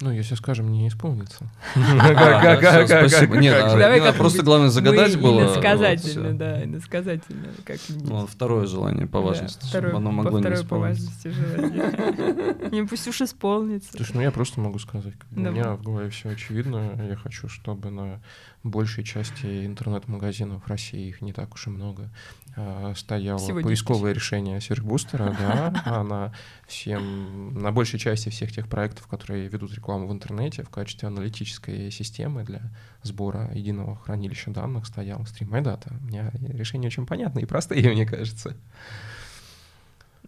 Ну, 0.00 0.12
если 0.12 0.36
скажем, 0.36 0.70
не 0.70 0.86
исполнится. 0.86 1.50
Спасибо. 1.72 3.36
Нет, 3.36 3.56
а, 3.56 4.12
просто 4.12 4.42
главное 4.44 4.68
загадать 4.68 5.20
было. 5.20 5.42
Иносказательно, 5.42 6.38
да, 6.38 6.62
иносказательно 6.62 7.48
как-нибудь. 7.64 8.08
Ну, 8.08 8.26
второе 8.26 8.66
желание 8.66 9.08
по 9.08 9.20
важности, 9.20 9.66
чтобы 9.66 9.96
оно 9.96 10.12
могло 10.12 10.38
не 10.38 10.44
второе 10.44 10.62
по 10.62 10.64
исполниться. 10.64 11.04
важности 11.04 11.28
желание. 11.28 12.68
Не 12.70 12.82
пусть 12.84 13.08
уж 13.08 13.22
исполнится. 13.22 13.90
Слушай, 13.96 14.16
ну 14.16 14.20
я 14.20 14.30
просто 14.30 14.60
могу 14.60 14.78
сказать, 14.78 15.14
у 15.34 15.40
меня 15.40 15.72
в 15.72 15.82
голове 15.82 16.10
все 16.10 16.30
очевидно. 16.30 16.92
Я 17.08 17.16
хочу, 17.16 17.48
чтобы 17.48 17.90
на 17.90 18.20
большей 18.62 19.04
части 19.04 19.66
интернет-магазинов 19.66 20.64
в 20.64 20.68
России, 20.68 21.08
их 21.08 21.20
не 21.22 21.32
так 21.32 21.54
уж 21.54 21.66
и 21.66 21.70
много, 21.70 22.10
а, 22.56 22.92
стояло 22.96 23.38
Сегодня 23.38 23.62
поисковое 23.62 24.12
решение 24.12 24.60
сервбустера, 24.60 25.36
да, 25.38 25.82
а 25.86 26.02
на 26.02 26.32
всем, 26.66 27.54
на 27.54 27.70
большей 27.70 27.98
части 27.98 28.30
всех 28.30 28.52
тех 28.52 28.68
проектов, 28.68 29.06
которые 29.06 29.48
ведут 29.48 29.72
рекламу 29.74 29.87
в 29.96 30.12
интернете 30.12 30.62
в 30.62 30.70
качестве 30.70 31.08
аналитической 31.08 31.90
системы 31.90 32.44
для 32.44 32.60
сбора 33.02 33.50
единого 33.54 33.96
хранилища 33.96 34.50
данных 34.50 34.86
стоял 34.86 35.20
Stream 35.20 35.50
Data. 35.62 35.92
У 36.00 36.04
меня 36.06 36.30
решения 36.48 36.88
очень 36.88 37.06
понятные 37.06 37.44
и 37.44 37.46
простые, 37.46 37.90
мне 37.90 38.06
кажется. 38.06 38.54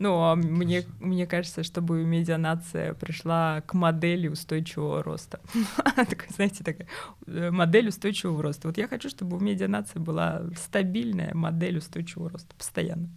Ну, 0.00 0.14
а 0.22 0.34
мне, 0.34 0.84
мне 0.98 1.26
кажется, 1.26 1.62
чтобы 1.62 2.02
медианация 2.04 2.94
пришла 2.94 3.60
к 3.66 3.74
модели 3.74 4.28
устойчивого 4.28 5.02
роста. 5.02 5.40
Знаете, 6.30 6.64
такая 6.64 6.88
э, 7.26 7.50
модель 7.50 7.88
устойчивого 7.88 8.42
роста. 8.42 8.68
Вот 8.68 8.78
я 8.78 8.88
хочу, 8.88 9.10
чтобы 9.10 9.36
у 9.36 9.40
медианации 9.40 9.98
была 9.98 10.44
стабильная 10.56 11.34
модель 11.34 11.76
устойчивого 11.76 12.30
роста, 12.30 12.54
постоянно. 12.56 13.10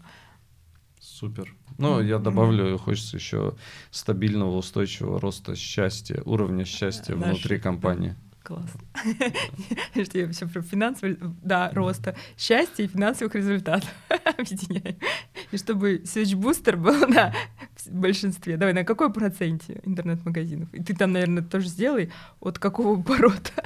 Супер. 1.23 1.55
Ну, 1.77 2.01
я 2.01 2.19
добавлю, 2.19 2.77
хочется 2.77 3.15
еще 3.15 3.55
стабильного, 3.91 4.57
устойчивого 4.57 5.21
роста 5.21 5.55
счастья, 5.55 6.21
уровня 6.25 6.65
счастья 6.65 7.15
Наш- 7.15 7.29
внутри 7.29 7.59
компании. 7.59 8.15
Класс. 8.43 8.69
Что 10.03 10.19
я 10.19 10.29
все 10.33 10.49
про 10.49 10.61
финансовый, 10.61 11.17
да, 11.41 11.71
роста, 11.73 12.13
счастья 12.37 12.83
и 12.83 12.87
финансовых 12.87 13.35
результатов 13.35 13.89
объединяю. 14.37 14.97
И 15.51 15.57
чтобы 15.57 15.99
Switch 15.99 16.33
Booster 16.37 16.75
был 16.75 17.07
на 17.07 17.33
большинстве. 17.89 18.57
Давай, 18.57 18.73
на 18.73 18.83
какой 18.83 19.13
проценте 19.13 19.79
интернет-магазинов? 19.85 20.73
И 20.73 20.83
ты 20.83 20.93
там, 20.93 21.13
наверное, 21.13 21.41
тоже 21.41 21.69
сделай. 21.69 22.11
От 22.41 22.59
какого 22.59 22.95
оборота? 22.95 23.63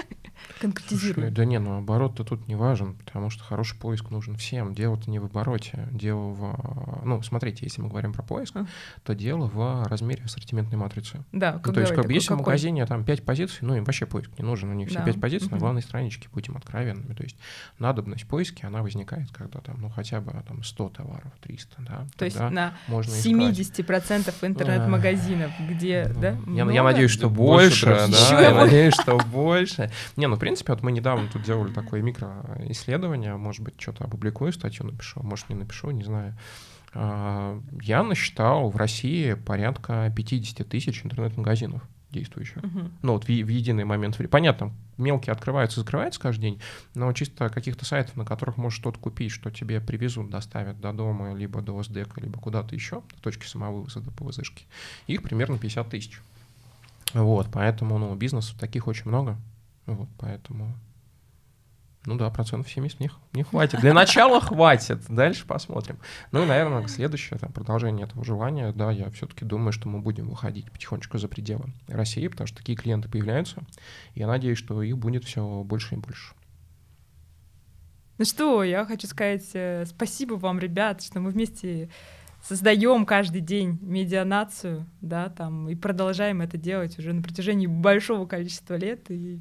Слушай, 0.59 0.61
Конкретизируй. 0.73 1.29
да 1.31 1.45
не, 1.45 1.59
ну 1.59 1.77
оборот-то 1.77 2.23
тут 2.23 2.47
не 2.47 2.55
важен, 2.55 2.95
потому 2.95 3.29
что 3.29 3.43
хороший 3.43 3.77
поиск 3.77 4.09
нужен 4.09 4.35
всем. 4.35 4.73
Дело-то 4.73 5.09
не 5.09 5.19
в 5.19 5.25
обороте, 5.25 5.87
дело 5.91 6.29
в... 6.29 7.01
Ну, 7.05 7.21
смотрите, 7.21 7.59
если 7.65 7.81
мы 7.81 7.89
говорим 7.89 8.13
про 8.13 8.23
поиск, 8.23 8.55
А. 8.57 8.65
то 9.03 9.13
дело 9.15 9.45
в 9.53 9.83
размере 9.87 10.23
ассортиментной 10.23 10.77
матрицы. 10.77 11.23
Да, 11.31 11.61
Ну, 11.65 11.73
то 11.73 11.79
есть, 11.81 11.93
как 11.93 12.05
бы, 12.05 12.13
если 12.13 12.27
в 12.27 12.37
какой? 12.37 12.45
магазине 12.45 12.85
там 12.85 13.03
5 13.03 13.23
позиций, 13.23 13.59
ну, 13.61 13.75
им 13.75 13.83
вообще 13.83 14.05
поиск 14.05 14.31
не 14.37 14.43
нужен, 14.45 14.69
у 14.69 14.73
них 14.73 14.89
все 14.89 14.99
Да. 14.99 15.05
5 15.05 15.21
позиций 15.21 15.47
на 15.49 15.55
Мгм. 15.57 15.59
главной 15.59 15.81
страничке, 15.81 16.27
будем 16.33 16.57
откровенными. 16.57 17.13
То 17.13 17.23
есть 17.23 17.37
надобность 17.79 18.27
поиски, 18.27 18.65
она 18.65 18.81
возникает, 18.81 19.29
когда 19.31 19.59
там, 19.59 19.79
ну, 19.81 19.89
хотя 19.89 20.19
бы 20.21 20.31
там 20.47 20.63
100 20.63 20.89
товаров, 20.89 21.31
300, 21.41 21.75
да. 21.79 22.07
То 22.17 22.25
есть 22.25 22.39
на 22.39 22.73
можно 22.87 23.11
искать. 23.11 23.25
70% 23.25 24.33
интернет-магазинов, 24.43 25.51
где, 25.69 26.11
Ну, 26.13 26.21
да? 26.21 26.29
Я, 26.29 26.35
я 26.55 26.65
много? 26.65 26.83
надеюсь, 26.83 27.11
что 27.11 27.29
Больше 27.29 27.85
да. 27.85 28.41
Я 28.41 28.53
надеюсь, 28.55 28.93
что 28.93 29.17
больше. 29.17 29.91
Не, 30.15 30.27
ну, 30.27 30.35
в 30.35 30.39
принципе, 30.47 30.73
вот 30.73 30.83
мы 30.83 30.91
недавно 30.91 31.29
тут 31.31 31.43
делали 31.43 31.73
такое 31.73 32.01
микроисследование, 32.01 33.35
может 33.35 33.61
быть, 33.61 33.79
что-то 33.79 34.05
опубликую, 34.05 34.51
статью 34.53 34.85
напишу, 34.85 35.21
может, 35.23 35.49
не 35.49 35.55
напишу, 35.55 35.91
не 35.91 36.03
знаю. 36.03 36.37
А, 36.93 37.61
Я 37.81 38.03
насчитал 38.03 38.69
в 38.69 38.75
России 38.75 39.33
порядка 39.33 40.11
50 40.15 40.67
тысяч 40.67 41.05
интернет-магазинов 41.05 41.81
действующих. 42.11 42.63
Мгм. 42.63 42.91
Ну, 43.01 43.13
вот 43.13 43.25
в, 43.25 43.27
в 43.27 43.47
единый 43.49 43.83
момент 43.83 44.17
времени. 44.17 44.31
Понятно, 44.31 44.71
мелкие 44.97 45.33
открываются 45.33 45.79
и 45.79 45.83
закрываются 45.83 46.19
каждый 46.19 46.41
день, 46.41 46.61
но 46.95 47.11
чисто 47.13 47.49
каких-то 47.49 47.85
сайтов, 47.85 48.15
на 48.15 48.25
которых 48.25 48.57
можешь 48.57 48.79
что-то 48.79 48.99
купить, 48.99 49.31
что 49.31 49.51
тебе 49.51 49.81
привезут, 49.81 50.29
доставят 50.29 50.79
до 50.79 50.93
дома, 50.93 51.33
либо 51.33 51.61
до 51.61 51.77
ОСДЭКа, 51.77 52.21
либо 52.21 52.39
куда-то 52.39 52.73
еще, 52.75 53.03
до 53.15 53.21
точки 53.21 53.45
самовывоза, 53.45 53.99
до 53.99 54.11
ПВЗшки, 54.11 54.65
их 55.07 55.21
примерно 55.21 55.57
50 55.57 55.89
тысяч. 55.89 56.21
Вот, 57.13 57.47
поэтому, 57.51 57.97
ну, 57.97 58.15
бизнесов 58.15 58.57
таких 58.57 58.87
очень 58.87 59.07
много. 59.07 59.37
Вот, 59.87 60.09
поэтому... 60.19 60.77
Ну 62.05 62.15
да, 62.15 62.29
процентов 62.29 62.71
70 62.71 63.01
не, 63.01 63.07
х- 63.09 63.17
не 63.33 63.43
хватит. 63.43 63.81
Для 63.81 63.93
начала 63.93 64.39
хватит, 64.39 65.01
дальше 65.09 65.45
посмотрим. 65.45 65.97
Ну 66.31 66.43
и, 66.43 66.45
наверное, 66.45 66.87
следующее, 66.87 67.37
там, 67.37 67.51
продолжение 67.51 68.05
этого 68.05 68.23
желания, 68.23 68.71
да, 68.71 68.91
я 68.91 69.09
все-таки 69.09 69.43
думаю, 69.43 69.73
что 69.73 69.89
мы 69.89 69.99
будем 69.99 70.29
выходить 70.29 70.71
потихонечку 70.71 71.17
за 71.17 71.27
пределы 71.27 71.73
России, 71.87 72.27
потому 72.29 72.47
что 72.47 72.57
такие 72.57 72.77
клиенты 72.77 73.09
появляются. 73.09 73.61
Я 74.15 74.27
надеюсь, 74.27 74.57
что 74.57 74.81
их 74.81 74.97
будет 74.97 75.25
все 75.25 75.63
больше 75.63 75.95
и 75.95 75.97
больше. 75.97 76.33
Ну 78.19 78.25
что, 78.25 78.63
я 78.63 78.85
хочу 78.85 79.05
сказать 79.07 79.49
э, 79.53 79.85
спасибо 79.85 80.35
вам, 80.35 80.59
ребят, 80.59 81.03
что 81.03 81.19
мы 81.19 81.29
вместе 81.31 81.89
создаем 82.47 83.05
каждый 83.05 83.41
день 83.41 83.77
медианацию, 83.81 84.85
да, 85.01 85.29
там, 85.29 85.67
и 85.69 85.75
продолжаем 85.75 86.41
это 86.41 86.57
делать 86.57 86.97
уже 86.97 87.13
на 87.13 87.21
протяжении 87.21 87.67
большого 87.67 88.25
количества 88.25 88.75
лет. 88.75 89.11
И 89.11 89.39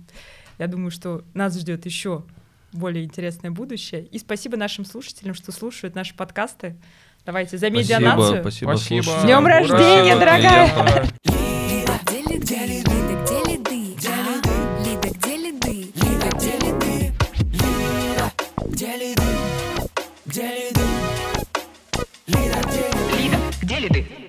я 0.59 0.67
думаю, 0.67 0.91
что 0.91 1.23
нас 1.33 1.57
ждет 1.59 1.87
еще 1.87 2.25
более 2.73 3.05
интересное 3.05 3.51
будущее. 3.51 4.05
И 4.07 4.19
спасибо 4.19 4.57
нашим 4.57 4.85
слушателям, 4.85 5.35
что 5.35 5.53
слушают 5.53 5.95
наши 5.95 6.15
подкасты. 6.15 6.77
Давайте 7.25 7.59
за 7.59 7.71
медианацию. 7.71 8.41
Спасибо, 8.41 8.71
спасибо. 8.77 9.03
Спасибо. 9.03 9.03
С 9.03 9.25
слушателям. 9.25 9.47
рождения, 9.47 10.17
Спасибо 10.17 10.21
дорогая! 10.21 11.07
где 18.77 18.97
лиды? 18.99 19.23
Где 20.27 20.43
лиды? 20.43 20.81
Лида, 22.27 22.56
где 23.79 24.26